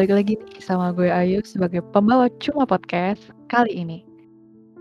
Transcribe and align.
balik 0.00 0.16
lagi 0.16 0.34
nih 0.40 0.64
sama 0.64 0.96
gue 0.96 1.12
Ayu 1.12 1.44
sebagai 1.44 1.84
pembawa 1.92 2.32
Cuma 2.40 2.64
Podcast 2.64 3.20
kali 3.52 3.84
ini. 3.84 4.00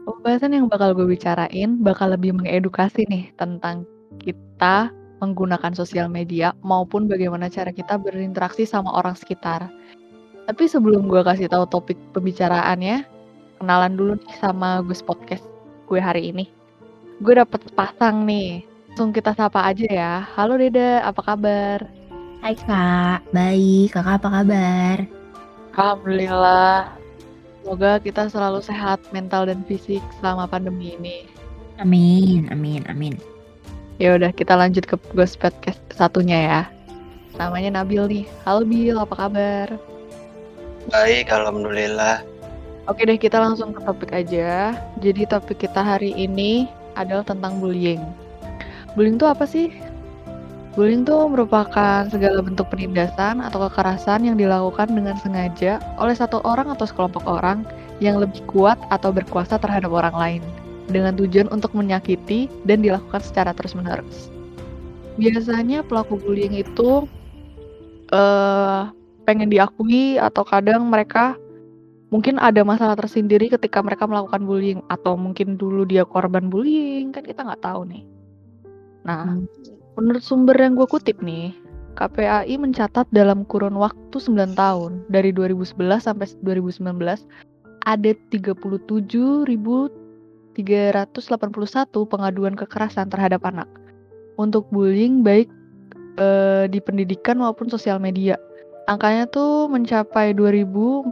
Pembahasan 0.07 0.55
yang 0.55 0.71
bakal 0.71 0.95
gue 0.95 1.04
bicarain 1.04 1.83
bakal 1.83 2.15
lebih 2.15 2.39
mengedukasi 2.39 3.04
nih 3.11 3.27
tentang 3.36 3.83
kita 4.23 4.87
menggunakan 5.19 5.75
sosial 5.75 6.07
media 6.07 6.55
maupun 6.63 7.11
bagaimana 7.11 7.51
cara 7.51 7.75
kita 7.75 8.00
berinteraksi 8.00 8.63
sama 8.63 8.95
orang 8.95 9.11
sekitar. 9.11 9.68
Tapi 10.47 10.63
sebelum 10.71 11.11
gue 11.11 11.19
kasih 11.19 11.51
tahu 11.51 11.68
topik 11.68 11.99
pembicaraannya, 12.15 13.04
kenalan 13.60 13.99
dulu 13.99 14.15
nih 14.24 14.36
sama 14.39 14.79
gue 14.88 14.96
Podcast 15.04 15.43
gue 15.91 15.99
hari 15.99 16.32
ini. 16.32 16.47
Gue 17.19 17.36
dapet 17.36 17.60
pasang 17.75 18.24
nih, 18.24 18.63
langsung 18.96 19.11
kita 19.11 19.36
sapa 19.36 19.68
aja 19.68 19.83
ya. 19.83 20.13
Halo 20.39 20.55
Deda, 20.55 21.04
apa 21.04 21.19
kabar? 21.27 21.99
Hai 22.39 22.56
Kak, 22.56 23.28
baik. 23.36 23.92
Kakak 23.92 24.24
apa 24.24 24.28
kabar? 24.32 24.97
Alhamdulillah. 25.75 26.88
Semoga 27.60 28.00
kita 28.00 28.32
selalu 28.32 28.64
sehat 28.64 29.04
mental 29.11 29.52
dan 29.52 29.60
fisik 29.68 30.00
selama 30.24 30.47
pandemi 30.47 30.96
ini. 30.96 31.28
Amin, 31.83 32.47
amin, 32.47 32.88
amin. 32.88 33.20
Ya 34.00 34.16
udah 34.16 34.31
kita 34.31 34.56
lanjut 34.56 34.88
ke 34.88 34.95
Ghost 35.11 35.36
Podcast 35.44 35.83
satunya 35.92 36.39
ya. 36.39 36.61
Namanya 37.36 37.83
Nabil 37.83 38.08
nih. 38.08 38.25
Halo 38.47 38.64
Bil, 38.64 38.95
apa 38.95 39.16
kabar? 39.19 39.67
Baik, 40.88 41.28
alhamdulillah. 41.36 42.23
Oke 42.88 43.03
deh, 43.03 43.19
kita 43.19 43.35
langsung 43.35 43.75
ke 43.75 43.83
topik 43.83 44.16
aja. 44.16 44.80
Jadi 45.03 45.28
topik 45.28 45.59
kita 45.59 45.83
hari 45.83 46.16
ini 46.16 46.72
adalah 46.95 47.28
tentang 47.28 47.59
bullying. 47.59 48.00
Bullying 48.95 49.19
itu 49.19 49.28
apa 49.28 49.44
sih? 49.44 49.88
Bullying 50.80 51.03
itu 51.03 51.11
merupakan 51.27 52.08
segala 52.08 52.39
bentuk 52.39 52.72
penindasan 52.72 53.44
atau 53.44 53.67
kekerasan 53.67 54.23
yang 54.23 54.39
dilakukan 54.39 54.88
dengan 54.88 55.19
sengaja 55.19 55.75
oleh 55.99 56.16
satu 56.16 56.39
orang 56.47 56.72
atau 56.72 56.88
sekelompok 56.88 57.27
orang 57.27 57.67
yang 57.99 58.16
lebih 58.16 58.39
kuat 58.47 58.80
atau 58.88 59.11
berkuasa 59.11 59.59
terhadap 59.59 59.91
orang 59.91 60.16
lain 60.16 60.41
dengan 60.88 61.19
tujuan 61.19 61.52
untuk 61.52 61.75
menyakiti 61.75 62.47
dan 62.63 62.80
dilakukan 62.80 63.19
secara 63.19 63.52
terus-menerus. 63.52 64.31
Biasanya 65.19 65.83
pelaku 65.83 66.16
bullying 66.16 66.55
itu 66.55 67.03
uh, 68.16 68.88
pengen 69.27 69.52
diakui 69.52 70.16
atau 70.16 70.47
kadang 70.47 70.88
mereka 70.88 71.35
mungkin 72.07 72.39
ada 72.39 72.63
masalah 72.63 72.95
tersendiri 72.95 73.52
ketika 73.52 73.83
mereka 73.83 74.07
melakukan 74.07 74.47
bullying 74.47 74.80
atau 74.88 75.19
mungkin 75.19 75.59
dulu 75.59 75.83
dia 75.83 76.07
korban 76.07 76.47
bullying 76.47 77.11
kan 77.11 77.27
kita 77.27 77.44
nggak 77.44 77.67
tahu 77.67 77.83
nih. 77.83 78.07
Nah, 79.03 79.35
hmm 79.35 79.78
Menurut 80.00 80.23
sumber 80.23 80.55
yang 80.55 80.80
gue 80.80 80.88
kutip 80.88 81.19
nih, 81.19 81.52
KPAI 82.00 82.55
mencatat 82.55 83.11
dalam 83.11 83.44
kurun 83.44 83.75
waktu 83.75 84.16
9 84.16 84.56
tahun 84.56 85.03
dari 85.11 85.36
2011 85.36 86.08
sampai 86.08 86.31
2019 86.39 86.88
ada 87.83 88.11
37.381 88.31 90.64
pengaduan 92.08 92.56
kekerasan 92.56 93.11
terhadap 93.11 93.44
anak 93.44 93.67
untuk 94.39 94.64
bullying 94.72 95.19
baik 95.19 95.52
e, 96.16 96.28
di 96.72 96.80
pendidikan 96.80 97.44
maupun 97.44 97.67
sosial 97.67 98.00
media. 98.00 98.39
Angkanya 98.88 99.28
tuh 99.28 99.67
mencapai 99.67 100.31
2.473 100.31 101.11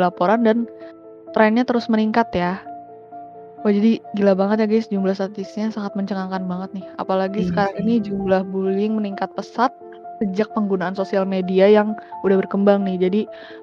laporan 0.00 0.40
dan 0.40 0.64
trennya 1.36 1.68
terus 1.68 1.92
meningkat 1.92 2.32
ya 2.32 2.71
Wah 3.62 3.70
jadi 3.70 4.02
gila 4.18 4.34
banget 4.34 4.66
ya 4.66 4.66
guys 4.66 4.90
jumlah 4.90 5.14
statistiknya 5.14 5.70
sangat 5.70 5.94
mencengangkan 5.94 6.50
banget 6.50 6.82
nih. 6.82 6.86
Apalagi 6.98 7.46
iya 7.46 7.48
sekarang 7.54 7.74
ini 7.86 8.02
jumlah 8.02 8.42
bullying 8.50 8.98
meningkat 8.98 9.30
pesat 9.38 9.70
sejak 10.18 10.50
penggunaan 10.54 10.94
sosial 10.98 11.22
media 11.22 11.70
yang 11.70 11.94
udah 12.26 12.42
berkembang 12.42 12.82
nih. 12.82 12.98
Jadi 12.98 13.20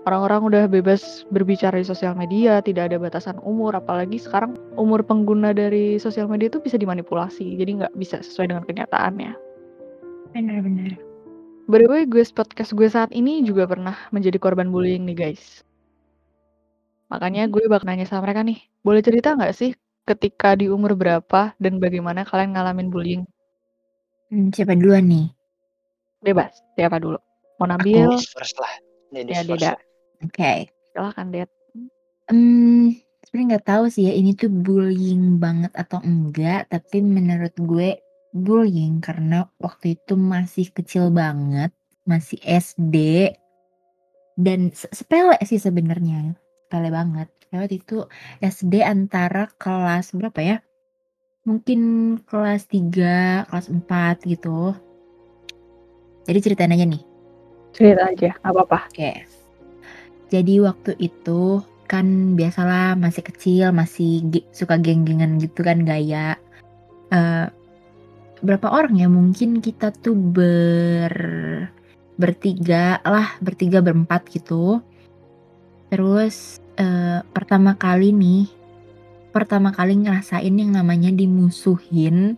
orang-orang 0.07 0.41
udah 0.47 0.63
bebas 0.71 1.27
berbicara 1.35 1.75
di 1.75 1.87
sosial 1.87 2.15
media, 2.15 2.63
tidak 2.63 2.91
ada 2.91 2.95
batasan 2.95 3.43
umur. 3.43 3.75
Apalagi 3.75 4.19
sekarang 4.19 4.55
umur 4.79 5.03
pengguna 5.03 5.51
dari 5.51 5.99
sosial 5.99 6.31
media 6.31 6.47
itu 6.47 6.63
bisa 6.63 6.79
dimanipulasi. 6.79 7.59
Jadi 7.59 7.83
nggak 7.83 7.93
bisa 7.99 8.23
sesuai 8.23 8.55
dengan 8.55 8.63
kenyataannya. 8.63 9.31
Benar-benar. 10.31 10.95
By 11.67 11.83
the 11.83 11.91
way, 11.91 12.07
gue 12.07 12.23
podcast 12.33 12.71
gue 12.71 12.87
saat 12.87 13.11
ini 13.11 13.43
juga 13.43 13.67
pernah 13.67 13.99
menjadi 14.15 14.39
korban 14.39 14.71
bullying 14.71 15.03
nih 15.03 15.27
guys. 15.27 15.61
Makanya 17.11 17.51
gue 17.51 17.67
bakal 17.67 17.89
nanya 17.89 18.05
sama 18.05 18.29
mereka 18.29 18.45
nih, 18.45 18.63
boleh 18.85 19.01
cerita 19.01 19.33
nggak 19.33 19.53
sih 19.53 19.73
ketika 20.09 20.57
di 20.57 20.65
umur 20.65 20.97
berapa 20.97 21.53
dan 21.61 21.77
bagaimana 21.77 22.25
kalian 22.25 22.57
ngalamin 22.57 22.89
bullying? 22.89 23.23
Hmm, 24.33 24.49
siapa 24.49 24.73
duluan 24.73 25.05
nih? 25.05 25.29
Bebas, 26.25 26.57
siapa 26.73 26.97
dulu? 26.97 27.21
Mau 27.61 27.69
Nabil? 27.69 28.09
Aku 28.09 28.25
first 28.33 28.57
lah. 28.57 28.73
Ya, 29.13 29.45
Deda. 29.45 29.77
Oke. 30.25 30.33
Okay. 30.33 30.57
Silahkan, 30.93 31.29
Ded. 31.29 31.49
Hmm, 32.29 32.97
sebenarnya 33.25 33.45
nggak 33.55 33.67
tahu 33.69 33.83
sih 33.89 34.09
ya 34.09 34.13
ini 34.17 34.33
tuh 34.33 34.49
bullying 34.49 35.37
banget 35.37 35.73
atau 35.77 36.01
enggak, 36.01 36.69
tapi 36.69 37.01
menurut 37.01 37.53
gue 37.57 38.01
bullying 38.33 39.01
karena 39.01 39.49
waktu 39.61 39.97
itu 39.97 40.13
masih 40.13 40.69
kecil 40.73 41.09
banget, 41.09 41.73
masih 42.05 42.37
SD 42.45 43.29
dan 44.37 44.69
sepele 44.73 45.37
sih 45.45 45.57
sebenarnya, 45.57 46.37
sepele 46.69 46.93
banget 46.93 47.25
lewat 47.49 47.73
itu 47.73 48.05
SD 48.45 48.85
antara 48.85 49.49
kelas 49.57 50.13
berapa 50.13 50.37
ya? 50.37 50.57
Mungkin 51.49 51.81
kelas 52.29 52.69
3, 52.69 53.49
kelas 53.49 53.73
4 53.73 54.21
gitu. 54.29 54.77
Jadi 56.29 56.39
ceritain 56.45 56.69
aja 56.69 56.85
nih. 56.85 57.01
Cerita 57.73 58.05
aja, 58.05 58.37
apa-apa. 58.45 58.85
Oke. 58.85 59.25
Jadi 60.29 60.61
waktu 60.61 60.93
itu 61.01 61.65
kan 61.89 62.37
biasalah 62.37 62.93
masih 62.93 63.25
kecil, 63.25 63.73
masih 63.73 64.21
suka 64.53 64.77
geng-gengan 64.77 65.41
gitu 65.41 65.65
kan 65.65 65.81
gaya. 65.81 66.37
Uh, 67.09 67.49
berapa 68.45 68.69
orang 68.69 68.93
ya 68.93 69.09
mungkin 69.09 69.57
kita 69.57 69.89
tuh 70.05 70.13
ber 70.13 71.17
bertiga 72.21 73.01
lah, 73.01 73.41
bertiga 73.41 73.81
berempat 73.81 74.29
gitu. 74.29 74.85
Terus 75.89 76.61
uh, 76.77 77.25
pertama 77.33 77.73
kali 77.73 78.13
nih, 78.13 78.45
pertama 79.33 79.73
kali 79.73 79.97
ngerasain 79.97 80.53
yang 80.53 80.73
namanya 80.73 81.09
dimusuhin 81.09 82.37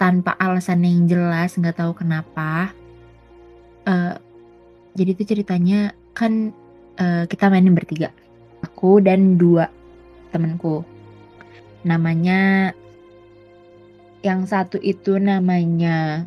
tanpa 0.00 0.32
alasan 0.40 0.84
yang 0.84 1.04
jelas, 1.04 1.60
nggak 1.60 1.76
tahu 1.76 1.92
kenapa. 1.92 2.72
Uh, 3.84 4.16
jadi 4.96 5.12
itu 5.12 5.24
ceritanya 5.36 5.92
kan 6.16 6.52
uh, 6.96 7.28
kita 7.28 7.52
mainin 7.52 7.76
bertiga, 7.76 8.08
aku 8.64 9.04
dan 9.04 9.36
dua 9.36 9.68
temanku. 10.32 10.84
Namanya 11.84 12.72
yang 14.24 14.48
satu 14.48 14.82
itu 14.82 15.20
namanya 15.20 16.26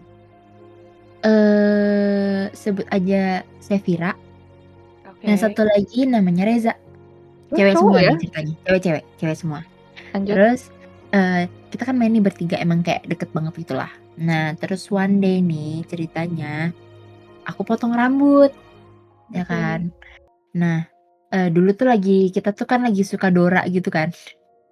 eh 1.22 2.50
sebut 2.54 2.86
aja 2.90 3.46
Sevira. 3.62 4.16
Okay. 5.22 5.38
Yang 5.38 5.40
satu 5.46 5.62
lagi 5.70 6.10
namanya 6.10 6.50
Reza. 6.50 6.74
Cewek 7.54 7.78
semua 7.78 8.00
ya? 8.02 8.14
ceritanya, 8.18 8.56
cewek-cewek, 8.66 9.04
cewek 9.22 9.38
semua. 9.38 9.60
Lanjut. 10.18 10.34
Terus 10.34 10.62
uh, 11.14 11.44
kita 11.70 11.84
kan 11.86 11.96
main 12.00 12.10
nih 12.10 12.24
bertiga 12.24 12.58
emang 12.58 12.82
kayak 12.82 13.06
deket 13.06 13.30
banget 13.36 13.54
gitulah. 13.62 13.92
Nah 14.18 14.58
terus 14.58 14.90
one 14.90 15.22
day 15.22 15.44
nih 15.44 15.86
ceritanya 15.86 16.74
aku 17.46 17.62
potong 17.62 17.94
rambut, 17.94 18.50
ya 19.30 19.46
kan. 19.46 19.94
Nah 20.58 20.90
uh, 21.30 21.50
dulu 21.54 21.76
tuh 21.78 21.92
lagi 21.92 22.34
kita 22.34 22.56
tuh 22.56 22.66
kan 22.66 22.82
lagi 22.82 23.06
suka 23.06 23.30
Dora 23.30 23.62
gitu 23.70 23.94
kan. 23.94 24.10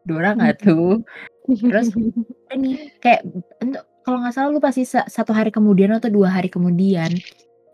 Dora 0.08 0.34
nggak 0.34 0.66
tuh? 0.66 1.06
Terus 1.46 1.94
ini 2.56 2.90
kayak 3.04 3.28
untuk 3.62 3.86
kalau 4.02 4.26
nggak 4.26 4.34
salah 4.34 4.50
lu 4.50 4.58
pasti 4.58 4.88
satu 4.88 5.30
hari 5.36 5.54
kemudian 5.54 5.94
atau 5.94 6.10
dua 6.10 6.34
hari 6.34 6.50
kemudian 6.50 7.14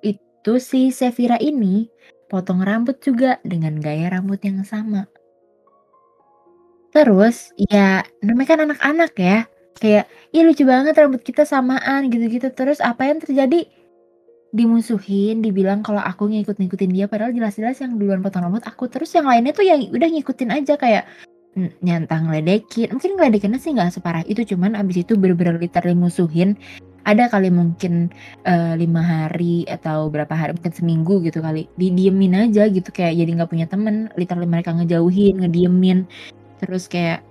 itu 0.04 0.54
si 0.60 0.92
Sevira 0.92 1.40
ini 1.40 1.88
potong 2.32 2.62
rambut 2.66 2.98
juga 3.02 3.38
dengan 3.46 3.78
gaya 3.78 4.10
rambut 4.10 4.42
yang 4.42 4.66
sama. 4.66 5.06
Terus, 6.96 7.52
ya 7.60 8.08
namanya 8.24 8.48
kan 8.56 8.60
anak-anak 8.72 9.12
ya, 9.20 9.38
kayak, 9.78 10.08
"Ih 10.32 10.48
lucu 10.48 10.64
banget 10.64 10.96
rambut 10.96 11.22
kita 11.22 11.44
samaan," 11.44 12.08
gitu-gitu. 12.08 12.48
Terus 12.56 12.80
apa 12.80 13.12
yang 13.12 13.20
terjadi? 13.20 13.68
Dimusuhin, 14.56 15.44
dibilang 15.44 15.84
kalau 15.84 16.00
aku 16.00 16.32
ngikut-ngikutin 16.32 16.92
dia, 16.96 17.06
padahal 17.12 17.36
jelas-jelas 17.36 17.84
yang 17.84 18.00
duluan 18.00 18.24
potong 18.24 18.48
rambut 18.48 18.64
aku. 18.64 18.88
Terus 18.88 19.12
yang 19.12 19.28
lainnya 19.28 19.52
tuh 19.52 19.68
yang 19.68 19.84
udah 19.92 20.08
ngikutin 20.08 20.50
aja 20.56 20.80
kayak, 20.80 21.04
nyantang 21.84 22.32
ngeledekin, 22.32 22.92
mungkin 22.92 23.16
ngeledekinnya 23.20 23.60
sih 23.60 23.76
nggak 23.76 23.92
separah 24.00 24.24
itu, 24.28 24.44
cuman 24.56 24.80
abis 24.80 25.04
itu 25.04 25.20
bener-bener 25.20 25.60
literally 25.60 25.96
musuhin 25.96 26.56
ada 27.06 27.30
kali 27.30 27.54
mungkin 27.54 28.10
uh, 28.50 28.74
lima 28.74 29.00
hari 29.06 29.62
atau 29.70 30.10
berapa 30.10 30.34
hari 30.34 30.58
mungkin 30.58 30.74
seminggu 30.74 31.22
gitu 31.22 31.38
kali. 31.40 31.70
Didiemin 31.78 32.50
aja 32.50 32.66
gitu 32.66 32.90
kayak 32.90 33.14
jadi 33.14 33.30
nggak 33.38 33.50
punya 33.54 33.70
temen. 33.70 34.10
Literally 34.18 34.50
mereka 34.50 34.74
ngejauhin 34.74 35.46
ngediemin. 35.46 36.10
Terus 36.58 36.90
kayak 36.90 37.22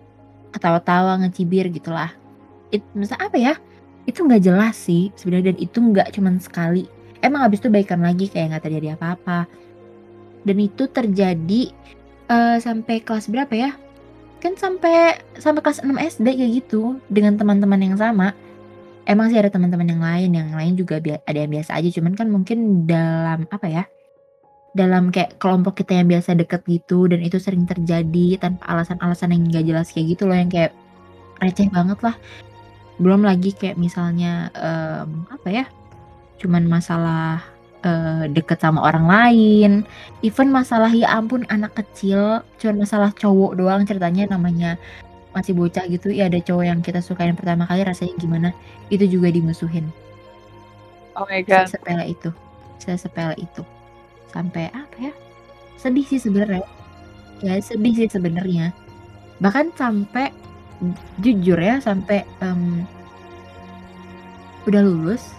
ketawa-tawa 0.55 1.19
ngecibir 1.27 1.67
gitulah. 1.75 2.15
Itu 2.71 2.87
masa 2.95 3.19
apa 3.19 3.35
ya? 3.35 3.59
Itu 4.07 4.23
nggak 4.23 4.47
jelas 4.47 4.79
sih 4.79 5.11
sebenarnya 5.19 5.51
dan 5.51 5.59
itu 5.59 5.79
nggak 5.83 6.09
cuman 6.15 6.39
sekali. 6.39 6.87
Emang 7.19 7.43
abis 7.43 7.59
itu 7.59 7.69
baikan 7.69 7.99
lagi 7.99 8.31
kayak 8.31 8.55
nggak 8.55 8.65
terjadi 8.71 8.95
apa-apa. 8.95 9.51
Dan 10.45 10.61
itu 10.61 10.87
terjadi, 10.87 11.73
eee, 12.31 12.57
sampai 12.61 13.01
kelas 13.01 13.27
berapa 13.33 13.55
ya? 13.57 13.73
Kan 14.45 14.61
sampai 14.61 15.19
sampai 15.41 15.61
kelas 15.65 15.81
6 15.81 15.97
SD 15.97 16.37
kayak 16.37 16.53
gitu, 16.63 17.01
dengan 17.09 17.41
teman-teman 17.41 17.81
yang 17.81 17.97
sama. 17.97 18.37
Emang 19.05 19.29
sih 19.29 19.37
ada 19.37 19.53
teman-teman 19.53 19.85
yang 19.85 20.01
lain, 20.01 20.31
yang 20.33 20.51
lain 20.57 20.75
juga 20.81 20.97
ada 20.97 21.39
yang 21.39 21.53
biasa 21.53 21.77
aja, 21.77 21.89
cuman 21.93 22.17
kan 22.17 22.29
mungkin 22.33 22.89
dalam 22.89 23.45
apa 23.53 23.67
ya, 23.69 23.85
dalam 24.73 25.13
kayak 25.13 25.37
kelompok 25.37 25.85
kita 25.85 26.01
yang 26.01 26.09
biasa 26.09 26.33
deket 26.33 26.65
gitu 26.65 27.05
dan 27.07 27.21
itu 27.21 27.37
sering 27.37 27.69
terjadi 27.69 28.41
tanpa 28.41 28.65
alasan-alasan 28.65 29.37
yang 29.37 29.43
nggak 29.45 29.65
jelas 29.69 29.93
kayak 29.93 30.17
gitu 30.17 30.25
loh, 30.25 30.35
yang 30.35 30.49
kayak 30.49 30.73
receh 31.45 31.69
banget 31.69 32.01
lah. 32.01 32.17
Belum 32.97 33.21
lagi 33.21 33.53
kayak 33.53 33.77
misalnya, 33.77 34.49
mmm, 34.57 35.37
apa 35.37 35.49
ya, 35.53 35.65
cuman 36.41 36.65
masalah, 36.65 37.45
eee, 37.85 38.33
deket 38.33 38.65
sama 38.65 38.89
orang 38.89 39.05
lain, 39.05 39.73
even 40.25 40.49
masalah 40.49 40.89
ya 40.89 41.13
ampun 41.13 41.45
anak 41.53 41.77
kecil, 41.77 42.41
cuman 42.57 42.89
masalah 42.89 43.13
cowok 43.13 43.53
doang 43.61 43.85
ceritanya 43.85 44.33
namanya 44.33 44.81
masih 45.35 45.53
bocah 45.53 45.85
gitu, 45.91 46.15
ya 46.15 46.31
ada 46.31 46.39
cowok 46.39 46.65
yang 46.65 46.81
kita 46.81 47.03
sukain 47.03 47.35
pertama 47.35 47.67
kali 47.67 47.83
rasanya 47.83 48.15
gimana, 48.17 48.49
itu 48.89 49.05
juga 49.05 49.29
dimusuhin. 49.35 49.91
Oh 51.19 51.27
my 51.27 51.43
god. 51.43 51.67
Sesepele 51.69 52.15
itu 52.15 52.31
sesepele 52.79 53.35
itu. 53.37 53.63
Sampai 54.31 54.71
apa 54.71 55.11
ya, 55.11 55.13
sedih 55.79 56.07
sih 56.07 56.23
sebenarnya. 56.23 56.63
Ya 57.43 57.59
sedih 57.59 57.95
sih 57.95 58.09
sebenarnya. 58.11 58.71
Bahkan 59.43 59.75
sampai 59.75 60.31
jujur 61.19 61.59
ya, 61.59 61.83
sampai, 61.83 62.23
mmm 62.43 62.87
udah 64.65 64.81
lulus, 64.81 65.37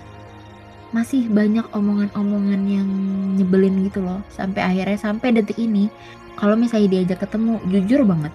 masih 0.93 1.25
banyak 1.33 1.65
omongan-omongan 1.73 2.61
yang 2.69 2.89
nyebelin 3.33 3.89
gitu 3.89 4.05
loh, 4.05 4.21
sampai 4.29 4.61
akhirnya 4.61 5.01
sampai 5.01 5.33
detik 5.33 5.57
ini, 5.57 5.89
kalau 6.37 6.53
misalnya 6.53 6.93
diajak 6.93 7.25
ketemu, 7.25 7.57
jujur 7.73 8.05
banget 8.05 8.29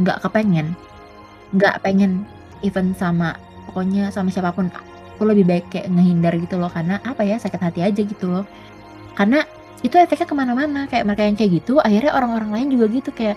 nggak 0.00 0.24
kepengen, 0.24 0.72
nggak 1.54 1.84
pengen 1.84 2.24
even 2.64 2.92
sama 2.96 3.36
pokoknya 3.70 4.10
sama 4.10 4.32
siapa 4.32 4.50
pun, 4.50 4.66
aku 4.72 5.22
lebih 5.28 5.46
baik 5.46 5.66
kayak 5.70 5.92
ngehindar 5.92 6.34
gitu 6.40 6.58
loh, 6.58 6.72
karena 6.72 6.98
apa 7.06 7.22
ya, 7.22 7.38
sakit 7.38 7.60
hati 7.60 7.80
aja 7.84 8.00
gitu 8.02 8.26
loh. 8.26 8.44
Karena 9.14 9.44
itu 9.80 9.94
efeknya 9.96 10.26
ke 10.26 10.34
mana-mana, 10.36 10.80
kayak 10.90 11.04
mereka 11.06 11.22
yang 11.24 11.36
kayak 11.38 11.52
gitu, 11.62 11.78
akhirnya 11.80 12.12
orang-orang 12.12 12.50
lain 12.50 12.68
juga 12.74 12.86
gitu, 12.90 13.10
kayak 13.14 13.36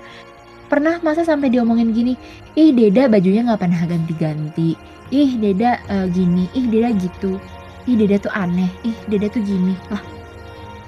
pernah 0.68 0.98
masa 1.06 1.22
sampai 1.22 1.54
diomongin 1.54 1.94
gini, 1.94 2.18
"Ih 2.58 2.74
Deda 2.74 3.06
bajunya 3.06 3.46
nggak 3.46 3.62
pernah 3.62 3.82
ganti-ganti. 3.86 4.74
Ih 5.14 5.38
Deda, 5.38 5.78
eee, 5.86 6.08
gini. 6.10 6.50
Ih 6.58 6.66
Deda 6.66 6.90
gitu. 6.98 7.38
Ih 7.86 7.94
Deda 7.94 8.18
tuh 8.18 8.34
aneh. 8.34 8.72
Ih 8.82 8.98
Deda 9.06 9.30
tuh 9.30 9.44
gini." 9.46 9.78
Lah, 9.94 10.02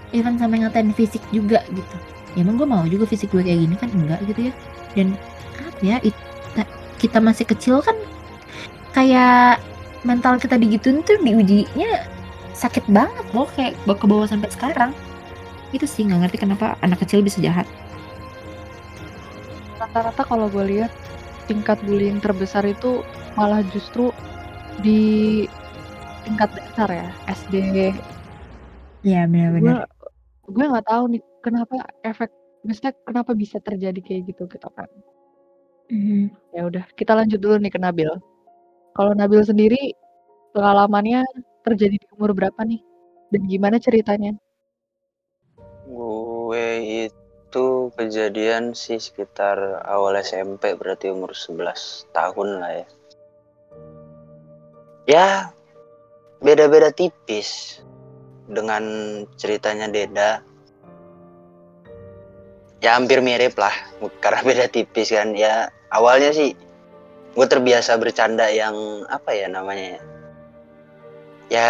even 0.10 0.42
sampai 0.42 0.66
ngatain 0.66 0.89
fisik 0.98 1.22
juga 1.30 1.62
gitu. 1.69 1.95
Ya 2.33 2.42
emang 2.42 2.57
gue 2.57 2.66
mau 2.66 2.81
juga 2.89 3.06
fisik 3.06 3.30
gue 3.30 3.45
kayak 3.45 3.60
gini 3.68 3.75
kan 3.77 3.89
enggak 3.94 4.19
gitu 4.25 4.50
ya. 4.50 4.54
Dan 4.98 5.13
apa 5.62 5.80
ya, 5.84 5.98
it 6.04 6.16
ta 6.56 6.63
kita 7.00 7.19
masih 7.19 7.46
kecil 7.48 7.80
kan 7.84 7.96
kayak 8.96 9.60
mental 10.07 10.40
kita 10.40 10.56
digituin 10.56 11.04
tuh 11.04 11.19
diujinya 11.19 12.07
sakit 12.56 12.88
banget 12.88 13.25
loh, 13.36 13.50
kayak 13.52 13.75
ba 13.84 13.94
kebawa 14.00 14.24
sampai 14.25 14.48
sekarang. 14.48 14.96
Itu 15.75 15.84
sih 15.84 16.07
nggak 16.07 16.28
ngerti 16.28 16.38
kenapa 16.48 16.80
anak 16.80 17.04
kecil 17.04 17.19
bisa 17.19 17.44
jahat. 17.44 17.68
Rata-rata 19.75 20.24
kalau 20.24 20.48
gue 20.48 20.63
lihat, 20.63 20.92
tingkat 21.52 21.75
bullying 21.84 22.24
terbesar 22.24 22.63
itu 22.63 23.04
malah 23.36 23.60
justru 23.75 24.16
di 24.80 25.44
tingkat 26.24 26.48
dasar 26.56 26.90
ya, 26.90 27.10
SD. 27.28 27.56
Iya 29.04 29.28
bener 29.28 29.86
Gue 30.46 30.66
nggak 30.66 30.88
tahu 30.88 31.04
nih 31.12 31.22
kenapa 31.44 31.90
efek 32.06 32.30
maksudnya 32.63 32.94
kenapa 33.04 33.31
bisa 33.36 33.58
terjadi 33.60 34.00
kayak 34.00 34.31
gitu, 34.31 34.48
gitu 34.48 34.69
kan. 34.74 34.88
Mhm. 35.92 36.34
Ya 36.56 36.62
udah, 36.66 36.84
kita 36.98 37.14
lanjut 37.14 37.38
dulu 37.38 37.62
nih 37.62 37.72
ke 37.74 37.80
Nabil. 37.82 38.10
Kalau 38.96 39.12
Nabil 39.12 39.44
sendiri, 39.44 39.94
pengalamannya 40.56 41.28
terjadi 41.62 42.00
di 42.00 42.08
umur 42.16 42.32
berapa 42.32 42.58
nih? 42.64 42.82
Dan 43.30 43.42
gimana 43.50 43.78
ceritanya? 43.78 44.34
Gue 45.86 47.10
itu 47.10 47.94
kejadian 47.94 48.74
sih 48.74 48.98
sekitar 48.98 49.84
awal 49.86 50.18
SMP, 50.18 50.74
berarti 50.74 51.12
umur 51.12 51.36
11 51.36 52.08
tahun 52.16 52.64
lah 52.64 52.72
ya. 52.72 52.88
Ya, 55.06 55.28
beda-beda 56.42 56.90
tipis 56.90 57.82
dengan 58.50 58.84
ceritanya 59.38 59.86
Deda. 59.86 60.42
Ya 62.86 63.02
hampir 63.02 63.18
mirip 63.18 63.58
lah, 63.58 63.74
karena 64.22 64.46
beda 64.46 64.66
tipis 64.70 65.10
kan. 65.10 65.34
Ya 65.34 65.74
awalnya 65.90 66.30
sih 66.30 66.54
gue 67.34 67.48
terbiasa 67.50 67.98
bercanda 67.98 68.46
yang 68.54 69.10
apa 69.10 69.34
ya 69.34 69.50
namanya 69.50 69.98
ya. 69.98 70.02
Ya 71.50 71.70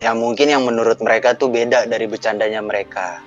ya 0.00 0.16
mungkin 0.16 0.48
yang 0.48 0.64
menurut 0.64 1.04
mereka 1.04 1.36
tuh 1.36 1.52
beda 1.52 1.84
dari 1.84 2.08
bercandanya 2.08 2.64
mereka. 2.64 3.20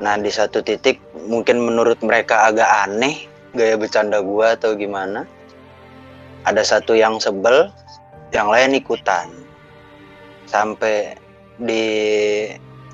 Nah 0.00 0.16
di 0.16 0.32
satu 0.32 0.64
titik 0.64 1.04
mungkin 1.28 1.60
menurut 1.60 2.00
mereka 2.00 2.48
agak 2.48 2.88
aneh 2.88 3.28
gaya 3.52 3.76
bercanda 3.76 4.24
gua 4.24 4.56
atau 4.56 4.72
gimana. 4.72 5.28
Ada 6.48 6.64
satu 6.64 6.96
yang 6.96 7.20
sebel, 7.20 7.68
yang 8.32 8.48
lain 8.48 8.72
ikutan. 8.80 9.28
Sampai 10.48 11.12
di 11.60 11.84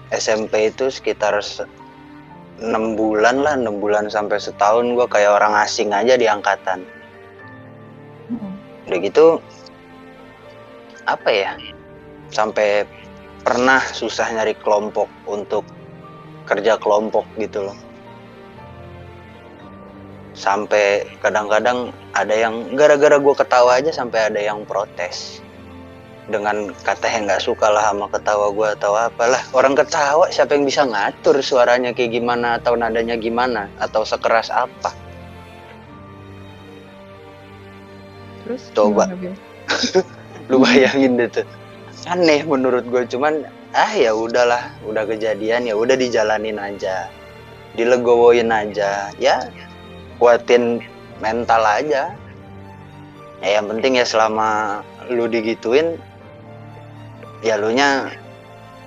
SMP 0.09 0.73
itu 0.73 0.89
sekitar 0.89 1.37
6 1.39 2.99
bulan 2.99 3.45
lah, 3.45 3.55
6 3.55 3.79
bulan 3.79 4.09
sampai 4.09 4.41
setahun 4.41 4.97
gua 4.97 5.07
kayak 5.07 5.37
orang 5.37 5.55
asing 5.61 5.93
aja 5.93 6.17
di 6.17 6.27
angkatan. 6.27 6.83
Mhm. 8.33 8.51
Udah 8.89 8.99
gitu 9.05 9.27
apa 11.05 11.29
ya? 11.29 11.53
Sampai 12.29 12.85
pernah 13.45 13.81
susah 13.81 14.29
nyari 14.33 14.53
kelompok 14.61 15.09
untuk 15.25 15.65
kerja 16.45 16.81
kelompok 16.81 17.25
gitu 17.41 17.69
loh. 17.69 17.79
Sampai 20.37 21.05
kadang-kadang 21.25 21.91
ada 22.15 22.31
yang 22.31 22.77
gara-gara 22.79 23.19
gue 23.19 23.35
ketawa 23.35 23.81
aja 23.83 23.91
sampai 23.91 24.31
ada 24.31 24.41
yang 24.41 24.63
protes. 24.69 25.43
Dengan 26.29 26.77
kata 26.85 27.09
yang 27.09 27.25
nggak 27.25 27.41
suka 27.41 27.73
lah 27.73 27.89
sama 27.89 28.05
ketawa 28.13 28.53
gue 28.53 28.69
atau 28.77 28.93
apalah. 28.93 29.41
Orang 29.57 29.73
ketawa 29.73 30.29
siapa 30.29 30.61
yang 30.61 30.69
bisa 30.69 30.85
ngatur 30.85 31.41
suaranya 31.41 31.97
kayak 31.97 32.21
gimana 32.21 32.61
atau 32.61 32.77
nadanya 32.77 33.17
gimana 33.17 33.73
atau 33.81 34.05
sekeras 34.05 34.53
apa. 34.53 34.93
Terus 38.45 38.69
Coba. 38.77 39.09
Lu 40.53 40.61
bayangin 40.61 41.17
deh 41.17 41.29
tuh. 41.33 41.49
Aneh 42.09 42.45
menurut 42.45 42.85
gue 42.89 43.09
cuman 43.09 43.49
ah 43.77 43.93
ya 43.93 44.13
udahlah, 44.13 44.73
udah 44.85 45.05
kejadian 45.09 45.65
ya 45.65 45.77
udah 45.77 45.97
dijalanin 45.97 46.61
aja. 46.61 47.09
Dilegowoin 47.73 48.53
aja. 48.53 49.13
Ya 49.17 49.49
kuatin 50.21 50.85
mental 51.25 51.65
aja. 51.65 52.13
Ya 53.41 53.49
yang 53.49 53.69
penting 53.69 53.97
ya 53.97 54.05
selama 54.05 54.81
lu 55.09 55.25
digituin 55.25 55.97
ya 57.45 57.55
lu 57.59 57.71
nya 57.71 58.11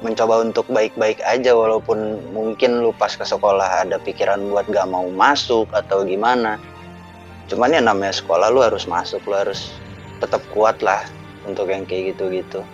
mencoba 0.02 0.42
untuk 0.42 0.66
baik-baik 0.74 1.22
aja 1.22 1.54
walaupun 1.54 2.18
mungkin 2.34 2.82
lu 2.82 2.90
pas 2.98 3.14
ke 3.14 3.22
sekolah 3.22 3.86
ada 3.86 4.02
pikiran 4.02 4.42
buat 4.50 4.66
gak 4.66 4.90
mau 4.90 5.06
masuk 5.14 5.70
atau 5.72 6.02
gimana. 6.02 6.58
Cuman 7.46 7.78
ya 7.78 7.82
namanya 7.86 8.18
sekolah 8.18 8.50
lu 8.50 8.66
harus 8.66 8.90
masuk 8.90 9.22
lu 9.30 9.38
harus 9.38 9.70
tetap 10.18 10.42
kuat 10.50 10.82
lah 10.82 11.06
untuk 11.46 11.70
yang 11.70 11.86
kayak 11.86 12.18
gitu-gitu. 12.18 12.66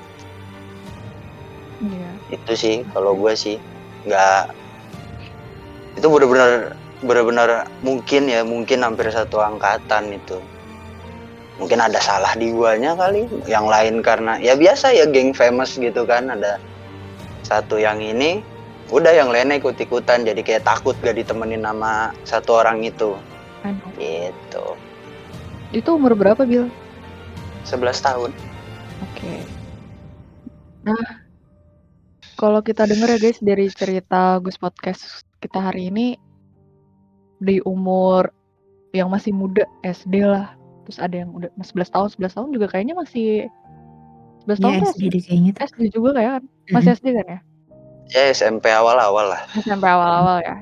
Iya. 1.78 2.10
itu 2.34 2.54
sih 2.58 2.76
kalau 2.90 3.14
gue 3.14 3.38
sih 3.38 3.62
nggak. 4.10 4.50
Itu 6.02 6.10
benar-benar 6.10 6.74
benar-benar 7.06 7.70
mungkin 7.86 8.26
ya 8.26 8.42
mungkin 8.42 8.82
hampir 8.82 9.14
satu 9.14 9.38
angkatan 9.38 10.18
itu 10.18 10.42
mungkin 11.58 11.82
ada 11.82 11.98
salah 11.98 12.34
di 12.38 12.54
guanya 12.54 12.94
kali 12.94 13.26
yang 13.50 13.66
lain 13.66 14.06
karena 14.06 14.38
ya 14.38 14.54
biasa 14.54 14.94
ya 14.94 15.10
geng 15.10 15.34
famous 15.34 15.78
gitu 15.78 16.06
kan 16.06 16.30
ada 16.30 16.62
satu 17.42 17.82
yang 17.82 17.98
ini 17.98 18.46
udah 18.94 19.12
yang 19.12 19.34
lainnya 19.34 19.60
ikut-ikutan 19.60 20.24
jadi 20.24 20.42
kayak 20.46 20.64
takut 20.64 20.96
gak 21.04 21.18
ditemenin 21.18 21.66
sama 21.66 22.16
satu 22.24 22.64
orang 22.64 22.86
itu 22.86 23.18
Aduh. 23.66 23.92
gitu 24.00 24.66
Itu 25.76 26.00
umur 26.00 26.16
berapa, 26.16 26.48
Bil? 26.48 26.72
11 27.68 28.00
tahun 28.00 28.32
Oke. 29.04 29.34
Nah, 30.88 31.28
kalau 32.40 32.66
kita 32.66 32.90
denger 32.90 33.18
ya 33.18 33.20
guys 33.20 33.40
dari 33.44 33.70
cerita 33.70 34.42
Gus 34.42 34.58
Podcast 34.58 35.26
kita 35.38 35.62
hari 35.62 35.94
ini 35.94 36.18
di 37.38 37.62
umur 37.62 38.34
yang 38.96 39.14
masih 39.14 39.36
muda 39.36 39.70
SD 39.86 40.26
lah. 40.26 40.57
Terus 40.88 41.04
ada 41.04 41.16
yang 41.20 41.36
udah 41.36 41.52
11 41.60 41.92
tahun, 41.92 42.08
11 42.16 42.36
tahun 42.40 42.50
juga 42.56 42.66
kayaknya 42.72 42.96
masih 42.96 43.52
11 44.48 44.64
tahun 44.64 44.74
tuh 44.80 44.88
SD 44.90 45.02
deh 45.12 45.22
kayaknya 45.22 45.52
tuh. 45.52 45.62
SD 45.68 45.82
juga 45.92 46.10
kayak 46.16 46.32
kan? 46.32 46.44
Masih. 46.72 46.90
SD 46.96 47.06
kan 47.12 47.26
ya? 47.28 47.40
Ya 48.08 48.24
SMP 48.32 48.66
awal-awal 48.72 49.36
lah. 49.36 49.42
SMP 49.54 49.84
awal-awal 49.84 50.40
ya? 50.40 50.56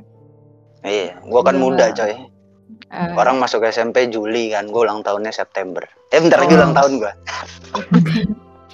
Iya, 0.82 1.22
gua 1.30 1.46
kan 1.46 1.56
Udah 1.56 1.64
muda 1.64 1.86
coy. 1.94 2.14
Eh, 2.90 3.12
Orang 3.14 3.38
masuk 3.38 3.62
SMP 3.66 4.10
Juli 4.10 4.50
kan, 4.50 4.66
gua 4.66 4.90
ulang 4.90 5.06
tahunnya 5.06 5.30
September. 5.30 5.86
Eh 6.10 6.18
bentar 6.18 6.42
lagi 6.42 6.54
Oh. 6.54 6.58
ulang 6.58 6.74
tahun 6.74 6.92
gua. 6.98 7.14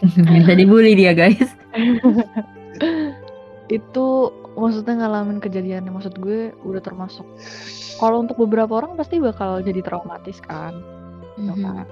Minta 0.32 0.56
dibully 0.56 0.96
dia 0.96 1.12
guys. 1.12 1.52
itu 3.70 4.08
maksudnya 4.54 5.00
ngalamin 5.00 5.40
kejadian 5.40 5.88
yang 5.88 5.96
maksud 5.96 6.20
gue 6.20 6.52
udah 6.68 6.84
termasuk 6.84 7.24
kalau 7.96 8.20
untuk 8.20 8.36
beberapa 8.36 8.84
orang 8.84 9.00
pasti 9.00 9.16
bakal 9.16 9.64
jadi 9.64 9.80
traumatis 9.80 10.44
kan, 10.44 10.76
gitu 11.38 11.54
Mhm. 11.54 11.64
kan. 11.64 11.86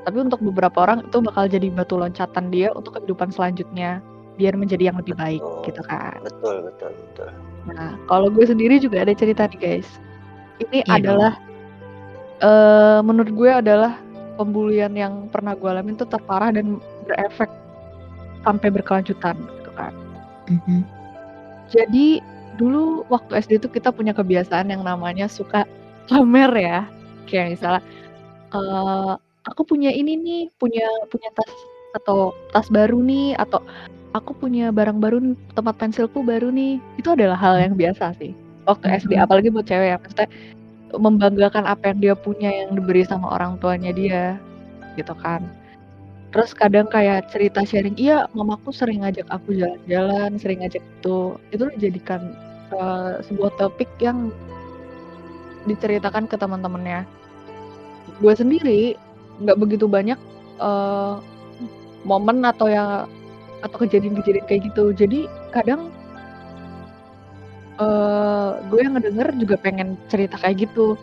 Tapi 0.00 0.16
untuk 0.16 0.40
beberapa 0.40 0.76
orang 0.80 1.04
itu 1.04 1.20
bakal 1.20 1.44
jadi 1.46 1.68
batu 1.68 2.00
loncatan 2.00 2.48
dia 2.48 2.72
untuk 2.72 2.96
kehidupan 2.96 3.28
selanjutnya, 3.30 4.00
biar 4.40 4.56
menjadi 4.56 4.88
yang 4.88 4.96
lebih 4.96 5.12
baik 5.12 5.44
Betul. 5.44 5.64
gitu 5.68 5.82
kan. 5.84 6.18
Betul, 6.24 6.56
betul, 6.64 6.90
betul. 6.96 7.28
Nah, 7.68 7.92
kalau 8.08 8.32
gue 8.32 8.44
sendiri 8.48 8.80
juga 8.80 9.04
ada 9.04 9.12
cerita 9.12 9.44
nih 9.44 9.60
guys. 9.60 9.88
Ini 10.60 10.84
Iya 10.88 10.92
adalah 10.96 11.32
eh 12.40 13.00
menurut 13.04 13.32
gue 13.36 13.50
adalah 13.52 14.00
pembulian 14.40 14.96
yang 14.96 15.28
pernah 15.28 15.52
gue 15.52 15.68
alamin 15.68 16.00
tuh 16.00 16.08
terparah 16.08 16.48
dan 16.56 16.80
berefek 17.04 17.52
sampai 18.40 18.68
berkelanjutan 18.72 19.36
gitu 19.36 19.70
kan. 19.76 19.92
Mhm. 20.48 20.80
Jadi 21.68 22.24
dulu 22.56 23.04
waktu 23.12 23.36
SD 23.44 23.60
tuh 23.60 23.68
kita 23.68 23.92
punya 23.92 24.16
kebiasaan 24.16 24.72
yang 24.72 24.80
namanya 24.80 25.28
suka 25.28 25.68
pamer 26.08 26.48
ya. 26.56 26.78
Kayak 27.28 27.60
misalnya 27.60 27.82
eh 28.54 29.12
aku 29.48 29.62
punya 29.64 29.90
ini 29.94 30.16
nih, 30.18 30.42
punya 30.60 30.86
punya 31.12 31.28
tas 31.36 31.54
atau 31.98 32.34
tas 32.54 32.68
baru 32.70 33.02
nih 33.02 33.34
atau 33.38 33.60
aku 34.14 34.32
punya 34.36 34.70
barang 34.74 34.98
baru 35.02 35.18
nih, 35.22 35.34
tempat 35.56 35.74
pensilku 35.80 36.22
baru 36.26 36.50
nih. 36.54 36.78
Itu 37.00 37.14
adalah 37.16 37.38
hal 37.38 37.58
yang 37.62 37.74
biasa 37.78 38.14
sih. 38.20 38.34
Waktu 38.68 38.86
SD 39.02 39.12
Mhm. 39.18 39.24
apalagi 39.26 39.48
buat 39.54 39.66
cewek 39.66 39.88
ya, 39.94 39.96
maksudnya 39.98 40.28
membanggakan 40.94 41.64
apa 41.70 41.94
yang 41.94 41.98
dia 42.02 42.14
punya 42.18 42.50
yang 42.50 42.74
diberi 42.78 43.02
sama 43.06 43.30
orang 43.36 43.58
tuanya 43.62 43.90
dia 43.94 44.38
gitu 44.98 45.14
kan. 45.18 45.46
Terus 46.34 46.54
kadang 46.54 46.86
kayak 46.90 47.30
cerita 47.34 47.62
sharing, 47.66 47.94
iya 47.98 48.26
mamaku 48.38 48.70
sering 48.70 49.02
ngajak 49.02 49.26
aku 49.30 49.54
jalan-jalan, 49.54 50.38
sering 50.38 50.62
ngajak 50.62 50.82
itu. 50.82 51.18
Itu 51.54 51.64
dijadikan 51.78 52.34
eh, 52.74 53.18
sebuah 53.26 53.50
topik 53.58 53.90
yang 53.98 54.30
diceritakan 55.68 56.24
ke 56.30 56.36
teman-temannya. 56.40 57.04
Gue 58.20 58.32
sendiri 58.36 58.94
nggak 59.40 59.58
begitu 59.58 59.88
banyak 59.88 60.20
eh, 60.60 61.14
momen 62.04 62.44
atau 62.44 62.68
ya 62.68 63.08
atau 63.60 63.76
kejadian-kejadian 63.80 64.46
kayak 64.48 64.62
gitu. 64.72 64.92
Jadi 64.92 65.28
kadang 65.52 65.92
eh 67.80 68.50
gue 68.68 68.78
yang 68.80 68.94
ngedenger 68.96 69.28
juga 69.40 69.56
pengen 69.56 69.96
cerita 70.12 70.36
kayak 70.40 70.68
gitu. 70.68 70.96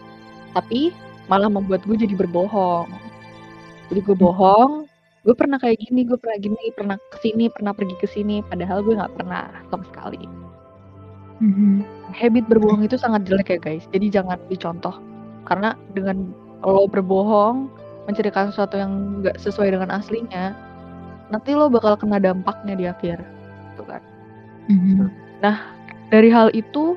Tapi 0.54 0.94
malah 1.28 1.52
membuat 1.52 1.84
gue 1.86 1.98
jadi 1.98 2.16
berbohong. 2.16 2.88
Jadi 3.88 4.00
gue 4.04 4.16
bohong, 4.20 4.84
gue 5.24 5.36
pernah 5.36 5.56
kayak 5.60 5.80
gini, 5.80 6.04
gue 6.04 6.20
pernah 6.20 6.38
gini, 6.40 6.64
pernah 6.76 6.98
ke 7.12 7.18
sini, 7.24 7.48
pernah 7.48 7.72
pergi 7.72 7.96
ke 8.00 8.08
sini, 8.08 8.44
padahal 8.44 8.84
gue 8.84 9.00
nggak 9.00 9.16
pernah 9.16 9.48
sama 9.72 9.84
sekali. 9.88 10.24
Mhm. 11.40 11.86
Habit 12.12 12.46
berbohong 12.52 12.84
itu 12.84 13.00
sangat 13.00 13.28
jelek 13.30 13.54
ya 13.54 13.60
guys, 13.60 13.86
jadi 13.92 14.20
jangan 14.20 14.40
dicontoh. 14.52 14.96
Karena 15.48 15.76
dengan 15.96 16.36
lo 16.64 16.90
berbohong, 16.90 17.70
menceritakan 18.10 18.54
sesuatu 18.54 18.80
yang 18.80 19.22
nggak 19.22 19.38
sesuai 19.42 19.76
dengan 19.76 19.92
aslinya, 19.94 20.56
nanti 21.30 21.54
lo 21.54 21.68
bakal 21.68 22.00
kena 22.00 22.18
dampaknya 22.18 22.74
di 22.74 22.86
akhir. 22.88 23.22
Gitu 23.76 23.84
kan. 23.86 24.02
Mhm. 24.72 25.12
Dari 26.08 26.30
hal 26.32 26.56
itu, 26.56 26.96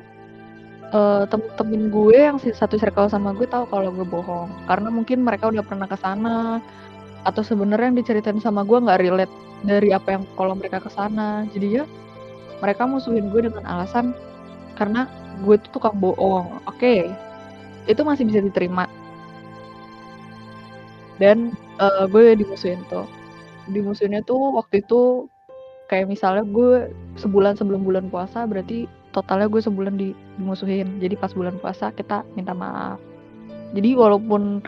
eh, 0.95 1.23
temen-temen 1.27 1.91
gue 1.91 2.15
yang 2.15 2.37
satu 2.39 2.79
circle 2.79 3.11
sama 3.11 3.35
gue 3.35 3.43
tahu 3.45 3.67
kalau 3.67 3.91
gue 3.91 4.07
bohong. 4.07 4.49
Karena 4.65 4.87
mungkin 4.87 5.27
mereka 5.27 5.51
udah 5.51 5.63
pernah 5.67 5.85
ke 5.85 5.99
sana, 5.99 6.63
atau 7.21 7.43
sebenarnya 7.45 7.93
yang 7.93 7.99
diceritain 8.01 8.41
sama 8.41 8.65
gue 8.65 8.81
nggak 8.81 9.01
relate 9.03 9.35
dari 9.61 9.93
apa 9.93 10.17
yang 10.17 10.23
kalau 10.33 10.57
mereka 10.57 10.81
ke 10.81 10.89
sana. 10.89 11.45
Jadi 11.53 11.81
ya 11.81 11.85
mereka 12.61 12.85
musuhin 12.89 13.29
gue 13.29 13.49
dengan 13.49 13.65
alasan 13.65 14.13
karena 14.77 15.05
gue 15.45 15.57
tuh 15.61 15.77
tukang 15.77 15.97
bohong. 16.01 16.61
Oke, 16.65 17.09
itu 17.85 18.01
masih 18.01 18.25
bisa 18.25 18.41
diterima. 18.41 18.89
Dan 21.21 21.53
eh, 21.77 22.05
gue 22.09 22.33
dimusuhin 22.33 22.81
tuh. 22.89 23.05
Dimusuhinnya 23.69 24.25
tuh 24.25 24.57
waktu 24.57 24.81
itu 24.81 25.29
kayak 25.85 26.09
misalnya 26.09 26.41
gue 26.49 26.89
sebulan 27.21 27.59
sebelum 27.61 27.85
bulan 27.85 28.09
puasa 28.09 28.47
berarti 28.49 28.89
totalnya 29.13 29.45
gue 29.45 29.61
sebulan 29.61 30.01
di, 30.01 30.17
dimusuhin. 30.41 30.97
Jadi 30.97 31.13
pas 31.13 31.29
bulan 31.37 31.61
puasa 31.61 31.93
kita 31.93 32.25
minta 32.33 32.57
maaf. 32.57 32.97
Jadi 33.77 33.93
walaupun 33.93 34.65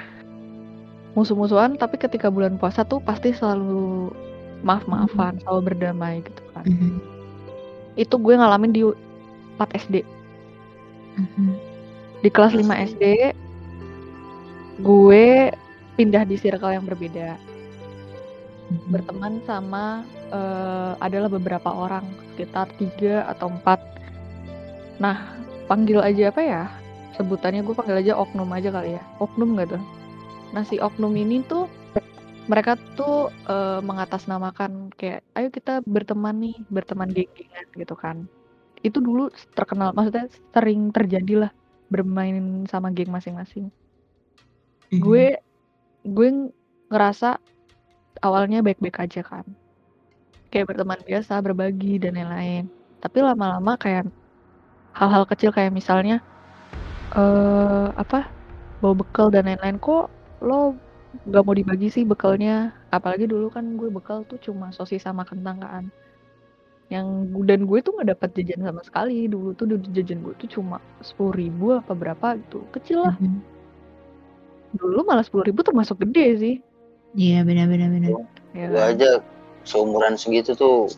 musuh-musuhan 1.18 1.78
tapi 1.78 1.98
ketika 1.98 2.30
bulan 2.30 2.62
puasa 2.62 2.86
tuh 2.86 3.02
pasti 3.02 3.34
selalu 3.34 4.14
maaf-maafan, 4.64 5.42
selalu 5.44 5.74
berdamai 5.74 6.22
gitu 6.24 6.44
kan. 6.54 6.66
Mhm. 6.70 7.02
Itu 8.00 8.16
gue 8.22 8.34
ngalamin 8.38 8.72
di 8.72 8.82
4 9.58 9.70
SD. 9.76 10.06
Mhm. 11.18 11.50
Di 12.24 12.30
kelas 12.32 12.56
5 12.56 12.74
SD 12.78 13.36
gue 14.82 15.54
pindah 15.96 16.24
di 16.26 16.36
circle 16.38 16.74
yang 16.74 16.86
berbeda. 16.86 17.38
Mhm. 18.70 18.90
Berteman 18.90 19.34
sama 19.46 20.02
eh, 20.34 20.94
adalah 20.98 21.30
beberapa 21.30 21.70
orang, 21.70 22.06
sekitar 22.34 22.70
tiga 22.82 23.30
atau 23.30 23.54
empat. 23.54 23.78
Nah, 24.98 25.38
panggil 25.70 26.02
aja 26.02 26.34
apa 26.34 26.42
ya? 26.42 26.64
Sebutannya 27.14 27.62
gue 27.62 27.76
panggil 27.78 28.02
aja 28.02 28.14
oknum 28.18 28.50
aja 28.50 28.74
kali 28.74 28.98
ya. 28.98 29.04
Oknum 29.22 29.54
gak 29.62 29.78
tuh? 29.78 29.84
Nah, 30.58 30.66
si 30.66 30.82
oknum 30.82 31.14
ini 31.14 31.46
tuh 31.46 31.70
mereka 32.50 32.76
tuh 32.98 33.30
eh, 33.48 33.80
mengatasnamakan 33.86 34.90
kayak 34.98 35.22
ayo 35.38 35.48
kita 35.54 35.86
berteman 35.86 36.42
nih, 36.42 36.56
berteman 36.74 37.14
geng-gengan 37.14 37.68
gitu 37.78 37.96
kan. 37.96 38.26
Itu 38.82 39.00
dulu 39.00 39.30
terkenal, 39.54 39.94
maksudnya 39.96 40.28
sering 40.52 40.90
terjadi 40.92 41.48
lah 41.48 41.52
bermain 41.94 42.66
sama 42.66 42.90
geng 42.90 43.14
masing-masing. 43.14 43.70
Mhm. 44.90 44.98
Gue 44.98 45.38
gue 46.04 46.52
ngerasa 46.92 47.40
awalnya 48.22 48.62
baik-baik 48.62 49.00
aja 49.00 49.24
kan. 49.24 49.44
Kayak 50.54 50.76
berteman 50.76 51.02
biasa, 51.02 51.42
berbagi 51.42 51.98
dan 51.98 52.16
lain-lain. 52.16 52.70
Tapi 53.02 53.18
lama-lama 53.20 53.76
kayak 53.76 54.08
hal-hal 54.94 55.26
kecil 55.26 55.50
kayak 55.50 55.74
misalnya 55.74 56.22
eh 57.18 57.88
apa? 57.98 58.30
bawa 58.84 59.00
bekal 59.00 59.32
dan 59.32 59.48
lain-lain 59.48 59.80
kok 59.80 60.12
lo 60.44 60.76
nggak 61.24 61.44
mau 61.48 61.56
dibagi 61.56 61.88
sih 61.88 62.04
bekalnya 62.04 62.76
apalagi 62.92 63.32
dulu 63.32 63.48
kan 63.48 63.80
gue 63.80 63.88
bekal 63.88 64.28
tuh 64.28 64.36
cuma 64.44 64.76
sosis 64.76 65.08
sama 65.08 65.24
kentang 65.24 65.64
kan 65.64 65.88
yang 66.92 67.32
dan 67.48 67.64
gue 67.64 67.80
tuh 67.80 67.96
nggak 67.96 68.20
dapat 68.20 68.30
jajan 68.36 68.68
sama 68.68 68.84
sekali 68.84 69.32
dulu 69.32 69.56
tuh 69.56 69.80
jajan 69.96 70.20
gue 70.20 70.36
tuh 70.36 70.60
cuma 70.60 70.84
sepuluh 71.00 71.32
ribu 71.32 71.80
apa 71.80 71.96
berapa 71.96 72.36
gitu 72.44 72.68
kecil 72.76 73.08
lah 73.08 73.16
Mhm. 73.24 73.40
Dulu 74.74 75.04
malah 75.04 75.22
sepuluh 75.22 75.46
ribu 75.46 75.62
termasuk 75.62 76.02
gede 76.02 76.28
sih 76.36 76.56
Iya 77.14 77.42
benar-benar 77.42 77.90
benar. 77.90 78.10
ya 78.52 78.66
Gua 78.68 78.84
aja 78.90 79.10
seumuran 79.64 80.18
segitu 80.18 80.54
tuh 80.54 80.90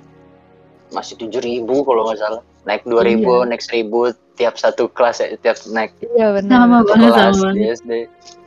masih 0.89 1.17
tujuh 1.17 1.39
ribu 1.39 1.84
kalau 1.84 2.08
nggak 2.08 2.17
salah. 2.17 2.39
Naik 2.63 2.82
dua 2.84 3.03
ribu, 3.03 3.29
Iya. 3.36 3.48
naik 3.48 3.62
seribu 3.62 4.00
tiap 4.34 4.55
satu 4.55 4.88
kelas 4.88 5.20
ya, 5.20 5.36
tiap 5.38 5.60
naik 5.67 5.91
iya 6.10 6.32
benar 6.32 6.65
Sama 6.65 6.77
banget 6.82 7.12
sama. 7.13 7.50
SD. 7.53 7.91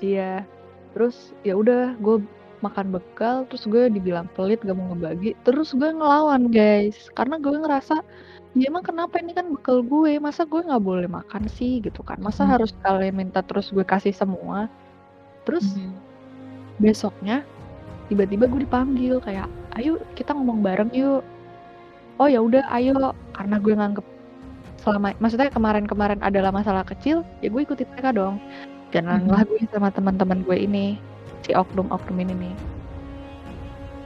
Iya. 0.01 0.43
Terus 0.91 1.17
ya 1.41 1.55
udah 1.55 1.93
gue 1.99 2.25
makan 2.59 2.91
bekal 2.91 3.47
terus 3.47 3.63
gue 3.65 3.87
dibilang 3.87 4.27
pelit 4.33 4.59
gak 4.61 4.75
mau 4.75 4.91
ngebagi 4.91 5.39
terus 5.45 5.71
gue 5.71 5.87
ngelawan 5.89 6.49
guys 6.49 7.07
karena 7.13 7.39
gue 7.39 7.55
ngerasa 7.55 8.03
ya 8.53 8.67
emang 8.67 8.83
kenapa 8.83 9.15
ini 9.17 9.31
kan 9.31 9.47
bekal 9.49 9.79
gue 9.81 10.19
masa 10.19 10.43
gue 10.43 10.59
nggak 10.59 10.83
boleh 10.83 11.07
makan 11.07 11.47
sih 11.47 11.79
gitu 11.79 12.03
kan 12.03 12.19
masa 12.19 12.43
Hmm. 12.43 12.59
harus 12.59 12.75
kalian 12.83 13.15
minta 13.15 13.39
terus 13.41 13.71
gue 13.71 13.85
kasih 13.85 14.11
semua 14.11 14.67
terus 15.49 15.65
Mhm. 15.73 15.97
besoknya 16.79 17.41
tiba-tiba 18.13 18.45
gue 18.45 18.69
dipanggil 18.69 19.17
kayak 19.25 19.49
ayo 19.81 19.97
kita 20.13 20.37
ngomong 20.37 20.61
bareng 20.61 20.93
yuk. 20.93 21.25
Oh 22.21 22.29
ya 22.29 22.45
udah 22.45 22.67
ayo. 22.77 23.17
Karena 23.33 23.57
gue 23.57 23.73
nganggep 23.73 24.07
selama 24.85 25.17
maksudnya 25.19 25.49
kemarin-kemarin 25.49 26.21
adalah 26.21 26.53
masalah 26.53 26.85
kecil 26.85 27.25
ya 27.41 27.49
gue 27.49 27.63
ikutin 27.65 27.89
mereka 27.97 28.13
dong. 28.13 28.37
Jalanlah 28.93 29.45
gue 29.49 29.65
sama 29.73 29.89
teman-teman 29.89 30.45
gue 30.45 30.57
ini 30.57 31.01
si 31.45 31.57
oknum-oknum 31.57 32.17
ini 32.21 32.35
nih. 32.37 32.55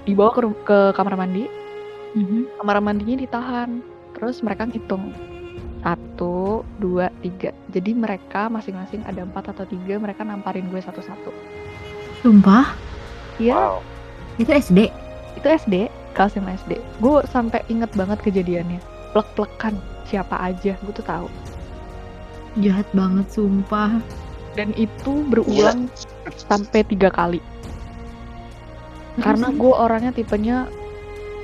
Dibawa 0.07 0.31
ke, 0.35 0.41
ke 0.63 0.79
kamar 0.95 1.19
mandi. 1.19 1.47
Mhm. 2.13 2.61
kamar 2.61 2.77
mandinya 2.85 3.17
ditahan. 3.25 3.81
Terus 4.13 4.45
mereka 4.45 4.69
ngitung 4.69 5.17
satu 5.83 6.63
dua 6.79 7.11
tiga 7.21 7.51
jadi 7.75 7.91
mereka 7.93 8.47
masing-masing 8.47 9.03
ada 9.05 9.27
empat 9.27 9.51
atau 9.51 9.67
tiga 9.67 9.99
mereka 9.99 10.23
namparin 10.23 10.71
gue 10.71 10.79
satu-satu 10.79 11.31
Sumpah, 12.23 12.79
iya 13.43 13.59
Wow. 13.59 13.83
itu 14.39 14.51
SD. 14.51 14.79
itu 15.37 15.47
SD 15.47 15.91
kelas 16.15 16.39
5 16.39 16.47
SD 16.65 16.73
gue 17.03 17.19
sampai 17.27 17.67
inget 17.67 17.91
banget 17.99 18.23
kejadiannya 18.23 18.79
plek-plekan 19.13 19.77
siapa 20.09 20.37
aja, 20.41 20.77
gue 20.77 20.93
tuh 20.93 21.05
tahu. 21.05 21.29
Jahat 22.61 22.85
banget 22.93 23.29
sumpah. 23.33 23.97
Dan 24.53 24.77
itu 24.77 25.25
berulang 25.33 25.89
sampai 26.37 26.85
tiga 26.85 27.09
kali. 27.09 27.41
Karena 29.21 29.49
gue 29.49 29.73
orangnya 29.73 30.13
tipenya 30.13 30.69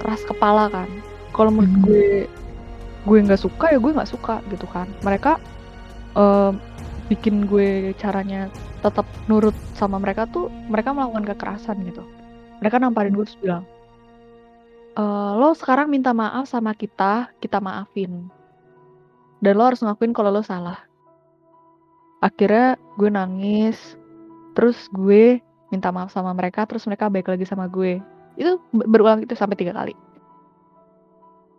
keras 0.00 0.20
kepala 0.24 0.68
kan. 0.68 0.88
Kalau 1.32 1.48
menurut 1.48 1.72
Mhm. 1.72 1.84
gue 1.84 2.08
gue 3.08 3.24
nggak 3.24 3.40
suka 3.40 3.72
ya 3.72 3.78
gue 3.80 3.92
nggak 3.96 4.12
suka 4.12 4.44
gitu 4.52 4.68
kan. 4.68 4.84
Mereka 5.00 5.40
em, 6.12 6.60
bikin 7.08 7.48
gue 7.48 7.96
caranya 7.96 8.52
tetap 8.84 9.08
nurut 9.26 9.56
sama 9.74 9.96
mereka 9.96 10.28
tuh 10.28 10.52
mereka 10.68 10.92
melakukan 10.92 11.24
kekerasan 11.34 11.80
gitu. 11.88 12.04
Mereka 12.60 12.76
namparin 12.76 13.16
gue 13.16 13.24
terus 13.24 13.40
bilang, 13.40 13.64
"Eh, 14.94 15.32
lo 15.40 15.56
sekarang 15.56 15.88
minta 15.88 16.12
maaf 16.12 16.46
sama 16.46 16.76
kita, 16.76 17.32
kita 17.40 17.58
maafin. 17.64 18.28
Dan 19.40 19.54
lo 19.56 19.64
harus 19.70 19.80
ngakuin 19.80 20.12
kalau 20.12 20.34
lo 20.34 20.42
salah. 20.42 20.78
Akhirnya 22.18 22.74
gue 22.98 23.06
nangis, 23.06 23.94
terus 24.58 24.90
gue 24.90 25.38
minta 25.70 25.94
maaf 25.94 26.10
sama 26.10 26.34
mereka, 26.34 26.66
terus 26.66 26.82
mereka 26.90 27.06
baik 27.06 27.30
lagi 27.30 27.46
sama 27.46 27.70
gue. 27.70 28.02
Itu 28.34 28.58
be- 28.74 28.90
berulang 28.90 29.22
itu 29.22 29.38
sampai 29.38 29.54
tiga 29.54 29.70
kali. 29.70 29.94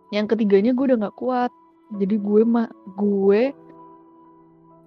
Yang 0.09 0.35
ketiganya 0.35 0.71
gue 0.73 0.85
udah 0.93 0.97
nggak 1.07 1.17
kuat. 1.17 1.51
Jadi 1.95 2.15
gue 2.21 2.41
mah 2.45 2.69
gue 2.97 3.53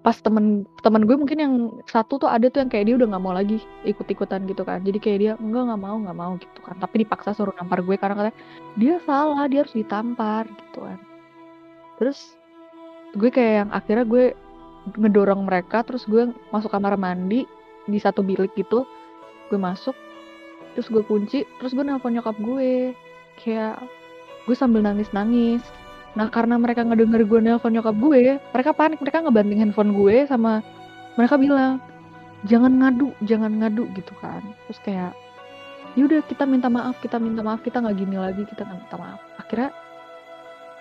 pas 0.02 0.18
temen 0.18 0.66
temen 0.82 1.06
gue 1.06 1.14
mungkin 1.14 1.38
yang 1.38 1.54
satu 1.86 2.18
tuh 2.18 2.26
ada 2.26 2.50
tuh 2.50 2.66
yang 2.66 2.70
kayak 2.70 2.90
dia 2.90 2.94
udah 2.98 3.06
nggak 3.14 3.22
mau 3.22 3.34
lagi 3.34 3.62
ikut-ikutan 3.86 4.46
gitu 4.50 4.62
kan. 4.66 4.82
Jadi 4.82 4.98
kayak 4.98 5.18
dia 5.18 5.32
enggak 5.38 5.62
nggak 5.70 5.82
mau 5.82 5.96
nggak 6.02 6.18
mau 6.18 6.32
gitu 6.38 6.60
kan. 6.62 6.76
Tapi 6.78 7.06
dipaksa 7.06 7.34
suruh 7.34 7.54
nampar 7.54 7.82
gue 7.82 7.94
karena 7.94 8.14
katanya 8.18 8.36
dia 8.78 8.94
salah, 9.06 9.46
dia 9.46 9.62
harus 9.62 9.74
ditampar 9.74 10.46
gitu 10.50 10.78
kan. 10.82 10.98
Terus 12.02 12.18
gue 13.14 13.30
kayak 13.30 13.54
yang 13.66 13.70
akhirnya 13.70 14.04
gue 14.08 14.24
ngedorong 14.98 15.46
mereka 15.46 15.86
terus 15.86 16.02
gue 16.08 16.34
masuk 16.50 16.72
kamar 16.72 16.98
mandi 16.98 17.46
di 17.86 17.98
satu 17.98 18.22
bilik 18.22 18.50
gitu 18.58 18.82
gue 19.50 19.58
masuk 19.60 19.94
terus 20.74 20.88
gue 20.88 21.04
kunci 21.04 21.44
terus 21.60 21.76
gue 21.76 21.84
nelpon 21.84 22.16
nyokap 22.16 22.34
gue 22.40 22.96
kayak 23.38 23.78
gue 24.46 24.56
sambil 24.56 24.82
nangis 24.82 25.08
nangis 25.14 25.62
nah 26.12 26.28
karena 26.28 26.60
mereka 26.60 26.84
ngedenger 26.84 27.24
gue 27.24 27.40
nelpon 27.40 27.72
nyokap 27.72 27.96
gue 27.96 28.36
mereka 28.52 28.70
panik 28.76 29.00
mereka 29.00 29.24
ngebanting 29.24 29.60
handphone 29.64 29.96
gue 29.96 30.28
sama 30.28 30.60
mereka 31.16 31.40
bilang 31.40 31.80
jangan 32.44 32.72
ngadu 32.78 33.14
jangan 33.24 33.52
ngadu 33.62 33.88
gitu 33.96 34.12
kan 34.20 34.42
terus 34.66 34.78
kayak 34.84 35.12
yaudah 35.96 36.20
kita 36.28 36.44
minta 36.44 36.68
maaf 36.68 36.96
kita 37.00 37.16
minta 37.16 37.40
maaf 37.40 37.60
kita 37.64 37.80
nggak 37.80 37.96
gini 37.96 38.16
lagi 38.20 38.42
kita 38.44 38.64
nggak 38.64 38.80
minta 38.84 38.96
maaf 39.00 39.20
akhirnya 39.40 39.70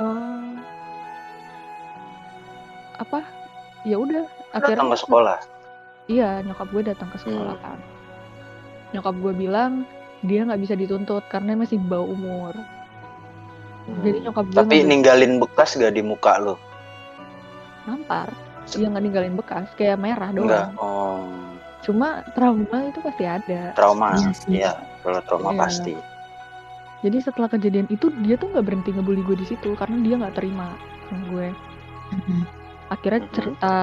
eh 0.01 0.51
apa 2.99 3.19
ya 3.87 3.97
udah 3.97 4.23
akhirnya 4.53 4.77
datang 4.77 4.91
ke 4.93 4.99
sekolah 4.99 5.39
Iya, 6.09 6.43
nyokap 6.43 6.67
gue 6.75 6.83
datang 6.91 7.07
ke 7.13 7.17
sekolah 7.23 7.55
Hmm. 7.55 7.63
kan. 7.63 7.79
Nyokap 8.91 9.15
gue 9.21 9.33
bilang 9.37 9.87
dia 10.25 10.43
nggak 10.43 10.59
bisa 10.59 10.73
dituntut 10.75 11.23
karena 11.31 11.55
masih 11.55 11.79
di 11.79 11.87
bawah 11.87 12.09
umur. 12.09 12.53
Jadi 13.85 14.17
nyokap 14.23 14.45
gue 14.47 14.57
tapi 14.57 14.75
ninggalin 14.81 15.37
bekas 15.37 15.73
gak 15.73 15.93
di 15.93 16.01
muka 16.01 16.37
lo 16.37 16.55
nampar, 17.81 18.29
dia 18.69 18.85
nggak 18.85 19.03
ninggalin 19.03 19.33
bekas, 19.33 19.65
kayak 19.73 19.97
merah 19.97 20.29
enggak 20.29 20.69
doang. 20.69 20.77
oh 20.77 21.25
Cuma 21.81 22.21
trauma 22.37 22.77
itu 22.85 23.01
pasti 23.01 23.25
ada. 23.25 23.73
trauma 23.73 24.13
Iya 24.13 24.29
sih. 24.37 24.53
ya 24.61 24.71
kalau 25.01 25.19
trauma 25.25 25.49
Iya. 25.51 25.59
pasti 25.59 25.93
Jadi 27.01 27.17
setelah 27.17 27.49
kejadian 27.49 27.89
itu 27.89 28.13
dia 28.21 28.37
tuh 28.37 28.53
nggak 28.53 28.61
berhenti 28.61 28.93
ngebully 28.93 29.25
gue 29.25 29.33
di 29.33 29.49
situ 29.49 29.73
karena 29.73 29.97
dia 30.05 30.21
nggak 30.21 30.37
terima 30.37 30.77
sama 31.09 31.21
gue. 31.33 31.47
Mhm. 32.13 32.39
Akhirnya 32.87 33.21
Mhm. 33.25 33.33
cerita 33.33 33.73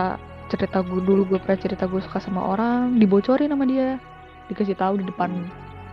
cerita 0.46 0.79
gue 0.81 1.03
dulu 1.03 1.27
gue 1.27 1.38
pernah 1.42 1.59
cerita 1.59 1.90
gue 1.90 1.99
suka 1.99 2.23
sama 2.23 2.40
orang 2.40 2.94
dibocorin 2.96 3.51
sama 3.51 3.66
dia, 3.66 3.99
dikasih 4.46 4.79
tahu 4.79 5.03
di 5.03 5.11
depan. 5.11 5.35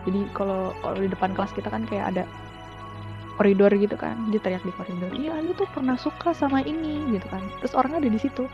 Jadi 0.06 0.30
kalau 0.38 0.78
kalau 0.86 1.02
di 1.02 1.10
depan 1.10 1.34
kelas 1.34 1.50
kita 1.52 1.74
kan 1.74 1.90
kayak 1.90 2.14
ada 2.14 2.24
koridor 3.36 3.72
gitu 3.76 3.96
kan 3.96 4.16
dia 4.32 4.40
teriak 4.40 4.64
di 4.64 4.72
koridor. 4.76 5.12
Iya 5.12 5.40
lu 5.44 5.52
tuh 5.54 5.68
pernah 5.72 6.00
suka 6.00 6.32
sama 6.32 6.64
ini 6.64 7.04
gitu 7.12 7.28
kan. 7.28 7.44
Terus 7.60 7.76
orangnya 7.76 8.04
ada 8.04 8.10
di 8.12 8.20
situ. 8.20 8.48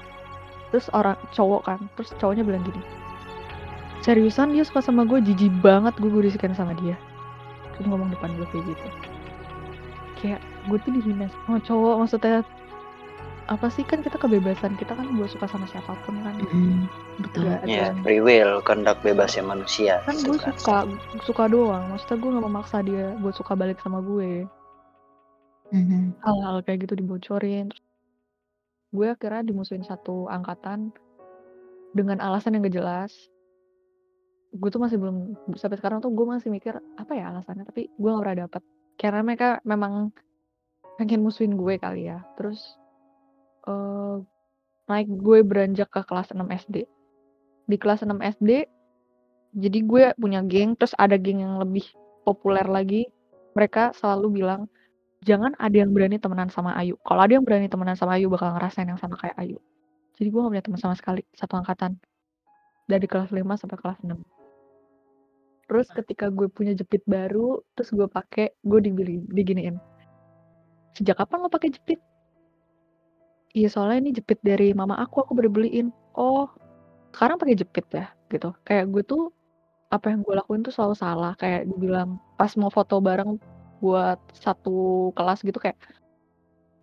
Terus 0.73 0.87
orang 0.91 1.15
cowok 1.31 1.61
kan. 1.67 1.79
Terus 1.95 2.09
cowoknya 2.17 2.43
bilang 2.43 2.65
gini 2.65 2.81
seriusan 4.01 4.57
dia 4.57 4.65
suka 4.65 4.81
sama 4.81 5.05
gue 5.05 5.21
jijik 5.21 5.53
banget 5.61 5.93
gue 6.01 6.09
gurisikan 6.09 6.57
sama 6.57 6.73
dia. 6.81 6.97
Terus 7.77 7.85
ngomong 7.85 8.09
depan 8.09 8.33
gue 8.35 8.47
kayak 8.49 8.65
gitu. 8.65 8.87
Kayak 10.21 10.41
gue 10.69 10.77
tuh 10.81 10.91
dihina. 10.93 11.29
Sama 11.45 11.61
cowok 11.61 11.95
maksudnya 12.01 12.41
apa 13.45 13.67
sih? 13.69 13.85
Kan 13.85 14.01
kita 14.01 14.17
kebebasan. 14.17 14.73
Kita 14.77 14.97
kan 14.97 15.05
buat 15.17 15.29
suka 15.29 15.45
sama 15.45 15.69
siapa 15.69 15.93
pun 16.05 16.17
kan. 16.25 16.33
Mhm. 16.33 16.89
Betul. 17.21 17.45
Ya 17.45 17.93
yang- 17.93 18.01
free 18.01 18.21
will 18.21 18.57
kehendak 18.65 18.97
bebasnya 19.05 19.45
manusia 19.45 20.01
kan 20.09 20.17
gitu 20.17 20.33
gue 20.33 20.37
suka 20.57 20.89
suka 21.21 21.43
doang. 21.45 21.85
Maksudnya 21.93 22.17
gue 22.17 22.29
nggak 22.33 22.45
memaksa 22.49 22.77
dia 22.81 23.13
buat 23.21 23.37
suka 23.37 23.53
balik 23.53 23.77
sama 23.85 24.01
gue 24.01 24.49
Mhm. 25.71 26.19
hal-hal 26.19 26.55
kayak 26.67 26.87
gitu 26.87 26.93
dibocorin 26.99 27.71
Terus 27.71 27.83
gue 28.91 29.07
akhirnya 29.07 29.47
dimusuhin 29.47 29.87
satu 29.87 30.27
angkatan 30.27 30.91
dengan 31.95 32.19
alasan 32.19 32.59
yang 32.59 32.67
gak 32.67 32.75
jelas. 32.75 33.11
Gue 34.51 34.67
tuh 34.67 34.83
masih 34.83 34.99
belum 34.99 35.39
sampai 35.55 35.79
sekarang 35.79 36.03
tuh 36.03 36.11
gue 36.11 36.27
masih 36.27 36.51
mikir 36.51 36.75
apa 36.99 37.11
ya 37.15 37.31
alasannya 37.31 37.63
tapi 37.63 37.87
gue 37.87 38.09
gak 38.11 38.19
pernah 38.19 38.39
dapet. 38.47 38.61
Karena 38.99 39.23
mereka 39.23 39.49
memang 39.63 40.11
pengen 40.99 41.23
musuhin 41.23 41.55
gue 41.55 41.79
kali 41.79 42.11
ya 42.11 42.19
terus 42.35 42.75
eh 43.65 44.17
naik 44.91 45.07
gue 45.07 45.39
beranjak 45.41 45.87
ke 45.87 46.03
kelas 46.03 46.35
6 46.35 46.51
SD 46.51 46.83
di 47.71 47.77
kelas 47.79 48.03
6 48.03 48.19
SD 48.19 48.67
jadi 49.55 49.79
gue 49.83 50.03
punya 50.19 50.43
geng 50.43 50.75
terus 50.75 50.91
ada 50.99 51.15
geng 51.19 51.43
yang 51.43 51.59
lebih 51.59 51.83
populer 52.23 52.63
lagi. 52.63 53.07
Mereka 53.51 53.91
selalu 53.99 54.41
bilang 54.41 54.71
jangan 55.21 55.53
ada 55.61 55.75
yang 55.77 55.93
berani 55.93 56.17
temenan 56.17 56.49
sama 56.49 56.73
Ayu. 56.77 56.97
Kalau 57.05 57.21
ada 57.21 57.33
yang 57.33 57.45
berani 57.45 57.69
temenan 57.69 57.93
sama 57.93 58.17
Ayu 58.17 58.27
bakal 58.29 58.57
ngerasain 58.57 58.89
yang 58.89 58.97
sama 58.97 59.17
kayak 59.17 59.37
Ayu. 59.37 59.57
Jadi 60.17 60.27
gue 60.29 60.39
gak 60.41 60.51
punya 60.53 60.65
teman 60.65 60.79
sama 60.81 60.95
sekali 60.97 61.21
satu 61.33 61.57
angkatan 61.57 61.97
dari 62.85 63.05
kelas 63.09 63.33
5 63.33 63.41
sampai 63.57 63.77
kelas 63.79 63.99
6. 64.05 64.17
Terus 65.71 65.87
ketika 65.87 66.27
gue 66.27 66.51
punya 66.51 66.75
jepit 66.75 66.99
baru, 67.07 67.63
terus 67.73 67.95
gue 67.95 68.03
pakai, 68.05 68.51
gue 68.59 68.79
dibeli, 68.83 69.23
diginiin. 69.31 69.79
Sejak 70.91 71.23
kapan 71.23 71.47
lo 71.47 71.49
pakai 71.49 71.71
jepit? 71.71 71.97
Iya 73.55 73.71
soalnya 73.71 74.03
ini 74.03 74.11
jepit 74.11 74.37
dari 74.43 74.75
mama 74.75 74.99
aku, 74.99 75.23
aku 75.23 75.31
baru 75.31 75.47
beliin. 75.47 75.95
Oh, 76.13 76.51
sekarang 77.15 77.39
pakai 77.39 77.55
jepit 77.55 77.87
ya, 77.95 78.11
gitu. 78.27 78.51
Kayak 78.67 78.91
gue 78.91 79.03
tuh 79.07 79.31
apa 79.89 80.11
yang 80.11 80.27
gue 80.27 80.35
lakuin 80.35 80.61
tuh 80.61 80.75
selalu 80.75 80.95
salah. 80.99 81.33
Kayak 81.39 81.71
dibilang 81.71 82.19
pas 82.35 82.51
mau 82.59 82.67
foto 82.67 82.99
bareng 82.99 83.39
buat 83.81 84.19
satu 84.45 85.09
kelas 85.17 85.39
gitu 85.47 85.57
kayak 85.63 85.77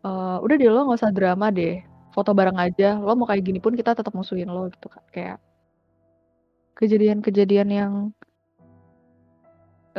"Eh, 0.07 0.37
udah 0.45 0.55
deh 0.61 0.71
lo 0.71 0.81
nggak 0.87 0.99
usah 1.01 1.13
drama 1.15 1.47
deh 1.59 1.83
foto 2.15 2.31
bareng 2.39 2.59
aja 2.59 2.99
lo 2.99 3.13
mau 3.19 3.27
kayak 3.31 3.45
gini 3.47 3.59
pun 3.63 3.75
kita 3.79 3.95
tetap 3.99 4.13
musuhin 4.19 4.51
lo 4.51 4.67
gitu 4.75 4.87
kan 4.91 5.05
kayak 5.15 5.39
kejadian-kejadian 6.79 7.69
yang 7.75 7.93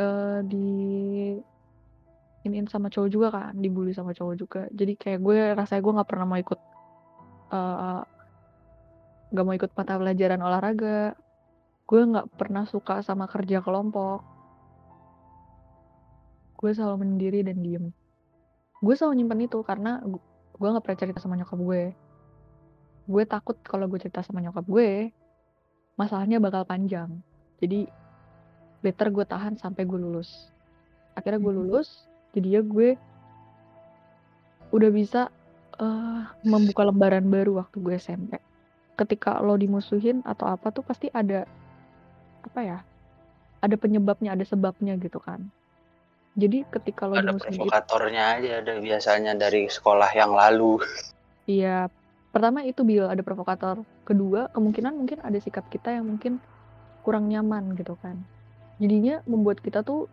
eh 0.00 0.40
di 0.48 0.68
iniin 2.48 2.68
sama 2.72 2.88
cowok 2.88 3.08
juga 3.12 3.28
kan 3.36 3.52
dibully 3.52 3.92
sama 3.92 4.16
cowok 4.16 4.34
juga. 4.40 4.62
Jadi 4.72 4.96
kayak 4.96 5.20
gue 5.20 5.38
rasanya 5.52 5.80
gue 5.84 5.92
nggak 6.00 6.08
pernah 6.08 6.26
mau 6.28 6.38
ikut 6.40 6.60
eh 7.52 8.00
nggak 9.30 9.44
mau 9.46 9.54
ikut 9.54 9.70
mata 9.76 9.92
pelajaran 10.00 10.40
olahraga. 10.40 11.00
Gue 11.84 12.00
nggak 12.08 12.26
pernah 12.40 12.64
suka 12.64 13.04
sama 13.04 13.28
kerja 13.28 13.60
kelompok 13.60 14.24
gue 16.60 16.70
selalu 16.76 17.08
menyendiri 17.08 17.40
dan 17.40 17.56
diem. 17.64 17.84
Gue 18.84 18.92
selalu 18.92 19.24
nyimpen 19.24 19.48
itu 19.48 19.58
karena 19.64 20.04
gu- 20.04 20.20
gue 20.60 20.68
nggak 20.68 20.84
pernah 20.84 21.00
cerita 21.00 21.18
sama 21.24 21.40
nyokap 21.40 21.56
gue. 21.56 21.82
Gue 23.08 23.22
takut 23.24 23.56
kalau 23.64 23.88
gue 23.88 23.96
cerita 23.96 24.20
sama 24.20 24.44
nyokap 24.44 24.68
gue 24.68 25.08
masalahnya 25.96 26.36
bakal 26.36 26.68
panjang. 26.68 27.08
Jadi 27.64 27.88
better 28.84 29.08
gue 29.08 29.24
tahan 29.24 29.56
sampai 29.56 29.88
gue 29.88 29.96
lulus. 29.96 30.52
Akhirnya 31.16 31.40
gue 31.40 31.52
Mhm. 31.52 31.60
lulus 31.64 31.88
jadi 32.36 32.60
ya 32.60 32.62
gue 32.62 32.94
udah 34.70 34.90
bisa 34.92 35.32
eh, 35.80 36.22
membuka 36.44 36.84
lembaran 36.84 37.24
baru 37.26 37.56
waktu 37.64 37.80
gue 37.80 37.94
SMP 37.96 38.36
ketika 39.00 39.40
lo 39.40 39.56
dimusuhin 39.56 40.20
atau 40.28 40.44
apa 40.44 40.68
tuh 40.68 40.84
pasti 40.84 41.08
ada 41.08 41.48
apa 42.44 42.60
ya 42.60 42.78
ada 43.64 43.76
penyebabnya 43.80 44.36
ada 44.36 44.44
sebabnya 44.44 44.92
gitu 45.00 45.16
kan 45.16 45.48
jadi 46.38 46.62
ketika 46.70 47.06
lo 47.06 47.18
ada 47.18 47.34
itu 47.34 47.42
provokatornya 47.42 48.22
aja 48.38 48.50
ada 48.62 48.72
biasanya 48.78 49.32
dari 49.34 49.66
sekolah 49.66 50.10
yang 50.14 50.32
lalu 50.34 50.78
Iya, 51.50 51.90
pertama 52.30 52.62
itu 52.62 52.86
Bill 52.86 53.10
ada 53.10 53.26
provokator. 53.26 53.82
Kedua, 54.06 54.46
kemungkinan 54.54 54.94
mungkin 54.94 55.18
ada 55.18 55.34
sikap 55.42 55.66
kita 55.66 55.90
yang 55.90 56.06
mungkin 56.06 56.38
kurang 57.02 57.26
nyaman 57.26 57.74
gitu 57.74 57.98
kan. 57.98 58.22
Jadinya 58.78 59.18
membuat 59.26 59.58
kita 59.58 59.82
tuh 59.82 60.06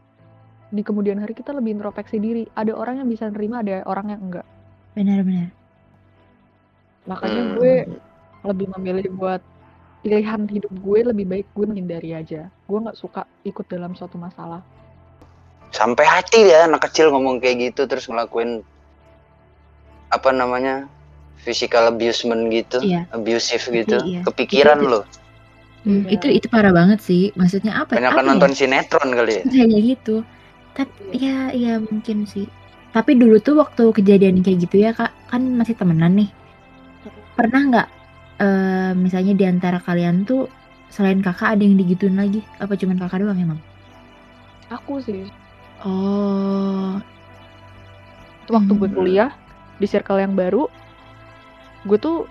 di 0.74 0.82
kemudian 0.82 1.22
hari 1.22 1.38
kita 1.38 1.54
lebih 1.54 1.78
introspeksi 1.78 2.18
diri. 2.18 2.50
Ada 2.58 2.74
orang 2.74 3.06
yang 3.06 3.10
bisa 3.12 3.30
nerima, 3.30 3.62
ada 3.62 3.86
orang 3.86 4.18
yang 4.18 4.22
enggak. 4.26 4.48
Benar 4.98 5.22
benar. 5.22 5.54
Makanya 7.06 7.44
Hmm. 7.44 7.54
gue 7.54 7.74
lebih 8.44 8.68
memilih 8.74 9.08
buat 9.14 9.42
pilihan 10.02 10.42
hidup 10.50 10.74
gue 10.74 11.00
lebih 11.14 11.26
baik 11.30 11.48
gue 11.54 11.66
menghindari 11.70 12.18
aja. 12.18 12.50
Gue 12.66 12.80
nggak 12.82 12.98
suka 12.98 13.30
ikut 13.46 13.70
dalam 13.70 13.94
suatu 13.94 14.18
masalah. 14.18 14.66
Sampai 15.70 16.08
hati 16.08 16.48
ya 16.48 16.66
anak 16.66 16.88
kecil 16.90 17.12
ngomong 17.12 17.38
kayak 17.38 17.72
gitu 17.74 17.86
terus 17.86 18.08
ngelakuin 18.08 18.64
apa 20.10 20.30
namanya? 20.32 20.88
physical 21.38 21.88
abusement 21.88 22.50
gitu, 22.52 22.82
Iya. 22.84 23.08
abusive 23.14 23.62
Tapi 23.62 23.78
gitu. 23.80 23.98
iya. 24.04 24.20
Kepikiran 24.26 24.84
Itu- 24.84 24.90
loh. 24.92 25.04
Hmm, 25.88 26.04
Iya. 26.04 26.20
itu 26.20 26.28
itu 26.44 26.48
parah 26.52 26.76
banget 26.76 27.00
sih. 27.00 27.32
Maksudnya 27.40 27.72
apa? 27.78 27.96
Banyak 27.96 28.10
apa 28.12 28.20
kan 28.20 28.26
ya? 28.26 28.30
nonton 28.36 28.52
sinetron 28.52 29.10
kali 29.16 29.32
ya. 29.32 29.44
Kayak 29.48 29.82
gitu. 29.96 30.16
Tapi 30.76 31.00
ya 31.16 31.38
ya 31.56 31.74
mungkin 31.80 32.28
sih. 32.28 32.52
Tapi 32.92 33.16
dulu 33.16 33.40
tuh 33.40 33.56
waktu 33.64 33.96
kejadian 33.96 34.44
kayak 34.44 34.68
gitu 34.68 34.76
ya 34.82 34.92
kak, 34.92 35.14
kan 35.32 35.40
masih 35.56 35.78
temenan 35.80 36.20
nih. 36.20 36.30
Pernah 37.38 37.62
nggak 37.72 37.88
eh 38.38 38.92
misalnya 38.98 39.32
di 39.38 39.46
antara 39.48 39.80
kalian 39.80 40.28
tuh 40.28 40.52
selain 40.92 41.24
kakak 41.24 41.56
ada 41.56 41.64
yang 41.64 41.80
digituin 41.80 42.20
lagi? 42.20 42.44
Apa 42.60 42.76
cuman 42.76 43.00
kakak 43.00 43.24
doang 43.24 43.40
emang? 43.40 43.60
Aku 44.68 45.00
sih 45.00 45.32
Oh, 45.86 46.98
waktu 48.50 48.72
gue 48.74 48.90
Hmm. 48.90 48.98
kuliah 48.98 49.32
di 49.78 49.86
circle 49.86 50.18
yang 50.18 50.34
baru, 50.34 50.66
gue 51.86 51.98
tuh 52.02 52.26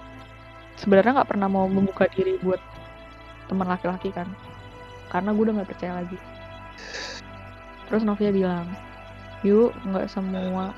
sebenarnya 0.74 1.22
nggak 1.22 1.30
pernah 1.30 1.46
mau 1.46 1.70
membuka 1.70 2.10
diri 2.10 2.42
buat 2.42 2.58
teman 3.46 3.70
laki-laki 3.70 4.10
kan, 4.10 4.26
karena 5.14 5.30
gue 5.30 5.42
udah 5.46 5.54
nggak 5.62 5.70
percaya 5.70 6.02
lagi. 6.02 6.18
Terus 7.86 8.02
Novia 8.02 8.34
bilang, 8.34 8.66
yuk 9.46 9.70
nggak 9.86 10.10
semua 10.10 10.74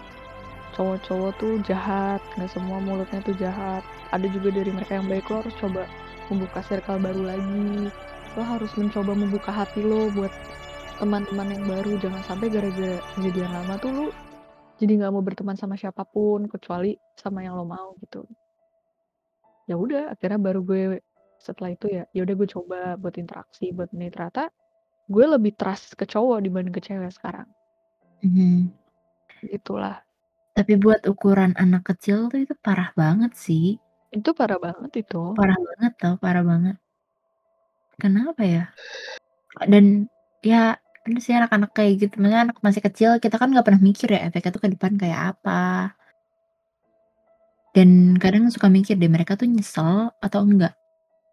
cowok-cowok 0.77 1.33
tuh 1.41 1.57
jahat, 1.65 2.21
nggak 2.37 2.53
semua 2.53 2.79
mulutnya 2.85 3.25
tuh 3.25 3.33
jahat. 3.41 3.81
Ada 4.13 4.29
juga 4.29 4.53
dari 4.53 4.69
mereka 4.69 5.01
yang 5.01 5.09
baik 5.09 5.25
lo 5.33 5.41
harus 5.41 5.57
coba 5.57 5.89
membuka 6.29 6.61
circle 6.69 7.01
baru 7.01 7.23
lagi. 7.33 7.89
Lo 8.37 8.43
harus 8.45 8.71
mencoba 8.77 9.17
membuka 9.17 9.51
hati 9.51 9.81
lo 9.81 10.13
buat 10.13 10.31
teman-teman 10.99 11.49
yang 11.55 11.65
baru. 11.67 11.93
Jangan 12.03 12.23
sampai 12.27 12.47
gara-gara 12.51 12.99
kejadian 13.17 13.51
lama 13.55 13.75
tuh 13.79 13.91
lo 13.91 14.07
jadi 14.79 14.93
nggak 14.95 15.13
mau 15.13 15.23
berteman 15.27 15.59
sama 15.59 15.75
siapa 15.75 16.07
pun 16.07 16.47
kecuali 16.47 16.95
sama 17.19 17.43
yang 17.43 17.59
lo 17.59 17.67
mau 17.67 17.99
gitu. 17.99 18.23
Ya 19.67 19.75
udah, 19.75 20.15
akhirnya 20.15 20.39
baru 20.39 20.63
gue 20.63 20.83
setelah 21.43 21.75
itu 21.75 21.91
ya, 21.91 22.07
ya 22.15 22.23
udah 22.23 22.35
gue 22.35 22.49
coba 22.49 22.79
buat 22.95 23.15
interaksi 23.19 23.71
buat 23.75 23.91
ini 23.95 24.11
ternyata 24.11 24.51
gue 25.11 25.25
lebih 25.27 25.55
trust 25.59 25.99
ke 25.99 26.07
cowok 26.07 26.47
dibanding 26.47 26.75
ke 26.75 26.83
cewek 26.83 27.11
sekarang. 27.11 27.47
mhm. 28.23 28.71
Itulah. 29.51 30.03
Tapi 30.55 30.75
buat 30.75 31.07
ukuran 31.07 31.55
anak 31.55 31.95
kecil 31.95 32.27
tuh 32.27 32.43
itu 32.43 32.55
parah 32.59 32.91
banget 32.99 33.35
sih. 33.39 33.79
Itu 34.11 34.35
parah 34.35 34.59
banget 34.59 35.07
itu. 35.07 35.35
Parah 35.39 35.55
banget 35.55 35.93
tau, 35.99 36.15
parah 36.19 36.43
banget. 36.43 36.77
Kenapa 37.99 38.43
ya? 38.43 38.65
Dan 39.67 40.11
ya 40.43 40.75
bener 41.09 41.21
sih 41.25 41.33
anak-anak 41.41 41.71
kayak 41.77 41.93
gitu, 42.05 42.15
maksudnya 42.21 42.43
anak 42.53 42.59
masih 42.67 42.83
kecil 42.87 43.11
kita 43.25 43.37
kan 43.41 43.49
nggak 43.53 43.67
pernah 43.67 43.83
mikir 43.89 44.09
ya 44.15 44.21
efeknya 44.29 44.51
tuh 44.55 44.63
ke 44.65 44.71
depan 44.77 44.93
kayak 45.01 45.21
apa. 45.33 45.93
Dan 47.77 48.17
kadang 48.19 48.49
suka 48.51 48.69
mikir 48.69 48.99
deh 49.01 49.09
mereka 49.13 49.39
tuh 49.41 49.47
nyesel 49.49 50.11
atau 50.19 50.41
enggak. 50.45 50.75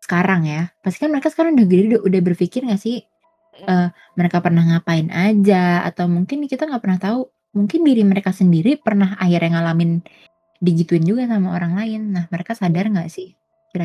Sekarang 0.03 0.45
ya, 0.45 0.69
pasti 0.83 0.99
kan 1.03 1.11
mereka 1.13 1.29
sekarang 1.33 1.57
udah 1.57 1.67
gede 1.67 1.83
udah, 1.95 2.01
udah 2.07 2.21
berpikir 2.27 2.61
nggak 2.67 2.81
sih 2.81 2.97
eh, 3.65 3.89
mereka 4.19 4.39
pernah 4.45 4.63
ngapain 4.67 5.09
aja 5.11 5.83
atau 5.89 6.05
mungkin 6.11 6.45
kita 6.51 6.67
nggak 6.69 6.83
pernah 6.83 6.99
tahu. 7.01 7.21
Mungkin 7.57 7.81
diri 7.87 8.03
mereka 8.03 8.31
sendiri 8.35 8.77
pernah 8.79 9.15
akhirnya 9.19 9.59
ngalamin 9.59 10.03
digituin 10.63 11.05
juga 11.07 11.27
sama 11.29 11.55
orang 11.57 11.73
lain. 11.79 12.01
Nah, 12.15 12.25
mereka 12.33 12.53
sadar 12.57 12.87
nggak 12.91 13.09
sih 13.11 13.35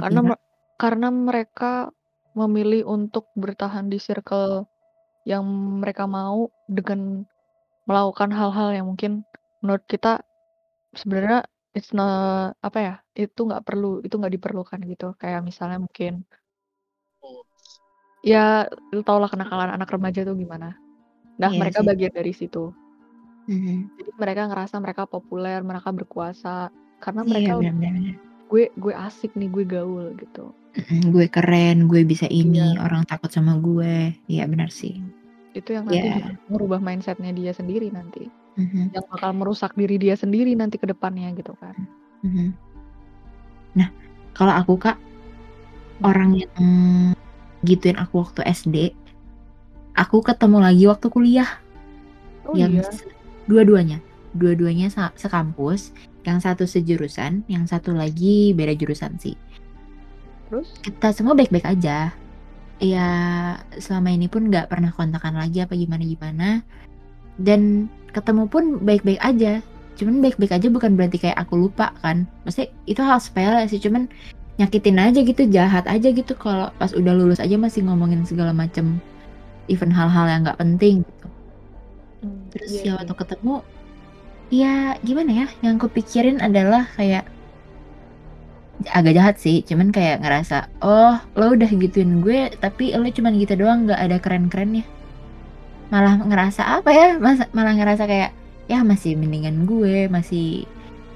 Karena 0.01 0.21
kira-kira? 0.21 0.29
me- 0.29 0.43
karena 0.83 1.09
mereka 1.13 1.91
memilih 2.39 2.83
untuk 2.97 3.29
bertahan 3.43 3.87
di 3.93 3.99
circle 4.07 4.70
yang 5.31 5.47
mereka 5.79 6.11
mau 6.11 6.51
dengan 6.67 7.23
melakukan 7.87 8.35
hal-hal 8.35 8.75
yang 8.75 8.87
mungkin 8.91 9.23
menurut 9.63 9.87
kita 9.87 10.27
sebenarnya 10.91 11.47
it's 11.71 11.95
not 11.95 12.59
apa 12.59 12.79
ya 12.83 12.95
itu 13.15 13.47
nggak 13.47 13.63
perlu 13.63 14.03
itu 14.03 14.19
nggak 14.19 14.35
diperlukan 14.35 14.81
gitu 14.91 15.15
kayak 15.15 15.47
misalnya 15.47 15.79
mungkin 15.79 16.27
ya 18.21 18.67
lu 18.91 19.01
tau 19.01 19.23
lah 19.23 19.31
kenakalan 19.31 19.71
anak 19.71 19.89
remaja 19.89 20.27
tuh 20.27 20.35
gimana 20.35 20.75
nah 21.41 21.49
Iya 21.55 21.61
mereka 21.63 21.79
sih. 21.81 21.87
bagian 21.87 22.13
dari 22.13 22.33
situ 22.35 22.75
Mhm. 23.47 23.97
jadi 23.99 24.11
mereka 24.15 24.43
ngerasa 24.51 24.77
mereka 24.79 25.03
populer 25.09 25.59
mereka 25.63 25.91
berkuasa 25.91 26.69
karena 27.01 27.23
Iya 27.25 27.31
mereka 27.31 27.53
benar-benar. 27.57 28.15
gue 28.51 28.65
gue 28.75 28.95
asik 28.95 29.33
nih 29.39 29.49
gue 29.49 29.65
gaul 29.65 30.11
gitu 30.19 30.51
Mhm, 30.71 31.11
gue 31.11 31.27
keren, 31.27 31.91
gue 31.91 32.07
bisa 32.07 32.31
ini, 32.31 32.79
Iya. 32.79 32.87
orang 32.87 33.03
takut 33.03 33.27
sama 33.27 33.59
gue. 33.59 34.15
Iya 34.31 34.47
benar 34.47 34.71
sih. 34.71 35.03
Itu 35.55 35.75
yang 35.75 35.85
nanti 35.87 36.07
bisa 36.07 36.35
merubah 36.47 36.79
mindsetnya 36.79 37.33
dia 37.35 37.53
sendiri 37.55 37.91
nanti. 37.91 38.31
Mhm, 38.59 38.93
yang 38.93 39.05
bakal 39.09 39.31
merusak 39.33 39.73
diri 39.79 39.97
dia 39.97 40.19
sendiri 40.19 40.53
nanti 40.59 40.77
ke 40.77 40.87
depannya 40.87 41.31
gitu 41.39 41.55
kan. 41.59 41.75
Mhm. 42.27 42.53
Nah, 43.79 43.89
kalau 44.35 44.55
aku 44.55 44.75
kak 44.77 44.99
orang 46.03 46.37
yang 46.37 46.55
gituin 47.63 47.97
aku 48.01 48.25
waktu 48.25 48.43
SD, 48.47 48.77
aku 49.95 50.25
ketemu 50.25 50.59
lagi 50.61 50.85
waktu 50.91 51.07
kuliah. 51.13 51.51
Oh 52.49 52.57
yang 52.57 52.81
iya. 52.81 52.89
dua-duanya, 53.47 53.99
dua-duanya 54.35 54.91
sekampus, 55.15 55.95
yang 56.25 56.41
satu 56.41 56.65
sejurusan, 56.67 57.47
yang 57.47 57.65
satu 57.69 57.95
lagi 57.95 58.53
beda 58.57 58.75
jurusan 58.77 59.17
sih. 59.21 59.37
terus? 60.51 60.67
Kita 60.83 61.15
semua 61.15 61.39
baik-baik 61.39 61.63
aja. 61.63 62.11
Ya 62.81 63.09
selama 63.77 64.09
ini 64.11 64.27
pun 64.27 64.49
nggak 64.49 64.73
pernah 64.73 64.89
kontakan 64.91 65.37
lagi 65.37 65.61
apa 65.61 65.77
gimana-gimana. 65.77 66.65
Dan 67.37 67.93
ketemu 68.17 68.49
pun 68.49 68.81
baik-baik 68.81 69.21
aja. 69.21 69.61
Cuman 70.01 70.25
baik-baik 70.25 70.57
aja 70.57 70.67
bukan 70.73 70.97
berarti 70.97 71.21
kayak 71.21 71.39
aku 71.45 71.69
lupa 71.69 71.93
kan. 72.01 72.25
Maksudnya 72.49 72.73
itu 72.89 73.01
hal 73.05 73.21
sepele 73.21 73.69
sih. 73.69 73.81
Cuman 73.81 74.09
nyakitin 74.57 74.97
aja 74.97 75.21
gitu, 75.21 75.43
jahat 75.53 75.85
aja 75.85 76.09
gitu. 76.09 76.33
Kalau 76.37 76.73
pas 76.81 76.93
udah 76.97 77.13
lulus 77.13 77.41
aja 77.41 77.61
masih 77.61 77.85
ngomongin 77.85 78.25
segala 78.25 78.57
macem 78.57 78.97
even 79.71 79.93
hal-hal 79.93 80.27
yang 80.27 80.41
nggak 80.43 80.59
penting 80.59 81.05
gitu. 81.05 81.29
Hmm, 82.21 82.41
Terus 82.53 82.71
iya 82.81 82.85
ya 82.85 82.93
waktu 83.01 83.15
ketemu, 83.17 83.55
ya 84.51 84.75
gimana 85.01 85.31
ya? 85.45 85.47
Yang 85.63 85.77
kupikirin 85.89 86.39
adalah 86.43 86.85
kayak 86.99 87.25
agak 88.89 89.13
jahat 89.19 89.37
sih, 89.37 89.61
cuman 89.69 89.93
kayak 89.93 90.25
ngerasa, 90.25 90.69
oh 90.81 91.21
lo 91.37 91.53
udah 91.57 91.69
gituin 91.69 92.25
gue, 92.25 92.49
tapi 92.65 92.97
lo 92.97 93.05
cuman 93.09 93.37
gitu 93.37 93.55
doang, 93.61 93.85
nggak 93.89 94.01
ada 94.01 94.17
keren-kerennya. 94.25 94.85
Malah 95.93 96.23
ngerasa 96.23 96.63
apa 96.81 96.91
ya? 96.95 97.09
Mas- 97.19 97.51
malah 97.57 97.75
ngerasa 97.77 98.05
kayak 98.07 98.31
ya 98.71 98.81
masih 98.87 99.19
mendingan 99.19 99.67
gue, 99.67 100.07
masih 100.09 100.65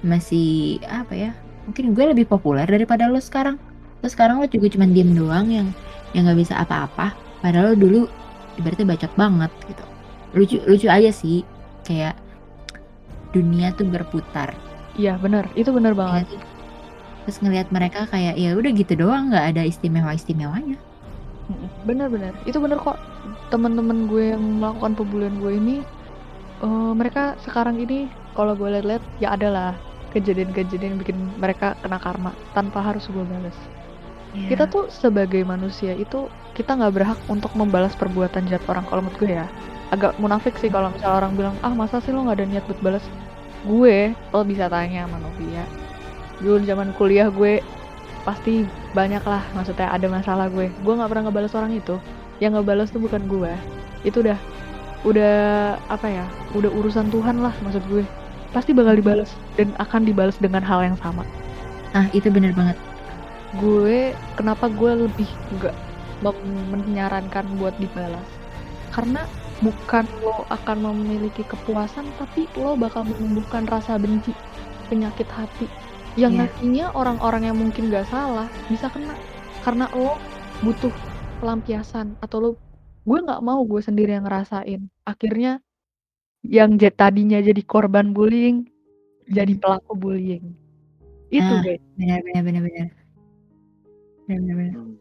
masih 0.04 0.82
apa 0.90 1.14
ya? 1.14 1.30
Mungkin 1.68 1.94
gue 1.96 2.04
lebih 2.12 2.26
populer 2.28 2.66
daripada 2.68 3.08
lo 3.08 3.20
sekarang. 3.22 3.56
Lo 4.02 4.08
sekarang 4.10 4.42
lo 4.42 4.46
juga 4.50 4.68
cuman 4.74 4.90
diem 4.92 5.14
doang 5.16 5.46
yang 5.48 5.68
yang 6.12 6.26
nggak 6.28 6.40
bisa 6.44 6.54
apa-apa. 6.60 7.14
Padahal 7.40 7.72
lo 7.72 7.76
dulu 7.78 8.00
ibaratnya 8.58 8.86
bacot 8.92 9.12
banget 9.16 9.52
gitu. 9.70 9.84
Lucu 10.36 10.56
lucu 10.68 10.86
aja 10.90 11.10
sih, 11.14 11.46
kayak 11.86 12.18
dunia 13.34 13.74
tuh 13.74 13.86
berputar. 13.88 14.54
iya 14.94 15.18
benar 15.18 15.50
itu 15.58 15.70
benar 15.74 15.94
ya 16.06 16.22
banget? 16.22 16.26
Terus 17.24 17.40
ngelihat 17.40 17.68
mereka 17.72 18.04
kayak 18.12 18.36
ya 18.36 18.52
udah 18.52 18.70
gitu 18.76 18.92
doang, 19.00 19.32
nggak 19.32 19.56
ada 19.56 19.62
istimewa 19.64 20.12
istimewanya. 20.12 20.76
Mm-mm, 21.48 21.68
benar-benar 21.84 22.32
itu 22.44 22.56
benar 22.60 22.80
kok. 22.80 23.00
Teman-teman 23.52 24.08
gue 24.08 24.36
yang 24.36 24.44
melakukan 24.60 24.92
pembulian 24.96 25.36
gue 25.40 25.52
ini 25.56 25.76
eh, 26.64 26.92
mereka 26.96 27.36
sekarang 27.44 27.80
ini 27.80 28.08
kalau 28.36 28.52
gue 28.56 28.68
lihat-lihat 28.68 29.04
ya 29.20 29.36
adalah 29.36 29.76
kejadian-kejadian 30.12 30.94
yang 30.94 31.00
bikin 31.00 31.18
mereka 31.40 31.74
kena 31.82 31.98
karma 31.98 32.30
tanpa 32.52 32.80
harus 32.80 33.08
gue 33.08 33.24
balas. 33.24 33.56
Iya. 34.34 34.50
kita 34.50 34.64
tuh 34.66 34.90
sebagai 34.90 35.46
manusia 35.46 35.94
itu 35.94 36.26
kita 36.58 36.74
nggak 36.74 36.90
berhak 36.90 37.18
untuk 37.30 37.54
membalas 37.54 37.94
perbuatan 37.94 38.50
jahat 38.50 38.66
orang. 38.66 38.82
Kalau 38.90 39.00
menurut 39.06 39.18
gue 39.22 39.30
ya 39.30 39.46
agak 39.94 40.18
munafik 40.18 40.58
sih 40.58 40.68
kalau 40.68 40.90
misalnya 40.90 41.22
orang 41.22 41.32
bilang 41.38 41.56
ah 41.62 41.70
masa 41.70 42.02
sih 42.02 42.10
lo 42.10 42.26
nggak 42.26 42.42
ada 42.42 42.46
niat 42.50 42.64
buat 42.66 42.80
balas? 42.82 43.04
Gue 43.62 44.10
lo 44.34 44.42
bisa 44.42 44.66
tanya 44.66 45.06
sama 45.06 45.22
Novia 45.22 45.62
dulu 46.44 46.60
zaman 46.62 46.92
kuliah 46.94 47.32
gue 47.32 47.64
pasti 48.28 48.68
banyak 48.96 49.24
lah 49.24 49.42
maksudnya 49.56 49.88
ada 49.90 50.06
masalah 50.08 50.46
gue. 50.52 50.68
Gue 50.84 50.94
nggak 50.96 51.10
pernah 51.10 51.24
ngebalas 51.28 51.54
orang 51.56 51.72
itu. 51.74 51.96
Yang 52.42 52.60
ngebalas 52.60 52.88
tuh 52.92 53.00
bukan 53.02 53.22
gue. 53.26 53.52
Itu 54.04 54.20
udah 54.24 54.38
udah 55.04 55.34
apa 55.88 56.06
ya 56.08 56.26
udah 56.56 56.70
urusan 56.72 57.08
Tuhan 57.12 57.40
lah 57.40 57.54
maksud 57.64 57.84
gue. 57.88 58.04
Pasti 58.54 58.70
bakal 58.76 58.94
dibalas 59.00 59.34
dan 59.58 59.74
akan 59.82 60.06
dibalas 60.06 60.36
dengan 60.38 60.62
hal 60.62 60.84
yang 60.84 60.96
sama. 61.00 61.24
Nah 61.96 62.06
itu 62.12 62.28
bener 62.30 62.52
banget. 62.54 62.78
gue 63.54 64.18
kenapa 64.34 64.66
gue 64.66 65.06
lebih 65.06 65.30
nggak 65.54 65.74
menyarankan 66.74 67.46
buat 67.60 67.74
dibalas 67.78 68.26
karena 68.90 69.26
bukan 69.62 70.06
lo 70.22 70.46
akan 70.50 70.90
memiliki 70.90 71.46
kepuasan 71.46 72.14
tapi 72.18 72.50
lo 72.58 72.74
bakal 72.74 73.06
menumbuhkan 73.06 73.66
rasa 73.70 73.98
benci 73.98 74.34
penyakit 74.90 75.26
hati 75.30 75.70
yang 76.14 76.32
Iya. 76.32 76.40
nantinya 76.46 76.86
orang-orang 76.92 77.42
yang 77.44 77.56
mungkin 77.56 77.90
gak 77.90 78.06
salah 78.06 78.46
bisa 78.66 78.86
kena 78.88 79.14
karena 79.60 79.90
lo 79.90 80.14
butuh 80.60 80.92
pelampiasan 81.38 82.14
atau 82.20 82.38
lo 82.38 82.50
gue 83.04 83.18
nggak 83.20 83.42
mau 83.42 83.60
gue 83.62 83.80
sendiri 83.80 84.14
yang 84.14 84.24
ngerasain 84.24 84.88
akhirnya 85.04 85.60
yang 86.40 86.76
j- 86.76 86.88
tadinya 86.88 87.36
jadi 87.36 87.60
korban 87.60 88.12
bullying 88.12 88.64
jadi 89.26 89.52
Mhm. 89.52 89.60
pelaku 89.60 89.92
bullying 89.94 90.44
itu 91.28 91.44
Ah. 91.44 91.60
guys 91.60 91.82
Benar 91.94 92.20
benar 92.22 92.42
benar 92.42 92.62
benar. 92.62 92.88
Benar. 94.24 94.56
Hmm. 94.72 94.96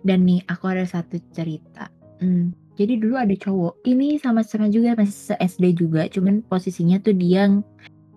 Dan 0.00 0.18
nih 0.24 0.40
aku 0.48 0.64
ada 0.64 0.82
satu 0.82 1.20
cerita. 1.30 1.92
Hmm, 2.16 2.50
jadi 2.74 2.96
dulu 2.96 3.20
ada 3.20 3.34
cowok, 3.34 3.84
ini 3.84 4.16
sama-sama 4.16 4.66
juga 4.66 4.96
masih 4.96 5.34
se-SD 5.34 5.76
juga, 5.76 6.08
cuman 6.08 6.40
posisinya 6.42 6.96
tuh 6.96 7.12
dia 7.12 7.44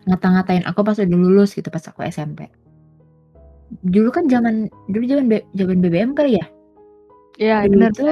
ngata-ngatain 0.05 0.63
aku 0.65 0.85
pas 0.85 0.97
udah 0.97 1.17
lulus 1.17 1.57
gitu 1.57 1.67
pas 1.73 1.81
aku 1.85 2.05
SMP. 2.05 2.49
Dulu 3.81 4.13
kan 4.13 4.29
zaman 4.29 4.69
dulu 4.89 5.03
zaman 5.09 5.25
B- 5.25 5.47
zaman 5.57 5.77
BBM 5.81 6.11
kali 6.13 6.37
ya? 6.37 6.45
ya 7.41 7.57
Dulu 7.65 7.73
benar 7.73 7.91
tuh 7.91 8.05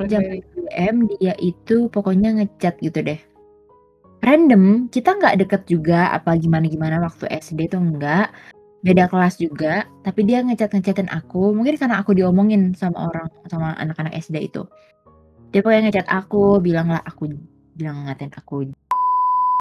benar 0.00 0.08
zaman 0.08 0.28
BBM 0.40 0.96
dia 1.16 1.34
itu 1.38 1.76
pokoknya 1.92 2.40
ngechat 2.40 2.80
gitu 2.80 3.04
deh. 3.04 3.20
Random, 4.20 4.92
kita 4.92 5.16
nggak 5.16 5.36
deket 5.44 5.62
juga 5.64 6.12
apa 6.12 6.36
gimana-gimana 6.36 7.00
waktu 7.00 7.24
SD 7.40 7.72
tuh 7.72 7.80
enggak. 7.80 8.32
Beda 8.80 9.08
kelas 9.12 9.36
juga, 9.36 9.84
tapi 10.04 10.24
dia 10.24 10.40
ngechat-ngechatin 10.40 11.12
aku. 11.12 11.52
Mungkin 11.52 11.76
karena 11.76 12.00
aku 12.00 12.16
diomongin 12.16 12.72
sama 12.72 13.12
orang 13.12 13.28
sama 13.52 13.76
anak-anak 13.76 14.16
SD 14.16 14.48
itu. 14.48 14.64
Dia 15.52 15.60
pokoknya 15.60 15.88
ngechat 15.88 16.08
aku, 16.08 16.60
bilang 16.64 16.88
lah 16.88 17.04
aku 17.04 17.28
bilang 17.76 18.08
ngatain 18.08 18.32
aku 18.32 18.72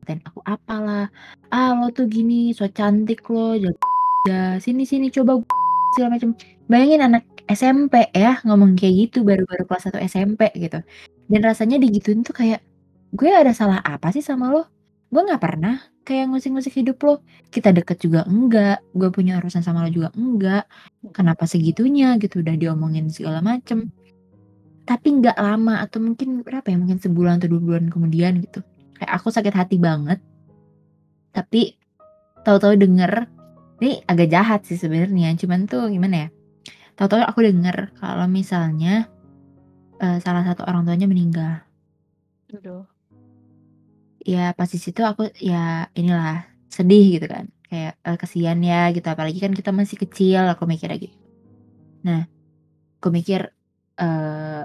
ngatain 0.10 0.26
aku 0.26 0.41
apalah. 0.41 1.06
Ah 1.54 1.78
lo 1.78 1.93
tuh 1.93 2.10
gini, 2.10 2.50
so 2.58 2.65
cantik 2.65 3.22
lo, 3.30 3.54
jaga 3.62 4.58
sini 4.65 4.84
sini 4.89 5.13
coba 5.13 5.38
segala 5.93 6.17
macam. 6.17 6.34
Bayangin 6.65 7.02
anak 7.06 7.24
SMP 7.45 8.10
ya 8.13 8.41
ngomong 8.45 8.74
kayak 8.74 9.10
gitu 9.10 9.22
baru-baru 9.22 9.69
kelas 9.69 9.93
1 9.93 10.02
SMP 10.10 10.50
gitu. 10.58 10.82
Dan 11.30 11.41
rasanya 11.45 11.78
digituin 11.78 12.26
tuh 12.26 12.34
kayak 12.34 12.62
gue 13.13 13.30
ada 13.30 13.54
salah 13.54 13.82
apa 13.86 14.10
sih 14.10 14.26
sama 14.26 14.50
lo? 14.50 14.65
Gue 15.10 15.22
nggak 15.26 15.41
pernah 15.41 15.82
kayak 16.06 16.34
ngusik-ngusik 16.34 16.74
hidup 16.82 16.98
lo. 17.06 17.22
Kita 17.54 17.69
deket 17.74 18.02
juga 18.02 18.26
enggak. 18.26 18.82
Gue 18.98 19.10
punya 19.13 19.38
urusan 19.41 19.62
sama 19.62 19.86
lo 19.86 19.89
juga 19.93 20.10
enggak. 20.17 20.65
Kenapa 21.13 21.45
segitunya 21.45 22.17
gitu 22.22 22.41
udah 22.41 22.54
diomongin 22.58 23.10
segala 23.10 23.41
macem. 23.41 23.89
Tapi 24.86 25.08
nggak 25.22 25.38
lama 25.38 25.86
atau 25.86 26.02
mungkin 26.02 26.41
berapa 26.41 26.65
ya 26.65 26.78
mungkin 26.82 26.98
sebulan 26.98 27.41
atau 27.41 27.50
dua 27.50 27.62
bulan 27.62 27.86
kemudian 27.93 28.41
gitu. 28.41 28.62
Kayak 28.99 29.12
aku 29.15 29.27
sakit 29.31 29.55
hati 29.55 29.79
banget. 29.79 30.19
Tapi 31.31 31.79
tahu-tahu 32.43 32.75
denger 32.75 33.31
ini 33.79 34.03
agak 34.03 34.27
jahat 34.27 34.62
sih 34.67 34.75
sebenarnya. 34.75 35.31
Cuman 35.39 35.65
tuh 35.71 35.88
gimana 35.88 36.27
ya? 36.27 36.29
Tahu-tahu 36.99 37.23
aku 37.23 37.39
denger 37.47 37.95
kalau 37.95 38.27
misalnya 38.27 39.07
eh, 40.03 40.19
salah 40.19 40.43
satu 40.43 40.67
orang 40.67 40.83
tuanya 40.83 41.07
meninggal. 41.07 41.63
Aduh. 42.49 42.85
ya 44.25 44.51
pas 44.57 44.67
di 44.67 44.77
situ 44.81 44.99
aku 45.05 45.31
ya 45.39 45.88
inilah 45.95 46.43
sedih 46.69 47.17
gitu 47.17 47.27
kan 47.29 47.45
kayak 47.69 47.93
eh, 48.01 48.17
kasihan 48.17 48.59
ya 48.59 48.89
gitu 48.93 49.05
apalagi 49.05 49.39
kan 49.41 49.53
kita 49.53 49.69
masih 49.69 49.97
kecil 50.01 50.43
aku 50.49 50.65
mikirnya 50.65 50.97
gitu 50.97 51.17
nah 52.05 52.25
aku 52.99 53.07
mikir 53.13 53.53
eh 53.99 54.63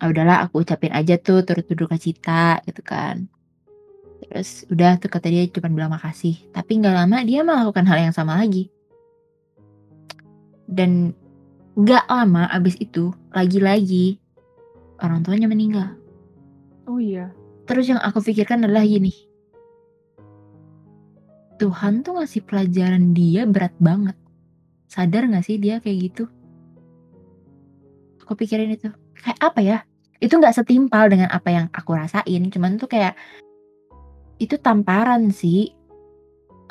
ah, 0.00 0.08
udahlah 0.08 0.48
aku 0.48 0.64
ucapin 0.64 0.92
aja 0.92 1.16
tuh 1.20 1.44
turut 1.46 1.64
berduka 1.68 1.96
cita 2.00 2.60
gitu 2.66 2.82
kan 2.82 3.28
terus 4.20 4.68
udah 4.68 5.00
tuh 5.00 5.08
kata 5.08 5.32
dia 5.32 5.48
cuma 5.48 5.72
bilang 5.72 5.92
makasih 5.92 6.36
tapi 6.52 6.78
nggak 6.78 6.94
lama 6.94 7.18
dia 7.24 7.40
melakukan 7.40 7.84
hal 7.88 7.98
yang 8.10 8.14
sama 8.14 8.36
lagi 8.36 8.68
dan 10.68 11.16
nggak 11.74 12.04
lama 12.06 12.46
abis 12.52 12.76
itu 12.78 13.10
lagi-lagi 13.32 14.20
orang 15.00 15.24
tuanya 15.24 15.48
meninggal 15.48 15.96
oh 16.84 17.00
iya 17.00 17.32
Terus 17.70 17.86
yang 17.86 18.02
aku 18.02 18.18
pikirkan 18.18 18.66
adalah 18.66 18.82
gini. 18.82 19.14
Tuhan 21.62 22.02
tuh 22.02 22.18
ngasih 22.18 22.42
pelajaran 22.42 23.14
dia 23.14 23.46
berat 23.46 23.70
banget. 23.78 24.18
Sadar 24.90 25.30
gak 25.30 25.46
sih 25.46 25.54
dia 25.62 25.78
kayak 25.78 26.10
gitu? 26.10 26.26
Aku 28.26 28.34
pikirin 28.34 28.74
itu. 28.74 28.90
Kayak 29.22 29.38
apa 29.38 29.60
ya? 29.62 29.78
Itu 30.18 30.42
gak 30.42 30.58
setimpal 30.58 31.14
dengan 31.14 31.30
apa 31.30 31.46
yang 31.46 31.70
aku 31.70 31.94
rasain. 31.94 32.50
Cuman 32.50 32.74
tuh 32.74 32.90
kayak 32.90 33.14
itu 34.40 34.56
tamparan 34.56 35.28
sih. 35.28 35.70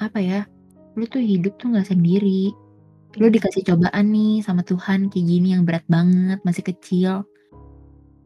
Apa 0.01 0.17
ya? 0.17 0.49
Lu 0.97 1.05
tuh 1.05 1.21
hidup 1.21 1.55
tuh 1.61 1.71
gak 1.77 1.87
sendiri. 1.93 2.51
Lu 3.21 3.29
dikasih 3.29 3.65
cobaan 3.65 4.09
nih 4.09 4.41
sama 4.41 4.65
Tuhan 4.65 5.13
kayak 5.13 5.25
gini 5.25 5.53
yang 5.53 5.63
berat 5.63 5.85
banget, 5.85 6.41
masih 6.41 6.65
kecil. 6.65 7.23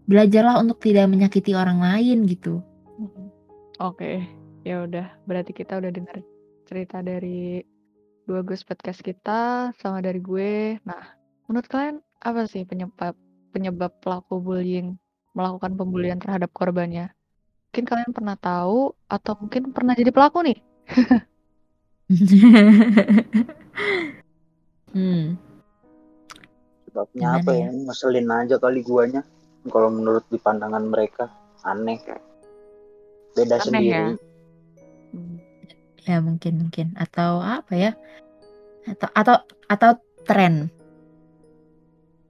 Belajarlah 0.07 0.59
untuk 0.59 0.79
tidak 0.79 1.07
menyakiti 1.11 1.55
orang 1.55 1.79
lain 1.83 2.27
gitu. 2.27 2.63
Mhm. 2.99 3.23
Oke, 3.83 4.23
ya 4.63 4.83
udah. 4.87 5.11
Berarti 5.27 5.51
kita 5.51 5.79
udah 5.79 5.91
dengar 5.91 6.19
cerita 6.67 7.03
dari 7.03 7.63
dua 8.23 8.43
Gus 8.43 8.63
podcast 8.63 9.03
kita 9.03 9.71
sama 9.79 9.99
dari 9.99 10.19
gue. 10.19 10.79
Nah, 10.87 11.03
menurut 11.47 11.67
kalian 11.67 11.99
apa 12.23 12.47
sih 12.47 12.63
penyebab 12.63 13.15
penyebab 13.51 13.91
pelaku 13.99 14.39
bullying 14.39 14.95
melakukan 15.35 15.75
pembulian 15.75 16.19
terhadap 16.19 16.51
korbannya? 16.51 17.11
Mungkin 17.73 17.89
kalian 17.89 18.13
pernah 18.13 18.37
tahu 18.37 18.93
atau 19.09 19.33
mungkin 19.33 19.73
pernah 19.73 19.97
jadi 19.97 20.13
pelaku 20.13 20.45
nih. 20.45 20.61
hmm. 24.93 25.33
Sebabnya 26.85 27.33
Gimana 27.33 27.41
apa 27.41 27.51
ya? 27.57 27.65
ya? 27.65 27.69
Ngeselin 27.73 28.29
aja 28.29 28.61
kali 28.61 28.85
guanya. 28.85 29.25
Kalau 29.65 29.89
menurut 29.89 30.21
di 30.29 30.37
pandangan 30.37 30.85
mereka 30.85 31.33
aneh. 31.65 31.97
Beda 33.33 33.57
Aneh 33.57 33.65
sendiri. 33.65 33.89
ya? 33.89 34.05
Hmm. 35.17 35.41
Ya 36.05 36.21
mungkin 36.21 36.69
mungkin 36.69 36.93
atau 36.93 37.41
apa 37.41 37.73
ya? 37.73 37.97
Atau 38.85 39.09
atau 39.17 39.41
atau 39.65 39.97
tren. 40.29 40.69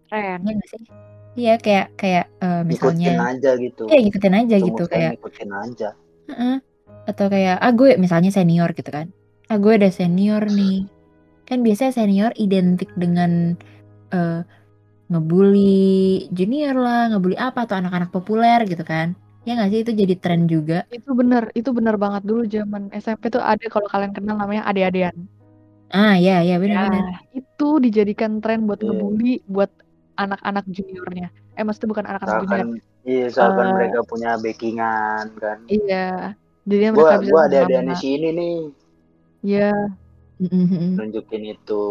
Iya 0.07 0.39
nggak 0.39 0.71
sih? 0.71 0.87
Iya 1.33 1.57
kayak 1.57 1.97
kayak 1.97 2.25
eh, 2.39 2.61
Ikutin 2.61 2.69
misalnya 2.69 3.11
aja 3.33 3.51
gitu. 3.57 3.83
ya 3.89 3.97
ngikutin 3.97 4.33
aja 4.37 4.55
gitu 4.61 4.83
Semut 4.83 4.91
kayak 4.93 5.11
ikutin 5.17 5.49
aja. 5.51 5.89
Heeh. 6.29 6.55
atau 7.03 7.27
kayak 7.27 7.59
ah 7.59 7.71
gue 7.75 7.99
misalnya 7.99 8.31
senior 8.31 8.71
gitu 8.71 8.87
kan. 8.87 9.11
Ah 9.51 9.57
gue 9.59 9.73
ada 9.75 9.89
senior 9.91 10.45
nih. 10.47 10.87
Kan 11.43 11.59
biasanya 11.59 11.91
senior 11.91 12.31
identik 12.37 12.87
dengan 12.95 13.59
eh 14.09 14.41
ngebully 15.11 16.25
junior 16.31 16.73
lah, 16.73 17.11
ngebully 17.11 17.35
apa 17.35 17.67
atau 17.67 17.75
anak-anak 17.75 18.09
populer 18.09 18.63
gitu 18.65 18.81
kan. 18.83 19.13
Ya 19.43 19.59
nggak 19.59 19.69
sih 19.69 19.79
itu 19.83 19.91
jadi 19.91 20.15
tren 20.15 20.47
juga. 20.47 20.87
Itu 20.87 21.11
bener, 21.11 21.51
itu 21.51 21.75
bener 21.75 21.99
banget 21.99 22.23
dulu 22.23 22.47
zaman 22.47 22.87
SMP 22.95 23.27
tuh 23.27 23.43
ada 23.43 23.59
kalau 23.67 23.91
kalian 23.91 24.15
kenal 24.15 24.39
namanya 24.39 24.63
ade-adean. 24.63 25.27
Ah 25.91 26.15
ya 26.15 26.39
ya 26.39 26.55
Ya, 26.55 26.57
benar-benar. 26.57 27.19
itu 27.35 27.67
dijadikan 27.83 28.39
tren 28.39 28.63
buat 28.63 28.79
Iya. 28.79 28.87
ngebully 28.87 29.43
buat 29.45 29.69
anak-anak 30.17 30.65
juniornya. 30.69 31.27
Eh 31.57 31.63
maksudnya 31.65 31.89
bukan 31.93 32.05
anak-anak 32.09 32.35
junior. 32.45 32.67
Iya, 33.03 33.25
misalkan 33.27 33.67
Eh, 33.67 33.73
mereka 33.75 33.99
punya 34.07 34.29
backingan 34.39 35.25
kan. 35.37 35.57
Iya. 35.67 36.07
Jadi 36.63 36.83
mereka 36.95 36.95
Gua 36.95 37.19
bisa 37.19 37.31
gua 37.31 37.41
ada 37.51 37.57
ada 37.67 37.79
di 37.83 37.95
sini 37.99 38.27
nih. 38.31 38.59
Iya. 39.43 39.71
Nunjukin 40.95 41.43
itu. 41.51 41.85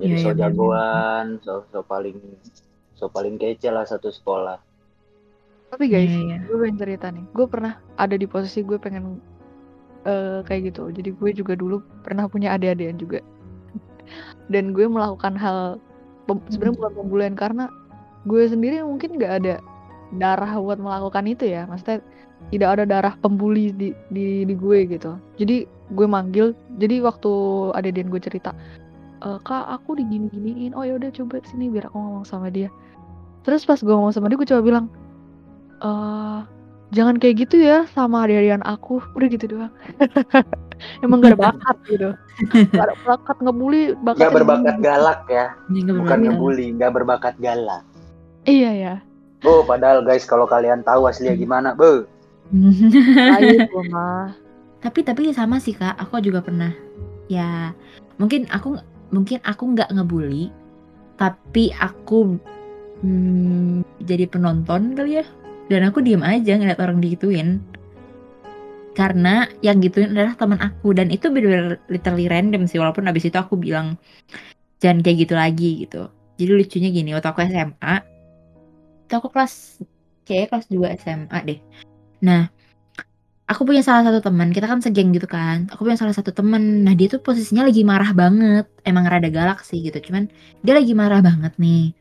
Jadi 0.00 0.16
Iya 0.16 0.24
so 0.24 0.30
benar-benar. 0.32 0.48
jagoan, 0.48 1.26
so, 1.44 1.52
so 1.68 1.78
paling 1.84 2.16
so 2.96 3.12
paling 3.12 3.36
kece 3.36 3.68
lah 3.68 3.84
satu 3.84 4.08
sekolah. 4.08 4.56
Tapi 5.70 5.86
guys, 5.86 6.10
iya. 6.10 6.40
gue 6.48 6.56
pengen 6.56 6.78
cerita 6.80 7.06
nih. 7.12 7.24
Gue 7.36 7.46
pernah 7.46 7.78
ada 8.00 8.16
di 8.16 8.26
posisi 8.26 8.64
gue 8.64 8.80
pengen 8.80 9.20
eh 10.08 10.40
kayak 10.48 10.72
gitu. 10.72 10.88
Jadi 10.88 11.12
gue 11.12 11.30
juga 11.36 11.52
dulu 11.54 11.84
pernah 12.00 12.24
punya 12.26 12.56
adik-adikan 12.56 12.96
juga. 12.96 13.20
Dan 14.52 14.72
gue 14.72 14.88
melakukan 14.88 15.36
hal 15.36 15.76
pem- 16.30 16.46
sebenarnya 16.46 16.76
bukan 16.78 16.92
pembulian 16.94 17.34
karena 17.34 17.66
gue 18.28 18.42
sendiri 18.46 18.86
mungkin 18.86 19.18
nggak 19.18 19.32
ada 19.42 19.54
darah 20.14 20.54
buat 20.62 20.78
melakukan 20.78 21.26
itu 21.26 21.50
ya. 21.50 21.66
Maksudnya 21.66 21.98
tidak 22.54 22.68
ada 22.78 22.84
darah 22.86 23.14
pembuli 23.18 23.74
di 23.74 23.90
di, 24.14 24.46
di 24.46 24.54
gue 24.54 24.86
gitu. 24.86 25.18
Jadi 25.36 25.66
gue 25.90 26.06
manggil. 26.06 26.54
Jadi 26.78 27.02
waktu 27.02 27.32
adik 27.74 28.06
gue 28.06 28.20
cerita, 28.22 28.54
"Eh, 29.26 29.38
kak 29.42 29.66
aku 29.66 29.98
digini-giniin. 29.98 30.72
Oh 30.78 30.86
ya 30.86 30.94
udah 30.96 31.10
coba 31.10 31.42
sini 31.42 31.66
biar 31.66 31.90
aku 31.90 31.98
ngomong 31.98 32.26
sama 32.26 32.48
dia. 32.48 32.70
Terus 33.42 33.66
pas 33.66 33.80
gue 33.80 33.90
ngomong 33.90 34.14
sama 34.14 34.28
dia, 34.30 34.36
gue 34.36 34.48
coba 34.48 34.62
bilang, 34.62 34.86
eh 35.80 36.40
jangan 36.90 37.16
kayak 37.18 37.46
gitu 37.46 37.56
ya 37.62 37.86
sama 37.94 38.26
adik-adikan 38.26 38.62
aku. 38.66 39.02
Udah 39.14 39.28
gitu 39.30 39.46
doang. 39.46 39.72
Emang 41.04 41.20
gak 41.20 41.36
ada 41.36 41.52
bakat 41.52 41.76
gitu. 41.86 42.10
Gak 42.72 42.84
ada 42.88 42.96
bakat 43.04 43.36
ngebully, 43.44 43.92
Gak 43.92 44.00
bakatnya 44.04 44.32
berbakat 44.32 44.74
gini. 44.76 44.86
galak 44.88 45.20
ya, 45.28 45.46
Ini 45.68 45.92
bukan 45.92 46.18
ngebully, 46.24 46.66
gak 46.80 46.92
berbakat 46.96 47.34
galak. 47.36 47.84
Iya 48.48 48.70
ya. 48.72 48.94
Oh, 49.44 49.64
padahal 49.64 50.04
guys 50.04 50.24
kalau 50.24 50.48
kalian 50.48 50.84
tahu 50.84 51.08
aslinya 51.08 51.36
gimana, 51.36 51.68
be. 51.76 52.08
Lain 52.52 53.68
gue 53.68 53.84
mah. 53.92 54.32
Tapi 54.80 55.04
tapi 55.04 55.28
sama 55.36 55.60
sih 55.60 55.76
Kak, 55.76 56.00
aku 56.00 56.24
juga 56.24 56.40
pernah 56.40 56.72
ya 57.30 57.70
mungkin 58.18 58.50
aku 58.50 58.74
mungkin 59.14 59.38
aku 59.46 59.76
nggak 59.76 59.94
ngebully, 59.94 60.50
tapi 61.14 61.70
aku 61.78 62.36
hmm, 63.04 63.86
jadi 64.02 64.26
penonton 64.26 64.98
kali 64.98 65.22
ya. 65.22 65.26
Dan 65.70 65.86
aku 65.86 66.02
diem 66.02 66.20
aja 66.26 66.58
ngeliat 66.58 66.82
orang 66.82 66.98
digituin. 66.98 67.62
Karena 68.98 69.46
yang 69.62 69.78
gituin 69.78 70.10
adalah 70.12 70.34
teman 70.34 70.58
aku 70.58 70.90
dan 70.92 71.14
itu 71.14 71.30
bener-bener 71.30 71.78
literally 71.86 72.26
random 72.26 72.66
sih 72.66 72.82
walaupun 72.82 73.06
abis 73.06 73.30
itu 73.30 73.38
aku 73.38 73.54
bilang 73.54 73.94
jangan 74.82 75.00
kayak 75.06 75.30
gitu 75.30 75.34
lagi 75.38 75.70
gitu. 75.86 76.10
Jadi 76.40 76.50
lucunya 76.56 76.88
gini, 76.90 77.12
waktu 77.14 77.28
aku 77.30 77.44
SMA, 77.46 77.94
itu 79.04 79.12
aku 79.12 79.28
kelas 79.28 79.84
kayak 80.24 80.50
kelas 80.50 80.66
2 80.72 80.96
SMA 80.96 81.38
deh. 81.44 81.60
Nah, 82.24 82.48
aku 83.44 83.68
punya 83.68 83.84
salah 83.84 84.08
satu 84.08 84.24
teman, 84.24 84.48
kita 84.48 84.64
kan 84.64 84.80
segeng 84.80 85.12
gitu 85.12 85.28
kan. 85.28 85.68
Aku 85.68 85.84
punya 85.84 86.00
salah 86.00 86.16
satu 86.16 86.32
teman. 86.32 86.86
Nah, 86.86 86.96
dia 86.96 87.12
tuh 87.12 87.20
posisinya 87.20 87.68
lagi 87.68 87.84
marah 87.84 88.16
banget. 88.16 88.64
Emang 88.88 89.04
rada 89.04 89.28
galak 89.28 89.60
sih 89.68 89.84
gitu. 89.84 90.00
Cuman 90.00 90.32
dia 90.64 90.72
lagi 90.72 90.96
marah 90.96 91.20
banget 91.20 91.52
nih. 91.60 91.92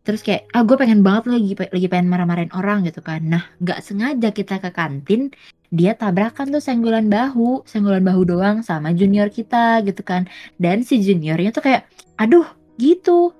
Terus 0.00 0.24
kayak, 0.24 0.48
ah 0.56 0.64
gue 0.64 0.76
pengen 0.80 1.04
banget 1.04 1.28
lagi 1.28 1.52
lagi 1.60 1.88
pengen 1.92 2.08
marah-marahin 2.08 2.52
orang 2.56 2.88
gitu 2.88 3.04
kan. 3.04 3.20
Nah, 3.20 3.44
nggak 3.60 3.84
sengaja 3.84 4.32
kita 4.32 4.56
ke 4.56 4.72
kantin, 4.72 5.28
dia 5.68 5.92
tabrakan 5.92 6.48
tuh 6.48 6.62
senggolan 6.62 7.12
bahu, 7.12 7.62
senggolan 7.68 8.02
bahu 8.02 8.24
doang 8.24 8.64
sama 8.64 8.96
junior 8.96 9.28
kita 9.28 9.84
gitu 9.84 10.00
kan. 10.00 10.24
Dan 10.56 10.82
si 10.82 11.04
juniornya 11.04 11.52
tuh 11.52 11.62
kayak, 11.68 11.84
aduh 12.16 12.48
gitu. 12.80 13.36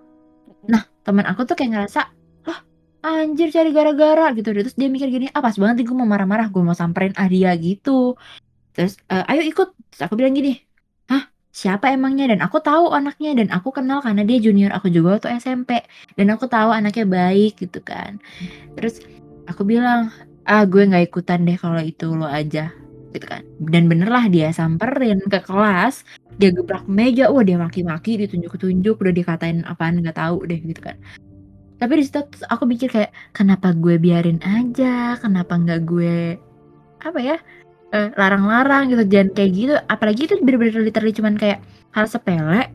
Nah, 0.68 0.84
teman 1.00 1.24
aku 1.24 1.48
tuh 1.48 1.56
kayak 1.56 1.72
ngerasa, 1.72 2.00
ah 2.44 2.60
anjir 3.00 3.48
cari 3.48 3.72
gara-gara 3.72 4.36
gitu. 4.36 4.52
Terus 4.52 4.76
dia 4.76 4.88
mikir 4.92 5.08
gini, 5.08 5.26
ah 5.32 5.40
pas 5.40 5.56
banget 5.56 5.82
gue 5.88 5.96
mau 5.96 6.04
marah-marah, 6.04 6.52
gue 6.52 6.62
mau 6.62 6.76
samperin 6.76 7.16
ah 7.16 7.26
dia 7.26 7.56
gitu. 7.56 8.14
Terus, 8.76 9.00
e, 9.08 9.16
ayo 9.32 9.42
ikut. 9.48 9.68
Terus 9.90 10.02
aku 10.06 10.14
bilang 10.14 10.36
gini, 10.36 10.60
siapa 11.50 11.90
emangnya? 11.94 12.30
Dan 12.32 12.40
aku 12.46 12.58
tahu 12.62 12.94
anaknya 12.94 13.30
dan 13.38 13.48
aku 13.50 13.74
kenal 13.74 13.98
karena 14.00 14.22
dia 14.26 14.38
junior 14.38 14.70
aku 14.74 14.88
juga 14.90 15.18
waktu 15.18 15.38
SMP. 15.42 15.82
Dan 16.18 16.30
aku 16.34 16.46
tahu 16.46 16.70
anaknya 16.70 17.06
baik 17.06 17.60
gitu 17.62 17.78
kan. 17.82 18.22
Terus 18.78 19.02
aku 19.50 19.62
bilang, 19.66 20.14
ah 20.48 20.62
gue 20.66 20.82
nggak 20.88 21.10
ikutan 21.10 21.46
deh 21.46 21.58
kalau 21.60 21.82
itu 21.82 22.10
lo 22.16 22.26
aja 22.26 22.72
gitu 23.10 23.26
kan 23.26 23.42
dan 23.70 23.90
bener 23.90 24.06
lah 24.06 24.30
dia 24.30 24.54
samperin 24.54 25.18
ke 25.26 25.42
kelas 25.42 26.06
dia 26.38 26.54
gebrak 26.54 26.86
meja 26.86 27.26
wah 27.28 27.42
dia 27.42 27.58
maki-maki 27.58 28.16
ditunjuk-tunjuk 28.22 28.96
udah 29.02 29.14
dikatain 29.14 29.66
apaan 29.66 29.98
nggak 29.98 30.16
tahu 30.16 30.46
deh 30.46 30.60
gitu 30.62 30.78
kan 30.78 30.96
tapi 31.80 31.92
di 31.98 32.04
situ 32.06 32.22
aku 32.46 32.64
mikir 32.68 32.88
kayak 32.92 33.10
kenapa 33.34 33.74
gue 33.74 33.98
biarin 33.98 34.38
aja 34.46 35.18
kenapa 35.18 35.58
nggak 35.58 35.80
gue 35.88 36.38
apa 37.02 37.18
ya 37.18 37.36
eh, 37.94 38.10
larang-larang 38.14 38.90
gitu 38.90 39.04
jangan 39.06 39.30
kayak 39.34 39.50
gitu. 39.54 39.74
Apalagi 39.90 40.20
itu 40.30 40.34
bener-bener 40.42 40.82
literally 40.82 41.14
cuman 41.14 41.34
kayak 41.38 41.58
hal 41.94 42.06
sepele 42.06 42.70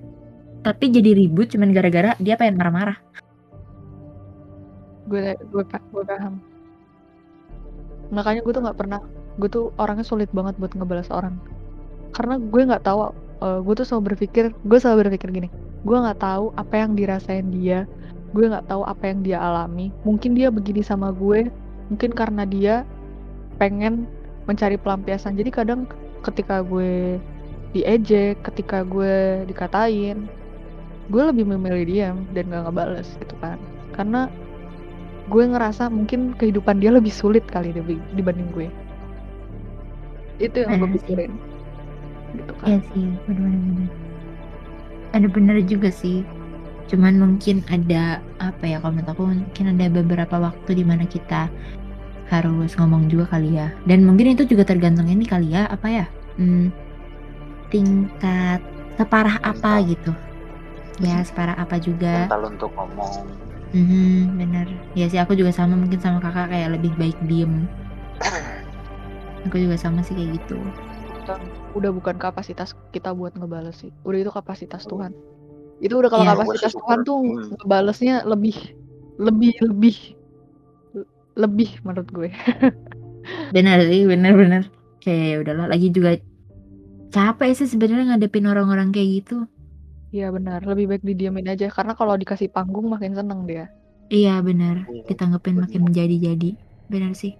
tapi 0.65 0.89
jadi 0.89 1.13
ribut 1.13 1.54
cuman 1.54 1.69
gara-gara 1.71 2.17
dia 2.17 2.34
pengen 2.36 2.58
marah-marah. 2.58 2.97
Gue 5.06 5.38
gue 5.54 5.63
gue 5.63 6.04
paham. 6.04 6.41
Makanya 8.10 8.41
gue 8.41 8.54
tuh 8.54 8.63
nggak 8.65 8.78
pernah 8.78 8.99
gue 9.38 9.49
tuh 9.51 9.69
orangnya 9.78 10.06
sulit 10.08 10.30
banget 10.34 10.58
buat 10.58 10.73
ngebalas 10.73 11.13
orang. 11.13 11.38
Karena 12.17 12.41
gue 12.41 12.62
nggak 12.65 12.82
tahu 12.82 13.13
uh, 13.45 13.60
gue 13.62 13.73
tuh 13.78 13.86
selalu 13.86 14.13
berpikir 14.13 14.49
gue 14.65 14.78
selalu 14.82 15.08
berpikir 15.08 15.30
gini 15.32 15.49
gue 15.86 15.93
nggak 15.93 16.17
tahu 16.17 16.49
apa 16.58 16.82
yang 16.82 16.97
dirasain 16.97 17.54
dia 17.54 17.86
gue 18.34 18.49
nggak 18.49 18.67
tahu 18.67 18.82
apa 18.84 19.04
yang 19.06 19.21
dia 19.21 19.38
alami. 19.38 19.93
Mungkin 20.01 20.34
dia 20.34 20.49
begini 20.49 20.82
sama 20.82 21.13
gue 21.13 21.47
mungkin 21.93 22.12
karena 22.17 22.43
dia 22.49 22.82
pengen 23.62 24.10
mencari 24.45 24.77
pelampiasan. 24.77 25.38
Jadi 25.38 25.49
kadang 25.53 25.89
ketika 26.25 26.65
gue 26.65 27.21
diejek 27.75 28.39
ketika 28.47 28.88
gue 28.88 29.43
dikatain 29.51 30.31
gue 31.12 31.21
lebih 31.21 31.45
memilih 31.45 31.84
diam 31.86 32.17
dan 32.34 32.49
gak 32.49 32.65
ngebales 32.65 33.10
gitu 33.21 33.36
kan. 33.43 33.62
Karena 33.93 34.31
gue 35.29 35.43
ngerasa 35.43 35.89
mungkin 35.89 36.34
kehidupan 36.38 36.81
dia 36.81 36.93
lebih 36.93 37.13
sulit 37.13 37.45
kali 37.49 37.73
dibanding 38.13 38.49
gue. 38.53 38.67
Itu 40.41 40.65
yang 40.65 40.81
gue 40.81 40.89
pikirin. 40.97 41.34
Gitu 42.36 42.53
kan. 42.58 42.67
Iya 42.67 42.79
sih 42.93 43.08
benar-benar. 43.29 43.89
Ada 45.13 45.27
benar 45.31 45.58
juga 45.63 45.89
sih. 45.93 46.25
Cuman 46.86 47.17
mungkin 47.17 47.65
ada 47.73 48.21
apa 48.38 48.63
ya 48.65 48.77
kalau 48.77 48.93
menurut 48.93 49.10
aku 49.10 49.23
mungkin 49.25 49.65
ada 49.73 49.86
beberapa 49.89 50.36
waktu 50.38 50.69
di 50.77 50.84
mana 50.86 51.05
kita 51.10 51.49
harus 52.29 52.73
ngomong 52.77 53.05
juga 53.05 53.38
kali 53.38 53.57
ya 53.57 53.69
dan 53.85 54.01
mungkin 54.01 54.33
itu 54.33 54.49
juga 54.49 54.65
tergantung 54.65 55.05
ini 55.05 55.25
kali 55.25 55.53
ya 55.53 55.69
apa 55.69 55.88
ya 55.88 56.05
hmm, 56.41 56.73
tingkat 57.69 58.61
separah 58.97 59.38
apa 59.45 59.83
gitu 59.85 60.11
ya 61.03 61.21
separah 61.21 61.53
apa 61.59 61.77
juga 61.77 62.25
mental 62.25 62.49
untuk 62.49 62.71
ngomong 62.73 63.45
Mhm, 63.75 64.39
bener. 64.39 64.67
Ya 64.95 65.11
sih 65.11 65.19
aku 65.19 65.35
juga 65.35 65.51
sama 65.51 65.75
mungkin 65.75 65.99
sama 65.99 66.23
Kakak 66.23 66.47
kayak 66.47 66.79
lebih 66.79 66.95
baik 66.95 67.17
diem. 67.27 67.67
Aku 69.51 69.59
juga 69.59 69.75
sama 69.75 69.99
sih 69.99 70.15
kayak 70.15 70.39
gitu. 70.41 70.57
Udah 71.75 71.91
bukan 71.91 72.15
kapasitas 72.15 72.71
kita 72.95 73.11
buat 73.11 73.35
ngebales 73.35 73.83
sih. 73.83 73.91
Udah 74.07 74.19
itu 74.23 74.31
kapasitas 74.31 74.88
Tuhan. 74.88 75.11
Itu 75.83 75.99
udah 75.99 76.07
kalau 76.07 76.23
ya, 76.23 76.31
kapasitas 76.33 76.71
Tuhan 76.71 77.03
tuh 77.03 77.19
hmm. 77.19 77.59
ngebalesnya 77.59 78.23
lebih 78.23 78.55
lebih 79.19 79.53
lebih 79.59 80.14
lebih 81.36 81.80
menurut 81.84 82.10
gue. 82.12 82.30
bener 83.56 83.80
sih, 83.88 84.08
bener-bener. 84.08 84.63
Kayak 85.04 85.26
ya 85.28 85.36
udahlah 85.45 85.67
lagi 85.69 85.88
juga 85.91 86.17
capek 87.13 87.52
sih 87.56 87.69
sebenarnya 87.69 88.15
ngadepin 88.15 88.50
orang-orang 88.50 88.89
kayak 88.91 89.24
gitu. 89.24 89.45
Iya 90.15 90.32
benar, 90.32 90.63
lebih 90.63 90.95
baik 90.95 91.04
didiamin 91.04 91.52
aja 91.52 91.67
karena 91.67 91.91
kalau 91.91 92.15
dikasih 92.15 92.48
panggung 92.48 92.88
makin 92.88 93.15
seneng 93.15 93.43
dia. 93.43 93.67
Iya 94.08 94.39
benar, 94.39 94.88
iya, 94.88 95.04
ditanggepin 95.12 95.60
makin 95.60 95.82
menjadi-jadi. 95.91 96.56
Benar 96.88 97.12
sih. 97.17 97.36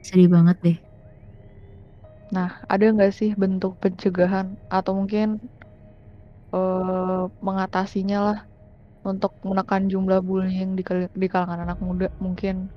Sedih 0.00 0.30
banget 0.32 0.56
deh. 0.62 0.78
Nah, 2.32 2.64
ada 2.64 2.84
nggak 2.88 3.12
sih 3.12 3.36
bentuk 3.36 3.76
pencegahan 3.82 4.56
atau 4.72 4.96
mungkin 4.96 5.36
uh, 6.54 7.28
mengatasinya 7.44 8.18
lah 8.24 8.38
untuk 9.02 9.34
menekan 9.42 9.90
jumlah 9.90 10.22
bullying 10.22 10.78
di, 10.78 10.82
di 11.10 11.26
kalangan 11.26 11.66
anak 11.66 11.78
muda 11.82 12.08
mungkin 12.22 12.70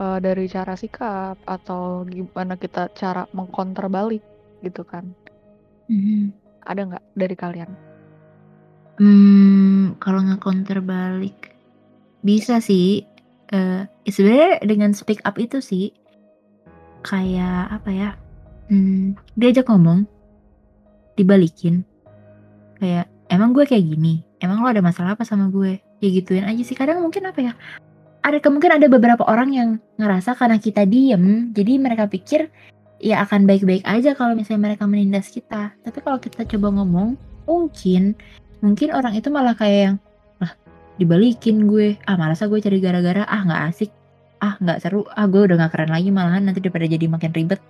uh, 0.00 0.18
dari 0.18 0.48
cara 0.48 0.74
sikap 0.74 1.36
atau 1.44 2.08
gimana 2.08 2.56
kita 2.56 2.88
cara 2.96 3.28
mengkonter 3.36 3.86
balik 3.92 4.24
gitu 4.64 4.82
kan? 4.82 5.04
Mm 5.92 6.00
-hmm. 6.00 6.22
Ada 6.64 6.80
nggak 6.88 7.04
dari 7.12 7.36
kalian? 7.36 7.70
Hmm, 8.94 9.98
kalau 9.98 10.22
nge-counter 10.22 10.78
balik, 10.78 11.50
bisa 12.22 12.62
sih, 12.62 13.02
uh, 13.50 13.82
sebenarnya 14.06 14.62
dengan 14.62 14.94
speak 14.94 15.18
up 15.26 15.34
itu 15.34 15.58
sih, 15.58 15.90
kayak 17.02 17.74
apa 17.74 17.90
ya, 17.90 18.10
hmm, 18.70 19.18
diajak 19.34 19.66
ngomong, 19.66 20.06
dibalikin, 21.18 21.82
kayak, 22.78 23.10
"Emang 23.26 23.50
gue 23.50 23.66
kayak 23.66 23.82
gini? 23.82 24.22
Emang 24.44 24.60
lo 24.60 24.68
ada 24.68 24.84
masalah 24.84 25.16
apa 25.16 25.24
sama 25.24 25.48
gue?" 25.48 25.80
Ya 26.04 26.08
gituin 26.12 26.44
aja 26.44 26.60
sih, 26.60 26.76
kadang 26.76 27.00
mungkin 27.00 27.24
apa 27.24 27.40
ya, 27.40 27.52
ada 28.24 28.38
kemungkinan 28.40 28.80
ada 28.80 28.88
beberapa 28.92 29.24
orang 29.24 29.52
yang 29.52 29.68
ngerasa 29.96 30.36
karena 30.36 30.60
kita 30.60 30.84
diem, 30.88 31.52
jadi 31.52 31.80
mereka 31.80 32.08
pikir 32.08 32.52
ya 33.04 33.20
akan 33.20 33.44
baik-baik 33.44 33.84
aja 33.84 34.16
kalau 34.16 34.32
misalnya 34.32 34.72
mereka 34.72 34.88
menindas 34.88 35.28
kita. 35.28 35.76
Tapi 35.84 35.98
kalau 36.00 36.16
kita 36.16 36.48
coba 36.48 36.80
ngomong, 36.80 37.20
mungkin 37.44 38.16
mungkin 38.64 38.96
orang 38.96 39.12
itu 39.12 39.28
malah 39.28 39.52
kayak 39.52 39.80
yang 39.92 39.96
lah 40.40 40.52
dibalikin 40.96 41.68
gue. 41.68 42.00
Ah 42.08 42.16
malas 42.16 42.40
gue 42.40 42.60
cari 42.64 42.80
gara-gara. 42.80 43.28
Ah 43.28 43.44
nggak 43.44 43.62
asik. 43.68 43.90
Ah 44.40 44.56
nggak 44.56 44.80
seru. 44.80 45.04
Ah 45.12 45.28
gue 45.28 45.44
udah 45.44 45.60
nggak 45.60 45.72
keren 45.76 45.92
lagi 45.92 46.08
malahan 46.08 46.48
nanti 46.48 46.64
daripada 46.64 46.88
jadi 46.88 47.04
makin 47.04 47.32
ribet. 47.36 47.60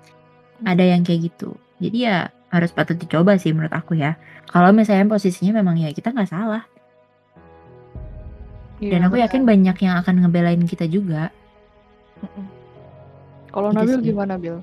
Ada 0.62 0.94
yang 0.94 1.02
kayak 1.02 1.34
gitu. 1.34 1.58
Jadi 1.82 2.06
ya 2.06 2.30
harus 2.54 2.70
patut 2.70 2.94
dicoba 2.94 3.34
sih 3.34 3.50
menurut 3.50 3.74
aku 3.74 3.98
ya. 3.98 4.14
Kalau 4.46 4.70
misalnya 4.70 5.10
posisinya 5.10 5.58
memang 5.58 5.82
ya 5.82 5.90
kita 5.90 6.14
nggak 6.14 6.30
salah 6.30 6.62
ya, 8.80 8.90
dan 8.96 9.00
aku 9.06 9.16
yakin 9.20 9.42
banyak 9.44 9.76
yang 9.82 9.94
akan 10.00 10.14
ngebelain 10.24 10.62
kita 10.66 10.86
juga. 10.88 11.30
Kalau 13.54 13.70
gitu 13.70 13.78
Nabil 13.78 13.98
sih. 13.98 14.06
gimana 14.10 14.34
Bil? 14.34 14.58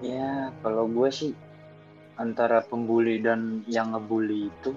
Ya, 0.00 0.52
kalau 0.64 0.88
gue 0.88 1.08
sih 1.12 1.32
antara 2.20 2.60
pembuli 2.64 3.20
dan 3.20 3.64
yang 3.68 3.92
ngebully 3.96 4.52
itu 4.52 4.72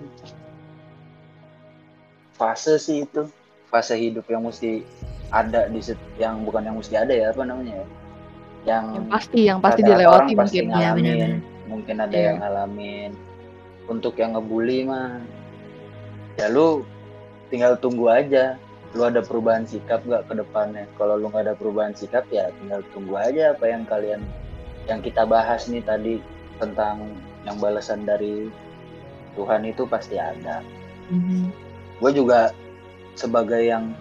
fase 2.35 2.79
sih 2.79 3.03
itu. 3.03 3.27
Fase 3.73 3.97
hidup 3.97 4.29
yang 4.29 4.45
mesti 4.45 4.85
ada 5.33 5.65
di 5.65 5.81
set, 5.81 5.97
yang 6.21 6.45
bukan 6.45 6.61
yang 6.61 6.77
mesti 6.77 6.93
ada 6.93 7.09
ya 7.09 7.33
apa 7.33 7.41
namanya 7.41 7.81
ya? 7.81 7.87
Yang, 8.63 8.83
yang 8.85 9.05
pasti 9.09 9.39
yang 9.49 9.59
pasti 9.59 9.81
dilewati 9.81 10.31
pasti 10.37 10.61
mungkin. 10.61 10.77
Ya 10.77 10.91
benar 10.93 11.41
mungkin 11.73 11.95
ada 11.97 12.13
yeah. 12.13 12.25
yang 12.29 12.37
ngalamin. 12.45 13.11
Untuk 13.89 14.13
yang 14.15 14.37
ngebully 14.37 14.87
mah 14.87 15.19
ya 16.39 16.49
lu 16.49 16.85
tinggal 17.49 17.77
tunggu 17.77 18.09
aja. 18.09 18.57
Lu 18.93 19.09
ada 19.09 19.25
perubahan 19.25 19.65
sikap 19.65 20.05
gak 20.05 20.29
ke 20.29 20.37
depannya? 20.37 20.85
Kalau 21.01 21.17
lu 21.17 21.33
nggak 21.33 21.49
ada 21.49 21.55
perubahan 21.57 21.97
sikap 21.97 22.29
ya 22.29 22.53
tinggal 22.61 22.85
tunggu 22.93 23.17
aja 23.17 23.57
apa 23.57 23.65
yang 23.65 23.89
kalian 23.89 24.21
yang 24.85 25.01
kita 25.01 25.25
bahas 25.25 25.65
nih 25.65 25.81
tadi 25.81 26.21
tentang 26.61 27.09
yang 27.41 27.57
balasan 27.57 28.05
dari 28.05 28.53
Tuhan 29.33 29.65
itu 29.65 29.89
pasti 29.89 30.21
ada. 30.21 30.61
Mhm. 31.09 31.51
gue 32.01 32.11
juga 32.11 32.51
sebagai 33.15 33.63
yang 33.63 33.95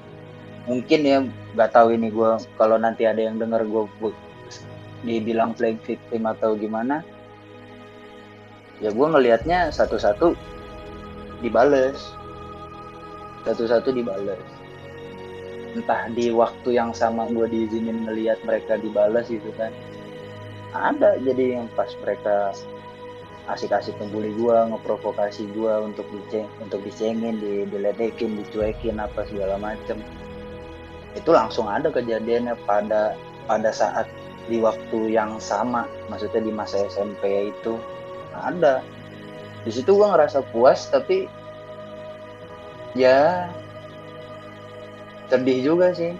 mungkin 0.66 1.00
ya 1.02 1.18
nggak 1.54 1.70
tahu 1.74 1.94
ini 1.94 2.10
gue 2.10 2.30
kalau 2.56 2.78
nanti 2.78 3.06
ada 3.06 3.18
yang 3.18 3.38
dengar 3.38 3.62
gue 3.66 3.84
dibilang 5.02 5.54
playing 5.54 5.82
victim 5.82 6.26
atau 6.26 6.54
gimana 6.54 7.02
ya 8.78 8.90
gue 8.90 9.06
ngelihatnya 9.06 9.70
satu-satu 9.74 10.34
dibales 11.42 12.14
satu-satu 13.44 13.94
dibales 13.94 14.40
entah 15.72 16.04
di 16.12 16.28
waktu 16.28 16.76
yang 16.76 16.92
sama 16.92 17.24
gue 17.32 17.48
diizinin 17.48 18.04
ngelihat 18.04 18.42
mereka 18.44 18.76
dibales 18.76 19.28
gitu 19.32 19.48
kan 19.56 19.72
ada 20.72 21.20
jadi 21.20 21.60
yang 21.60 21.66
pas 21.76 21.88
mereka 22.00 22.52
asik-asik 23.50 23.98
ngebully 23.98 24.30
gua, 24.38 24.70
ngeprovokasi 24.70 25.50
gua 25.56 25.82
untuk 25.82 26.06
diceng 26.14 26.46
untuk 26.62 26.78
dicengin, 26.86 27.42
di, 27.42 27.66
diledekin, 27.66 28.38
dicuekin 28.38 29.02
apa 29.02 29.26
segala 29.26 29.58
macem. 29.58 29.98
Itu 31.18 31.34
langsung 31.34 31.66
ada 31.66 31.90
kejadiannya 31.90 32.54
pada 32.64 33.18
pada 33.50 33.70
saat 33.74 34.06
di 34.46 34.62
waktu 34.62 35.14
yang 35.14 35.42
sama, 35.42 35.86
maksudnya 36.06 36.42
di 36.42 36.52
masa 36.54 36.86
SMP 36.86 37.50
itu 37.50 37.78
ada. 38.34 38.80
Di 39.66 39.70
situ 39.74 39.94
gua 39.94 40.14
ngerasa 40.14 40.46
puas 40.54 40.86
tapi 40.90 41.26
ya 42.92 43.48
sedih 45.28 45.58
juga 45.64 45.92
sih. 45.96 46.12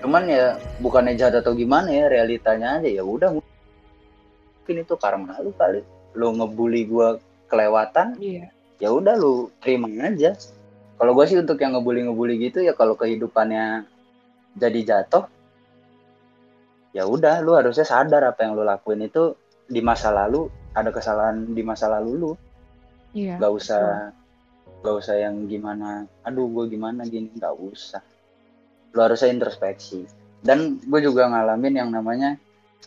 Cuman 0.00 0.28
ya 0.28 0.56
bukannya 0.80 1.16
jahat 1.16 1.40
atau 1.40 1.52
gimana 1.52 1.88
ya 1.88 2.06
realitanya 2.08 2.78
aja 2.80 2.88
ya 2.88 3.02
udah 3.02 3.32
mungkin 3.32 4.76
itu 4.82 4.94
karma 4.96 5.36
lu 5.40 5.50
kali 5.56 5.80
lu 6.14 6.32
ngebully 6.36 6.84
gua 6.86 7.16
kelewatan 7.46 8.16
Iya. 8.18 8.48
ya 8.78 8.88
udah 8.92 9.14
lu 9.16 9.48
terima 9.62 9.88
aja 10.04 10.36
kalau 10.96 11.12
gue 11.12 11.24
sih 11.28 11.38
untuk 11.38 11.60
yang 11.60 11.76
ngebully 11.76 12.02
ngebully 12.02 12.34
gitu 12.40 12.64
ya 12.64 12.72
kalau 12.74 12.96
kehidupannya 12.96 13.84
jadi 14.56 14.80
jatuh 14.84 15.28
ya 16.92 17.04
udah 17.04 17.44
lu 17.44 17.52
harusnya 17.54 17.84
sadar 17.84 18.24
apa 18.24 18.42
yang 18.48 18.56
lu 18.56 18.64
lakuin 18.64 19.04
itu 19.04 19.36
di 19.68 19.80
masa 19.84 20.08
lalu 20.10 20.48
ada 20.72 20.88
kesalahan 20.90 21.52
di 21.52 21.62
masa 21.62 21.86
lalu 21.92 22.10
lu 22.16 22.32
Iya. 23.16 23.40
nggak 23.40 23.52
usah 23.52 24.12
nggak 24.82 24.96
usah 25.02 25.16
yang 25.18 25.48
gimana 25.48 26.04
aduh 26.26 26.46
gue 26.50 26.76
gimana 26.76 27.06
gini? 27.06 27.32
Nggak 27.32 27.54
usah. 27.56 28.02
Lu 28.92 29.00
harusnya 29.02 29.32
introspeksi. 29.32 30.06
Dan 30.40 30.78
gue 30.78 31.00
juga 31.02 31.26
ngalamin 31.26 31.74
yang 31.80 31.90
namanya 31.90 32.38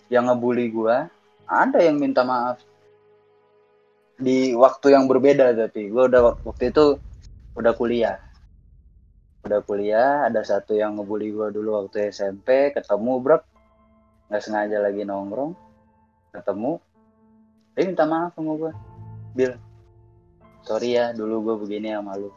yang 0.07 0.29
ngebully 0.29 0.69
gue 0.69 0.97
ada 1.49 1.79
yang 1.81 1.97
minta 1.97 2.21
maaf. 2.25 2.61
Di 4.19 4.53
waktu 4.53 4.93
yang 4.93 5.07
berbeda 5.07 5.55
tapi 5.55 5.89
gue 5.89 6.03
udah 6.09 6.21
wak- 6.21 6.41
waktu 6.45 6.71
itu 6.71 6.85
udah 7.57 7.73
kuliah. 7.75 8.17
Udah 9.43 9.63
kuliah 9.63 10.27
ada 10.27 10.43
satu 10.43 10.75
yang 10.75 10.99
ngebully 10.99 11.31
gue 11.31 11.47
dulu 11.55 11.83
waktu 11.83 12.11
SMP 12.11 12.75
ketemu 12.75 13.13
bro 13.23 13.37
nggak 14.29 14.41
sengaja 14.45 14.77
lagi 14.77 15.03
nongkrong 15.07 15.57
ketemu. 16.35 16.77
Dia 17.73 17.83
minta 17.87 18.03
maaf 18.03 18.35
sama 18.35 18.53
gue 18.59 18.71
Bil 19.33 19.68
sorry 20.63 20.95
ya 20.95 21.11
dulu 21.15 21.43
gue 21.51 21.55
begini 21.67 21.95
sama 21.95 22.15
lu. 22.19 22.29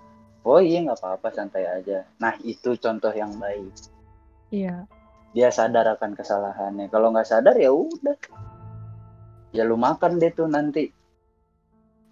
Oh 0.42 0.58
iya 0.58 0.82
nggak 0.82 0.98
apa-apa 0.98 1.28
santai 1.30 1.66
aja. 1.70 2.02
Nah 2.18 2.34
itu 2.42 2.74
contoh 2.78 3.14
yang 3.14 3.34
baik. 3.38 3.70
Iya. 4.52 4.84
dia 5.32 5.48
sadar 5.48 5.96
akan 5.96 6.12
kesalahannya. 6.12 6.92
Kalau 6.92 7.08
nggak 7.08 7.24
sadar 7.24 7.56
ya 7.56 7.72
udah. 7.72 8.18
Ya 9.56 9.64
lu 9.64 9.80
makan 9.80 10.20
deh 10.20 10.28
tuh 10.28 10.44
nanti. 10.44 10.92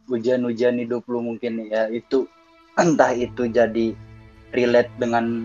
Hujan-hujan 0.08 0.80
hidup 0.80 1.04
lu 1.04 1.20
mungkin 1.20 1.68
ya 1.68 1.92
itu. 1.92 2.24
Entah 2.80 3.12
itu 3.12 3.44
jadi 3.44 3.92
relate 4.56 4.88
dengan 4.96 5.44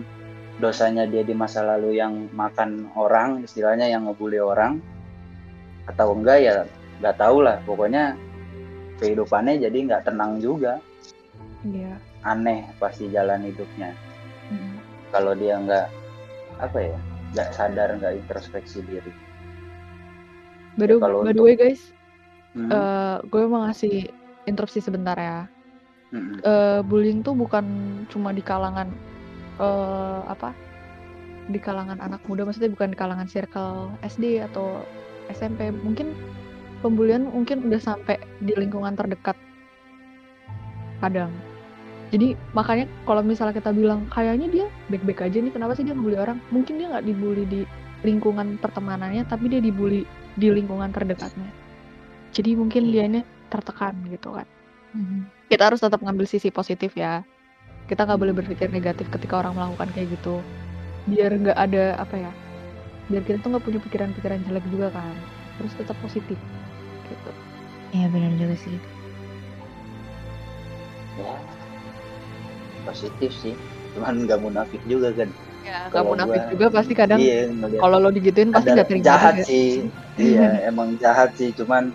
dosanya 0.56 1.04
dia 1.04 1.20
di 1.20 1.36
masa 1.36 1.60
lalu 1.60 2.00
yang 2.00 2.32
makan 2.32 2.88
orang 2.96 3.44
istilahnya 3.44 3.92
yang 3.92 4.08
ngebully 4.08 4.40
orang 4.40 4.80
atau 5.84 6.16
enggak 6.16 6.38
ya 6.40 6.54
nggak 7.04 7.16
tahu 7.20 7.44
lah. 7.44 7.60
Pokoknya 7.68 8.16
kehidupannya 8.96 9.60
jadi 9.60 9.76
nggak 9.84 10.04
tenang 10.04 10.38
juga 10.38 10.80
Iya. 11.62 11.96
aneh 12.22 12.64
pasti 12.76 13.08
jalan 13.08 13.42
hidupnya 13.42 13.92
Mhm. 14.48 14.76
kalau 15.10 15.32
dia 15.32 15.56
nggak 15.56 15.86
apa 16.56 16.78
ya 16.80 16.98
nggak 17.32 17.48
sadar 17.52 17.88
nggak 17.94 18.16
introspeksi 18.16 18.80
diri 18.82 19.12
By 20.76 20.84
the, 20.86 20.96
kalau 20.96 21.24
by 21.24 21.32
the 21.32 21.34
untuk- 21.34 21.46
way 21.46 21.56
guys, 21.56 21.92
Hmm, 22.52 22.68
eh 22.68 23.16
gue 23.26 23.42
mau 23.44 23.64
ngasih 23.64 24.08
interupsi 24.44 24.80
sebentar 24.80 25.12
ya. 25.14 25.48
hmm, 26.08 26.40
Eh, 26.40 26.80
bullying 26.82 27.20
tuh 27.20 27.32
bukan 27.32 27.64
cuma 28.06 28.28
di 28.30 28.40
kalangan 28.40 28.88
eh 29.56 30.20
apa? 30.26 30.52
Di 31.46 31.56
kalangan 31.56 31.96
anak 31.96 32.20
muda, 32.24 32.44
maksudnya 32.44 32.68
bukan 32.68 32.92
di 32.92 32.98
kalangan 32.98 33.24
circle 33.24 33.88
SD 34.02 34.40
atau 34.42 34.84
SMP. 35.30 35.68
Mungkin 35.70 36.12
pembulian 36.80 37.28
mungkin 37.28 37.66
udah 37.66 37.80
sampai 37.80 38.20
di 38.42 38.52
lingkungan 38.56 38.96
terdekat. 38.96 39.36
Kadang. 41.00 41.32
Jadi 42.14 42.38
makanya 42.54 42.86
kalau 43.02 43.20
misalnya 43.20 43.58
kita 43.58 43.74
bilang 43.74 44.06
kayaknya 44.14 44.46
dia 44.48 44.66
baik-baik 44.88 45.26
aja 45.26 45.38
nih, 45.42 45.52
kenapa 45.52 45.74
sih 45.74 45.82
dia 45.82 45.92
ngebully 45.92 46.18
orang? 46.18 46.38
Mungkin 46.54 46.78
dia 46.78 46.86
nggak 46.92 47.04
dibully 47.04 47.44
di 47.50 47.60
lingkungan 48.06 48.56
pertemanannya, 48.62 49.26
tapi 49.26 49.50
dia 49.50 49.58
dibully 49.58 50.06
di 50.38 50.48
lingkungan 50.48 50.94
terdekatnya. 50.94 51.50
Jadi 52.30 52.54
mungkin 52.54 52.92
dianya 52.94 53.26
tertekan 53.48 53.94
gitu 54.10 54.34
kan 54.34 54.46
Mhm. 54.96 55.50
kita 55.52 55.62
harus 55.70 55.80
tetap 55.82 56.00
ngambil 56.00 56.26
sisi 56.26 56.48
positif 56.48 56.96
ya 56.96 57.22
kita 57.86 58.02
nggak 58.02 58.18
boleh 58.18 58.34
berpikir 58.34 58.72
negatif 58.72 59.06
ketika 59.12 59.44
orang 59.44 59.54
melakukan 59.54 59.92
kayak 59.94 60.08
gitu 60.18 60.42
biar 61.06 61.30
nggak 61.36 61.58
ada 61.58 62.00
apa 62.00 62.16
ya 62.18 62.32
biar 63.12 63.22
kita 63.22 63.38
tuh 63.44 63.54
nggak 63.54 63.64
punya 63.64 63.80
pikiran-pikiran 63.84 64.42
jelek 64.48 64.66
juga 64.72 64.90
kan 64.90 65.14
harus 65.60 65.72
tetap 65.78 65.94
positif 66.02 66.34
gitu. 67.08 67.30
Iya 67.94 68.06
benar 68.10 68.32
juga 68.36 68.56
sih. 68.60 68.76
ya 71.16 71.32
positif 72.84 73.30
sih. 73.32 73.54
Cuman 73.96 74.28
nggak 74.28 74.40
munafik 74.40 74.82
juga 74.84 75.10
kan. 75.16 75.32
Ya 75.64 75.88
nggak 75.90 76.04
munafik 76.04 76.40
gua- 76.44 76.50
juga 76.54 76.66
pasti 76.70 76.92
kadang 76.94 77.18
iya 77.18 77.50
kalau 77.80 77.96
lo 77.98 78.10
digituin 78.14 78.54
pasti 78.54 78.70
nggak 78.70 78.86
terima 78.86 79.06
jahat 79.06 79.34
sih. 79.42 79.88
Iya 80.20 80.46
emang 80.70 80.94
jahat 81.00 81.32
sih. 81.34 81.50
Cuman 81.56 81.90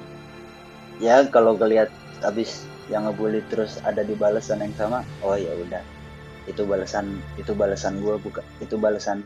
ya 0.98 1.24
kalau 1.30 1.56
ngeliat 1.56 1.94
habis 2.26 2.66
yang 2.92 3.08
ngebully 3.08 3.40
terus 3.48 3.80
ada 3.88 4.04
di 4.04 4.18
balasan 4.18 4.60
yang 4.60 4.74
sama 4.76 5.06
oh 5.24 5.38
ya 5.38 5.54
udah. 5.56 5.84
Itu 6.50 6.66
balasan 6.66 7.22
itu 7.38 7.54
balasan 7.54 8.02
gua 8.02 8.18
bukan 8.18 8.44
itu 8.60 8.76
balasan 8.76 9.22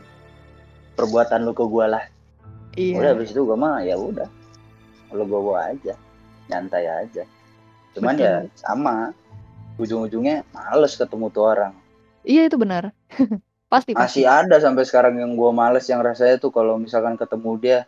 perbuatan 0.94 1.42
lu 1.48 1.56
ke 1.56 1.64
gua 1.64 1.88
lah. 1.98 2.04
Iya. 2.76 3.00
Udah 3.00 3.08
habis 3.16 3.32
itu 3.32 3.40
gua 3.42 3.56
mah 3.56 3.80
ya 3.82 3.96
udah 3.96 4.28
bawa 5.10 5.74
aja 5.74 5.94
nyantai 6.50 6.86
aja. 6.86 7.24
Cuman 7.94 8.14
Betul. 8.16 8.26
ya 8.26 8.34
sama 8.58 8.94
ujung-ujungnya 9.76 10.46
males 10.52 10.96
ketemu 10.96 11.26
tuh 11.32 11.44
orang. 11.44 11.72
Iya 12.26 12.48
itu 12.50 12.56
benar. 12.58 12.90
Pasti 13.72 13.98
pasti. 13.98 14.22
Masih 14.22 14.24
ada 14.30 14.62
sampai 14.62 14.86
sekarang 14.86 15.18
yang 15.18 15.34
gua 15.34 15.50
males 15.50 15.82
yang 15.90 15.98
rasanya 15.98 16.38
tuh 16.38 16.54
kalau 16.54 16.78
misalkan 16.78 17.18
ketemu 17.18 17.50
dia 17.58 17.78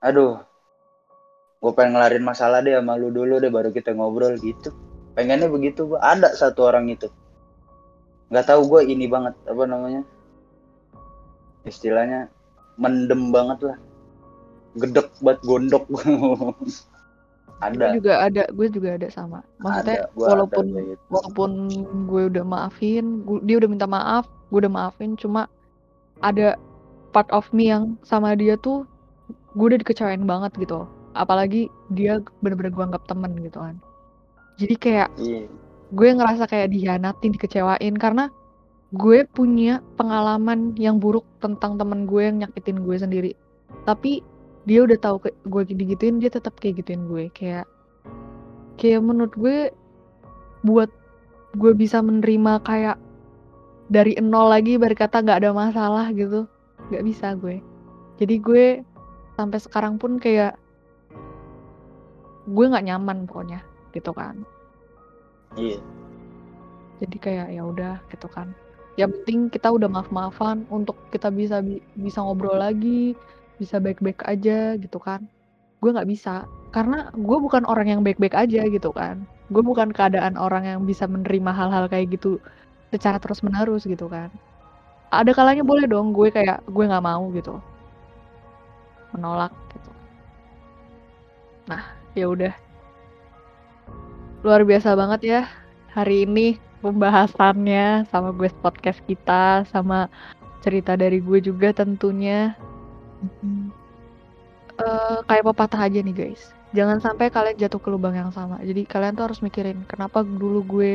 aduh 0.00 0.40
gue 1.60 1.72
pengen 1.76 2.00
ngelarin 2.00 2.24
masalah 2.24 2.64
deh 2.64 2.72
sama 2.72 2.96
lu 2.96 3.12
dulu 3.12 3.36
deh 3.36 3.52
baru 3.52 3.68
kita 3.68 3.92
ngobrol 3.92 4.32
gitu. 4.40 4.72
Pengennya 5.12 5.44
begitu 5.52 5.92
gua 5.92 6.00
ada 6.00 6.32
satu 6.32 6.72
orang 6.72 6.88
itu. 6.88 7.12
Nggak 8.32 8.48
tahu 8.48 8.64
gue 8.64 8.80
ini 8.88 9.04
banget 9.12 9.36
apa 9.44 9.64
namanya 9.68 10.08
istilahnya 11.68 12.32
mendem 12.80 13.28
banget 13.28 13.60
lah 13.60 13.78
gedek 14.78 15.10
buat 15.22 15.38
gondok. 15.42 15.84
Gue 15.90 16.04
ada 17.66 17.92
juga 17.92 18.12
ada 18.24 18.42
gue 18.50 18.66
juga 18.72 18.96
ada 18.96 19.08
sama. 19.12 19.44
Maksudnya 19.60 20.06
ada 20.06 20.14
gua 20.16 20.26
walaupun 20.32 20.64
ada 20.72 20.80
gitu. 20.94 21.02
walaupun 21.12 21.50
gue 22.08 22.22
udah 22.32 22.44
maafin 22.44 23.04
gu- 23.26 23.42
dia 23.44 23.56
udah 23.60 23.68
minta 23.68 23.86
maaf 23.88 24.24
gue 24.50 24.58
udah 24.66 24.72
maafin 24.72 25.14
cuma 25.14 25.46
ada 26.24 26.56
part 27.14 27.28
of 27.30 27.46
me 27.52 27.70
yang 27.70 27.94
sama 28.02 28.34
dia 28.34 28.56
tuh 28.58 28.86
gue 29.54 29.66
udah 29.74 29.80
dikecewain 29.82 30.24
banget 30.24 30.54
gitu. 30.56 30.86
Apalagi 31.12 31.66
dia 31.90 32.22
bener-bener 32.40 32.70
gue 32.70 32.84
anggap 32.86 33.04
temen 33.10 33.34
gitu 33.42 33.58
kan. 33.58 33.76
Jadi 34.56 34.74
kayak 34.76 35.08
iya. 35.18 35.48
gue 35.90 36.08
ngerasa 36.12 36.46
kayak 36.46 36.70
dihianatin 36.70 37.34
dikecewain 37.34 37.96
karena 37.98 38.30
gue 38.90 39.22
punya 39.30 39.78
pengalaman 39.94 40.74
yang 40.74 40.98
buruk 40.98 41.22
tentang 41.38 41.78
temen 41.78 42.10
gue 42.10 42.22
yang 42.26 42.42
nyakitin 42.42 42.82
gue 42.82 42.96
sendiri. 42.98 43.32
Tapi 43.86 44.22
dia 44.70 44.86
udah 44.86 44.94
tahu 45.02 45.26
gue 45.26 45.62
digituin 45.66 46.22
dia 46.22 46.30
tetap 46.30 46.54
kayak 46.62 46.78
gituin 46.78 47.10
gue. 47.10 47.26
Kayak 47.34 47.66
kayak 48.78 49.02
menurut 49.02 49.34
gue 49.34 49.74
buat 50.62 50.86
gue 51.58 51.74
bisa 51.74 51.98
menerima 51.98 52.62
kayak 52.62 52.94
dari 53.90 54.14
nol 54.22 54.54
lagi 54.54 54.78
berkata 54.78 55.18
nggak 55.18 55.42
ada 55.42 55.50
masalah 55.50 56.06
gitu. 56.14 56.46
Nggak 56.86 57.02
bisa 57.02 57.34
gue. 57.34 57.58
Jadi 58.22 58.34
gue 58.38 58.66
sampai 59.34 59.58
sekarang 59.58 59.98
pun 59.98 60.22
kayak 60.22 60.54
gue 62.46 62.64
nggak 62.70 62.86
nyaman 62.86 63.26
pokoknya 63.26 63.66
gitu 63.90 64.14
kan. 64.14 64.46
Iya. 65.58 65.82
jadi 67.02 67.16
kayak 67.18 67.46
ya 67.58 67.62
udah 67.66 67.98
gitu 68.14 68.30
kan. 68.30 68.54
Yang 68.94 69.18
penting 69.18 69.50
kita 69.50 69.66
udah 69.72 69.90
maaf 69.90 70.06
maafan 70.14 70.62
untuk 70.70 70.94
kita 71.10 71.26
bisa 71.32 71.58
bi- 71.58 71.82
bisa 71.98 72.22
ngobrol 72.22 72.54
lagi 72.54 73.18
bisa 73.60 73.76
baik 73.76 74.00
baik 74.00 74.24
aja 74.24 74.74
gitu 74.80 74.96
kan. 74.96 75.28
Gue 75.84 75.92
nggak 75.92 76.08
bisa 76.08 76.48
karena 76.72 77.12
gue 77.12 77.38
bukan 77.38 77.68
orang 77.68 77.92
yang 77.92 78.00
baik 78.00 78.16
baik 78.16 78.32
aja 78.32 78.64
gitu 78.64 78.90
kan. 78.96 79.20
Gue 79.52 79.60
bukan 79.60 79.92
keadaan 79.92 80.40
orang 80.40 80.64
yang 80.64 80.80
bisa 80.88 81.04
menerima 81.04 81.52
hal-hal 81.52 81.84
kayak 81.92 82.16
gitu 82.16 82.40
secara 82.88 83.20
terus 83.20 83.44
menerus 83.44 83.84
gitu 83.84 84.08
kan. 84.08 84.32
Ada 85.12 85.36
kalanya 85.36 85.60
boleh 85.60 85.84
dong 85.84 86.16
gue 86.16 86.32
kayak 86.32 86.64
gue 86.64 86.84
nggak 86.88 87.04
mau 87.04 87.28
gitu. 87.36 87.60
Menolak 89.12 89.52
gitu. 89.76 89.90
Nah 91.68 91.84
ya 92.16 92.32
udah. 92.32 92.54
Luar 94.40 94.64
biasa 94.64 94.96
banget 94.96 95.20
ya 95.20 95.40
hari 95.92 96.24
ini 96.24 96.56
pembahasannya 96.80 98.08
sama 98.08 98.32
gue 98.32 98.48
podcast 98.64 99.04
kita 99.04 99.68
sama 99.68 100.08
cerita 100.64 100.96
dari 100.96 101.20
gue 101.20 101.40
juga 101.40 101.72
tentunya 101.72 102.56
Eh, 104.80 105.18
kayak 105.28 105.44
pepatah 105.52 105.80
aja 105.86 106.00
nih 106.00 106.14
guys. 106.14 106.52
Jangan 106.72 107.02
sampai 107.02 107.28
kalian 107.28 107.58
jatuh 107.58 107.82
ke 107.82 107.88
lubang 107.90 108.14
yang 108.14 108.30
sama. 108.32 108.62
Jadi 108.62 108.86
kalian 108.86 109.18
tuh 109.18 109.28
harus 109.28 109.42
mikirin 109.42 109.84
kenapa 109.84 110.22
dulu 110.22 110.62
gue 110.64 110.92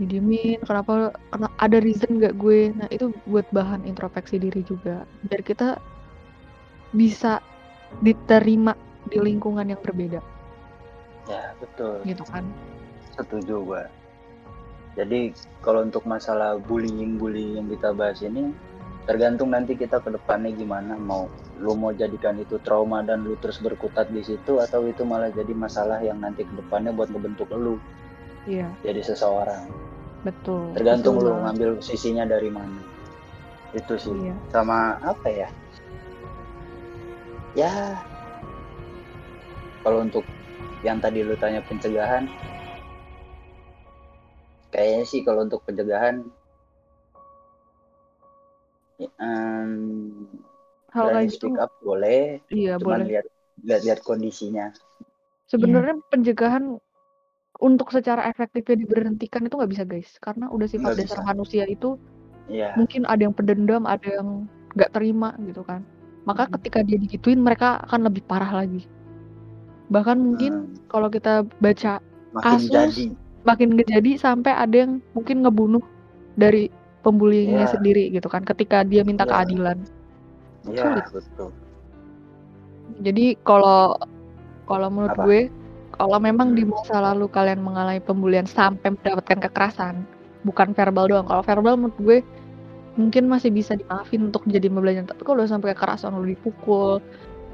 didiemin? 0.00 0.64
Kenapa 0.64 1.12
kena 1.30 1.48
ada 1.60 1.78
reason 1.78 2.18
gak 2.18 2.34
gue? 2.40 2.72
Nah 2.74 2.88
itu 2.90 3.12
buat 3.28 3.46
bahan 3.52 3.84
introspeksi 3.84 4.40
diri 4.40 4.64
juga. 4.64 5.04
Biar 5.28 5.44
kita 5.44 5.78
bisa 6.96 7.44
diterima 8.02 8.74
di 9.06 9.18
lingkungan 9.22 9.70
yang 9.70 9.80
berbeda. 9.80 10.20
Ya, 11.26 11.54
betul. 11.58 12.02
gitu 12.06 12.22
kan? 12.26 12.46
Setuju 13.18 13.54
gua. 13.66 13.84
Jadi 14.94 15.34
kalau 15.60 15.84
untuk 15.84 16.06
masalah 16.08 16.56
bullying-bullying 16.56 17.60
yang 17.60 17.66
kita 17.68 17.92
bahas 17.92 18.22
ini 18.22 18.54
tergantung 19.06 19.54
nanti 19.54 19.78
kita 19.78 20.02
ke 20.02 20.10
depannya 20.10 20.50
gimana 20.50 20.98
mau 20.98 21.30
lu 21.62 21.78
mau 21.78 21.94
jadikan 21.94 22.36
itu 22.42 22.58
trauma 22.58 23.06
dan 23.06 23.22
lu 23.22 23.38
terus 23.38 23.62
berkutat 23.62 24.10
di 24.10 24.20
situ 24.20 24.58
atau 24.58 24.82
itu 24.84 25.06
malah 25.06 25.30
jadi 25.30 25.54
masalah 25.54 26.02
yang 26.02 26.18
nanti 26.18 26.42
ke 26.42 26.52
depannya 26.58 26.90
buat 26.90 27.08
ngebentuk 27.14 27.48
lu 27.54 27.78
iya 28.50 28.66
jadi 28.82 29.00
seseorang. 29.06 29.70
betul 30.26 30.74
Tergantung 30.74 31.22
betul 31.22 31.38
lu 31.38 31.42
ngambil 31.46 31.70
sisinya 31.78 32.26
dari 32.26 32.50
mana. 32.50 32.82
Itu 33.70 33.94
sih. 33.94 34.10
iya 34.10 34.34
Sama 34.50 34.98
apa 34.98 35.28
ya? 35.30 35.48
Ya 37.54 38.02
kalau 39.86 40.02
untuk 40.02 40.26
yang 40.82 40.98
tadi 40.98 41.22
lu 41.22 41.38
tanya 41.38 41.62
pencegahan 41.62 42.26
kayaknya 44.74 45.04
sih 45.06 45.22
kalau 45.22 45.46
untuk 45.46 45.62
pencegahan 45.62 46.26
em, 48.98 49.72
hal 50.90 51.06
kayak 51.12 51.28
gitu. 51.28 51.52
speak 51.52 51.56
up 51.60 51.72
boleh 51.84 52.40
iya 52.48 52.80
cuman 52.80 53.04
boleh. 53.04 53.06
lihat 53.12 53.26
lihat 53.64 53.80
lihat 53.84 54.00
kondisinya. 54.04 54.72
Sebenarnya 55.46 56.00
pencegahan 56.10 56.80
untuk 57.56 57.88
secara 57.88 58.26
efektifnya 58.28 58.84
diberhentikan 58.84 59.46
itu 59.46 59.54
nggak 59.56 59.72
bisa 59.72 59.84
guys. 59.86 60.10
Karena 60.20 60.50
udah 60.52 60.66
sifat 60.68 60.92
Nggak 60.92 60.98
dasar 61.06 61.18
bisa. 61.22 61.28
manusia 61.28 61.64
itu 61.68 61.96
ya 62.46 62.70
mungkin 62.78 63.02
ada 63.08 63.26
yang 63.26 63.34
pendendam 63.34 63.84
ada 63.88 64.06
yang 64.06 64.44
nggak 64.76 64.92
terima 64.92 65.32
gitu 65.44 65.62
kan. 65.64 65.80
Maka 66.26 66.50
Mhm. 66.50 66.52
ketika 66.58 66.78
dia 66.82 66.98
digituin 66.98 67.40
mereka 67.40 67.80
akan 67.86 68.10
lebih 68.10 68.26
parah 68.26 68.50
lagi. 68.50 68.84
Bahkan 69.88 70.16
mungkin 70.18 70.52
Hmm. 70.66 70.90
kalau 70.90 71.08
kita 71.08 71.46
baca 71.62 72.02
makin 72.34 72.42
kasus 72.42 72.72
jadi. 72.74 73.06
makin 73.46 73.68
jadi 73.78 74.10
sampai 74.18 74.52
ada 74.52 74.76
yang 74.84 74.92
mungkin 75.14 75.46
ngebunuh 75.46 75.84
dari 76.34 76.68
pembullyingnya 77.06 77.70
Iya. 77.70 77.72
sendiri 77.72 78.10
gitu 78.10 78.26
kan 78.26 78.42
ketika 78.42 78.82
dia 78.82 79.06
minta 79.06 79.22
Iya. 79.22 79.30
keadilan 79.32 79.78
ya 80.66 80.82
Sulit. 80.82 81.06
betul 81.14 81.50
jadi 82.98 83.38
kalau 83.46 83.94
kalau 84.66 84.88
menurut 84.90 85.14
Apa? 85.14 85.24
gue 85.24 85.40
kalau 85.94 86.18
memang 86.18 86.52
di 86.52 86.66
Hmm. 86.66 86.74
masa 86.74 86.98
lalu 86.98 87.30
kalian 87.30 87.62
mengalami 87.62 88.02
pembulian 88.02 88.44
sampai 88.44 88.92
mendapatkan 88.98 89.38
kekerasan 89.46 90.02
bukan 90.42 90.74
verbal 90.74 91.06
doang 91.06 91.26
kalau 91.26 91.42
verbal 91.42 91.78
menurut 91.78 91.98
gue 92.02 92.18
mungkin 92.96 93.28
masih 93.28 93.52
bisa 93.52 93.76
dimaafin 93.76 94.26
untuk 94.26 94.42
jadi 94.48 94.66
pembelajaran 94.66 95.06
tapi 95.06 95.22
kalau 95.22 95.38
udah 95.38 95.50
sampai 95.50 95.70
kekerasan 95.76 96.16
lo 96.16 96.24
dipukul 96.24 96.98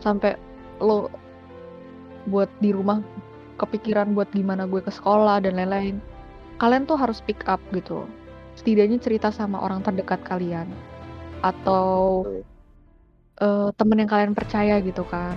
sampai 0.00 0.38
lo 0.78 1.12
buat 2.24 2.48
di 2.62 2.70
rumah 2.70 3.03
kepikiran 3.59 4.14
buat 4.14 4.30
gimana 4.30 4.64
gue 4.64 4.78
ke 4.78 4.90
sekolah 4.90 5.42
dan 5.42 5.59
lain-lain 5.59 5.98
kalian 6.57 6.86
tuh 6.86 6.94
harus 6.94 7.18
pick 7.20 7.42
up 7.50 7.59
gitu 7.74 8.07
setidaknya 8.59 8.98
cerita 9.00 9.28
sama 9.32 9.61
orang 9.61 9.80
terdekat 9.82 10.20
kalian. 10.24 10.68
Atau 11.42 12.22
eh, 13.40 13.68
temen 13.76 14.00
yang 14.00 14.11
kalian 14.11 14.32
percaya 14.36 14.78
gitu 14.80 15.03
kan. 15.09 15.34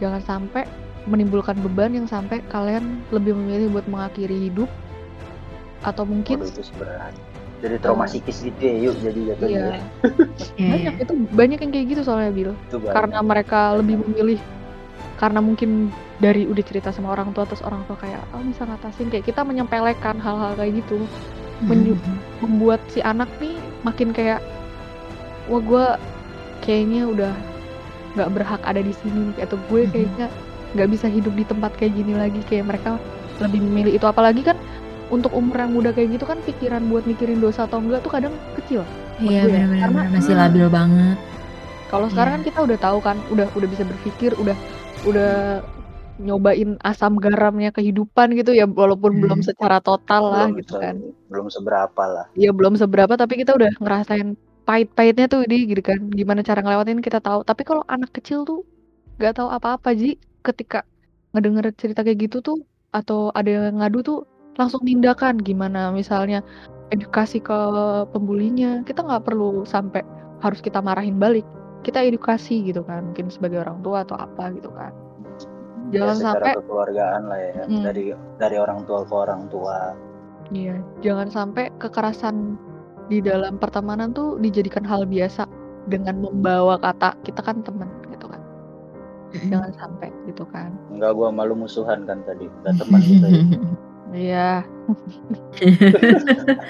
Jangan 0.00 0.22
sampai 0.24 0.64
menimbulkan 1.08 1.56
beban 1.60 1.92
yang 1.96 2.08
sampai 2.08 2.44
kalian 2.52 3.00
lebih 3.12 3.36
memilih 3.36 3.72
buat 3.72 3.86
mengakhiri 3.88 4.50
hidup. 4.50 4.68
Atau 5.84 6.04
mungkin 6.04 6.44
Waduh, 6.44 6.52
itu 6.52 6.62
seberat. 6.72 7.12
Jadi 7.60 7.76
trauma 7.84 8.08
Eh, 8.08 8.16
psikis 8.16 8.40
gitu 8.40 8.56
ya 8.60 8.74
yuk 8.88 8.94
jadi 9.04 9.20
jatuhnya 9.36 9.52
iya. 9.52 9.68
ya. 9.76 9.84
Banyak 10.72 10.94
itu 11.04 11.12
banyak 11.28 11.58
yang 11.60 11.72
kayak 11.76 11.86
gitu 11.92 12.02
soalnya 12.08 12.32
Bill 12.32 12.52
karena 12.88 13.20
mereka 13.20 13.76
lebih 13.76 14.00
memilih 14.00 14.40
karena 15.20 15.38
mungkin 15.38 15.92
dari 16.16 16.48
udah 16.48 16.64
cerita 16.64 16.88
sama 16.90 17.12
orang 17.12 17.30
tua 17.30 17.44
terus 17.44 17.60
orang 17.60 17.84
tua 17.84 17.94
kayak 17.94 18.24
oh 18.32 18.40
bisa 18.40 18.64
ngatasin 18.64 19.12
kayak 19.12 19.28
kita 19.28 19.44
menyempelekan 19.44 20.16
hal-hal 20.16 20.56
kayak 20.56 20.80
gitu 20.80 21.04
Mhm. 21.60 21.92
membuat 22.40 22.80
si 22.88 23.04
anak 23.04 23.28
nih 23.36 23.52
makin 23.84 24.10
kayak 24.10 24.40
wah 25.44 25.60
gue 25.60 25.84
kayaknya 26.60 27.04
udah 27.04 27.32
nggak 28.10 28.30
berhak 28.32 28.62
ada 28.64 28.80
di 28.80 28.96
sini 28.96 29.36
atau 29.36 29.60
gue 29.68 29.84
Mhm. 29.84 29.92
kayaknya 29.92 30.26
nggak 30.72 30.88
bisa 30.88 31.06
hidup 31.06 31.36
di 31.36 31.44
tempat 31.44 31.76
kayak 31.76 31.92
gini 31.94 32.16
lagi 32.16 32.40
kayak 32.48 32.64
mereka 32.64 32.96
lebih 33.38 33.60
memilih 33.60 33.92
itu 33.92 34.06
apalagi 34.08 34.40
kan 34.40 34.56
untuk 35.10 35.34
umur 35.34 35.58
yang 35.58 35.74
muda 35.74 35.90
kayak 35.90 36.16
gitu 36.16 36.24
kan 36.24 36.40
pikiran 36.40 36.88
buat 36.88 37.04
mikirin 37.04 37.38
dosa 37.38 37.68
atau 37.68 37.76
enggak 37.76 38.00
tuh 38.00 38.08
kadang 38.10 38.32
kecil 38.56 38.88
Iya 39.20 39.44
ya. 39.44 39.68
benar-benar 39.68 40.08
masih 40.08 40.32
Hmm. 40.32 40.42
labil 40.48 40.66
banget. 40.66 41.18
kalau 41.90 42.06
sekarang 42.06 42.30
Iya. 42.30 42.36
kan 42.38 42.46
kita 42.46 42.58
udah 42.62 42.78
tahu 42.78 42.98
kan 43.02 43.16
udah 43.28 43.46
udah 43.50 43.68
bisa 43.68 43.82
berpikir 43.82 44.30
udah 44.38 44.54
udah 45.02 45.64
nyobain 46.20 46.76
asam 46.84 47.16
garamnya 47.16 47.72
kehidupan 47.72 48.36
gitu 48.36 48.52
ya 48.52 48.68
walaupun 48.68 49.16
belum 49.24 49.40
Hmm. 49.40 49.48
secara 49.48 49.80
total 49.80 50.22
lah 50.28 50.46
belum 50.52 50.60
gitu 50.60 50.72
se- 50.76 50.82
kan. 50.84 50.96
belum 51.32 51.46
seberapa 51.48 52.02
lah. 52.04 52.26
Ya 52.36 52.52
belum 52.52 52.76
seberapa 52.76 53.16
tapi 53.16 53.40
kita 53.40 53.56
udah 53.56 53.72
ngerasain 53.80 54.36
pahit-pahitnya 54.68 55.26
tuh 55.26 55.48
di 55.48 55.64
gitu 55.64 55.80
kan. 55.80 56.12
Gimana 56.12 56.44
cara 56.44 56.60
ngelewatin 56.60 57.00
kita 57.00 57.18
tahu. 57.18 57.40
Tapi 57.42 57.64
kalau 57.64 57.80
anak 57.88 58.12
kecil 58.12 58.44
tuh 58.44 58.60
nggak 59.16 59.40
tahu 59.40 59.48
apa-apa 59.48 59.96
ji. 59.96 60.20
Ketika 60.40 60.84
ngedenger 61.32 61.72
cerita 61.76 62.00
kayak 62.00 62.28
gitu 62.28 62.44
tuh 62.44 62.58
atau 62.92 63.32
ada 63.32 63.48
yang 63.48 63.80
ngadu 63.80 64.04
tuh 64.04 64.18
langsung 64.60 64.84
tindakan. 64.84 65.40
Gimana 65.40 65.88
misalnya 65.88 66.44
edukasi 66.92 67.40
ke 67.40 67.56
pembulinya. 68.12 68.84
Kita 68.84 69.00
nggak 69.00 69.24
perlu 69.24 69.64
sampai 69.64 70.04
harus 70.44 70.60
kita 70.60 70.80
marahin 70.80 71.16
balik 71.16 71.44
kita 71.80 72.04
edukasi 72.04 72.60
gitu 72.64 72.84
kan 72.84 73.10
mungkin 73.12 73.32
sebagai 73.32 73.64
orang 73.64 73.80
tua 73.80 74.04
atau 74.04 74.16
apa 74.20 74.52
gitu 74.52 74.68
kan 74.72 74.92
ya 75.90 76.04
jangan 76.04 76.16
secara 76.16 76.34
sampai 76.34 76.52
kekeluargaan 76.60 77.22
lah 77.26 77.38
ya 77.40 77.52
Mm. 77.66 77.82
dari 77.82 78.04
dari 78.38 78.56
orang 78.60 78.80
tua 78.84 79.02
ke 79.04 79.14
orang 79.14 79.48
tua 79.48 79.96
Iya, 80.50 80.82
jangan 80.98 81.30
sampai 81.30 81.70
kekerasan 81.78 82.58
di 83.06 83.22
dalam 83.22 83.54
pertemanan 83.54 84.10
tuh 84.10 84.34
dijadikan 84.42 84.82
hal 84.82 85.06
biasa 85.06 85.46
dengan 85.86 86.18
membawa 86.18 86.74
kata 86.74 87.14
kita 87.22 87.38
kan 87.38 87.62
teman 87.62 87.86
gitu 88.10 88.26
kan. 88.26 88.42
Jangan 89.46 89.70
sampai 89.78 90.10
gitu 90.26 90.42
kan. 90.50 90.74
enggak 90.90 91.14
gua 91.14 91.30
malu 91.30 91.54
musuhan 91.54 92.02
kan 92.02 92.18
tadi 92.26 92.50
udah 92.50 92.74
teman 92.82 92.98
gitu 92.98 93.26
ya. 93.30 93.42
Iya, 94.10 94.50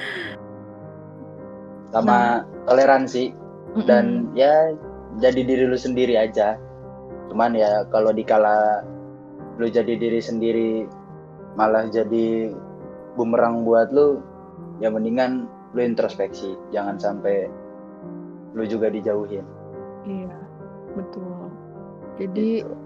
sama 1.96 2.44
toleransi 2.68 3.32
dan 3.88 4.28
ya 4.36 4.76
jadi 5.18 5.40
diri 5.42 5.64
lu 5.66 5.74
sendiri 5.74 6.14
aja 6.14 6.54
cuman 7.32 7.58
ya 7.58 7.82
kalau 7.90 8.14
dikala 8.14 8.84
lu 9.58 9.66
jadi 9.66 9.98
diri 9.98 10.22
sendiri 10.22 10.86
malah 11.58 11.90
jadi 11.90 12.54
bumerang 13.18 13.66
buat 13.66 13.90
lu 13.90 14.22
ya 14.78 14.92
mendingan 14.92 15.50
lu 15.74 15.80
introspeksi 15.82 16.54
jangan 16.70 16.98
sampai 16.98 17.50
lu 18.54 18.66
juga 18.66 18.90
dijauhin 18.90 19.46
iya, 20.06 20.34
betul. 20.98 21.50
Jadi 22.20 22.61
Gitu. 22.61 22.76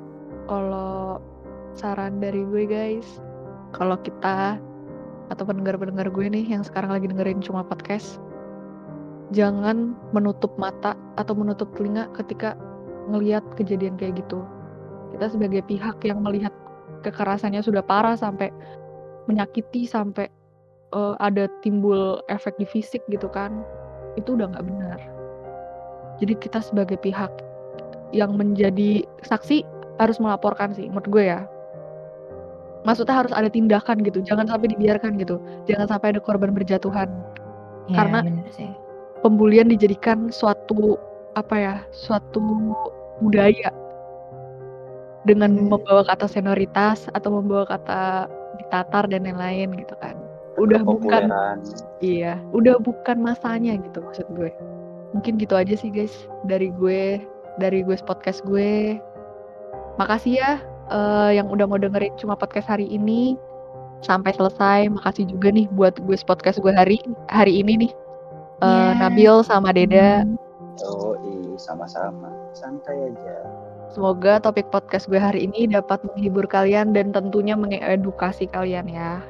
kalau 0.46 1.18
saran 1.74 2.22
dari 2.22 2.46
gue 2.46 2.64
guys, 2.70 3.18
kalau 3.74 3.98
kita 3.98 4.62
atau 5.32 5.42
pendengar-pendengar 5.42 6.06
gue 6.14 6.26
nih 6.30 6.46
yang 6.46 6.62
sekarang 6.62 6.94
lagi 6.94 7.10
dengerin 7.10 7.42
cuma 7.42 7.66
podcast, 7.66 8.22
jangan 9.32 9.96
menutup 10.12 10.52
mata 10.60 10.92
atau 11.16 11.32
menutup 11.32 11.72
telinga 11.78 12.10
ketika 12.12 12.58
ngelihat 13.08 13.44
kejadian 13.56 13.96
kayak 13.96 14.20
gitu. 14.20 14.44
Kita 15.16 15.30
sebagai 15.30 15.62
pihak 15.64 16.02
yang 16.04 16.20
melihat 16.20 16.52
kekerasannya 17.06 17.62
sudah 17.62 17.80
parah 17.80 18.18
sampai 18.18 18.52
menyakiti 19.30 19.88
sampai 19.88 20.28
uh, 20.92 21.16
ada 21.22 21.48
timbul 21.64 22.20
efek 22.28 22.56
di 22.60 22.68
fisik 22.68 23.00
gitu 23.08 23.30
kan, 23.30 23.64
itu 24.20 24.36
udah 24.36 24.52
nggak 24.52 24.66
benar. 24.66 25.00
Jadi 26.20 26.34
kita 26.36 26.60
sebagai 26.60 27.00
pihak 27.00 27.30
yang 28.14 28.38
menjadi 28.38 29.02
saksi 29.26 29.66
harus 29.98 30.18
melaporkan 30.22 30.74
sih 30.74 30.86
menurut 30.86 31.10
gue 31.10 31.24
ya 31.34 31.40
maksudnya 32.86 33.14
harus 33.24 33.32
ada 33.34 33.50
tindakan 33.50 34.02
gitu 34.02 34.22
jangan 34.22 34.46
sampai 34.46 34.70
dibiarkan 34.74 35.18
gitu 35.18 35.38
jangan 35.66 35.86
sampai 35.90 36.14
ada 36.14 36.20
korban 36.22 36.54
berjatuhan 36.54 37.10
ya, 37.90 37.96
karena 37.98 38.18
bener 38.22 38.48
sih. 38.54 38.70
Pembulian 39.24 39.72
dijadikan 39.72 40.28
suatu 40.28 41.00
apa 41.34 41.54
ya 41.56 41.74
suatu 41.90 42.44
budaya 43.24 43.72
dengan 45.24 45.56
Hmm. 45.56 45.72
membawa 45.72 46.04
kata 46.04 46.28
senioritas 46.28 47.08
atau 47.16 47.40
membawa 47.40 47.64
kata 47.64 48.28
ditatar 48.60 49.08
dan 49.08 49.24
lain-lain 49.24 49.72
gitu 49.80 49.96
kan 49.98 50.14
udah 50.60 50.84
bukan 50.84 51.32
iya 52.04 52.38
udah 52.52 52.78
bukan 52.78 53.18
masanya 53.24 53.74
gitu 53.80 54.04
maksud 54.04 54.28
gue 54.36 54.52
mungkin 55.16 55.40
gitu 55.40 55.56
aja 55.56 55.74
sih 55.74 55.90
guys 55.90 56.28
dari 56.46 56.70
gue 56.76 57.18
dari 57.58 57.82
gue 57.82 57.96
podcast 58.04 58.44
gue 58.46 59.00
makasih 59.98 60.38
ya 60.38 60.52
eh, 60.92 61.40
yang 61.40 61.48
udah 61.50 61.66
mau 61.66 61.80
dengerin 61.80 62.14
cuma 62.20 62.36
podcast 62.38 62.68
hari 62.68 62.86
ini 62.86 63.34
sampai 64.04 64.36
selesai. 64.36 64.92
Makasih 64.92 65.32
juga 65.32 65.48
nih 65.48 65.66
buat 65.72 65.96
gue 66.04 66.16
podcast 66.28 66.60
gue 66.60 66.70
hari 66.70 67.00
hari 67.32 67.64
ini 67.64 67.88
nih. 67.88 67.92
Eh, 68.64 68.90
Ya. 68.96 68.96
Nabil 68.96 69.34
sama 69.44 69.68
Deda. 69.76 70.24
Oh, 70.88 71.14
iya, 71.20 71.54
sama-sama. 71.60 72.32
Santai 72.56 73.12
aja. 73.12 73.36
Semoga 73.92 74.42
topik 74.42 74.66
podcast 74.74 75.06
gue 75.06 75.20
hari 75.20 75.46
ini 75.46 75.70
dapat 75.70 76.02
menghibur 76.02 76.50
kalian 76.50 76.90
dan 76.96 77.14
tentunya 77.14 77.54
mengedukasi 77.54 78.50
kalian 78.50 78.90
ya. 78.90 79.22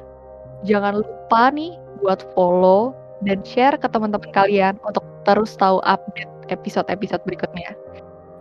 Jangan 0.65 1.05
lupa 1.05 1.53
nih 1.53 1.77
buat 2.01 2.25
follow 2.33 2.97
dan 3.21 3.45
share 3.45 3.77
ke 3.77 3.85
teman-teman 3.85 4.31
kalian 4.33 4.81
untuk 4.81 5.05
terus 5.27 5.53
tahu 5.53 5.77
update 5.85 6.31
episode-episode 6.49 7.21
berikutnya. 7.29 7.77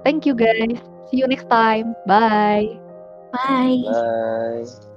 Thank 0.01 0.25
you 0.25 0.33
guys. 0.33 0.81
See 1.13 1.21
you 1.21 1.29
next 1.29 1.53
time. 1.53 1.93
Bye. 2.09 2.81
Bye. 3.35 3.85
Bye. 3.85 4.94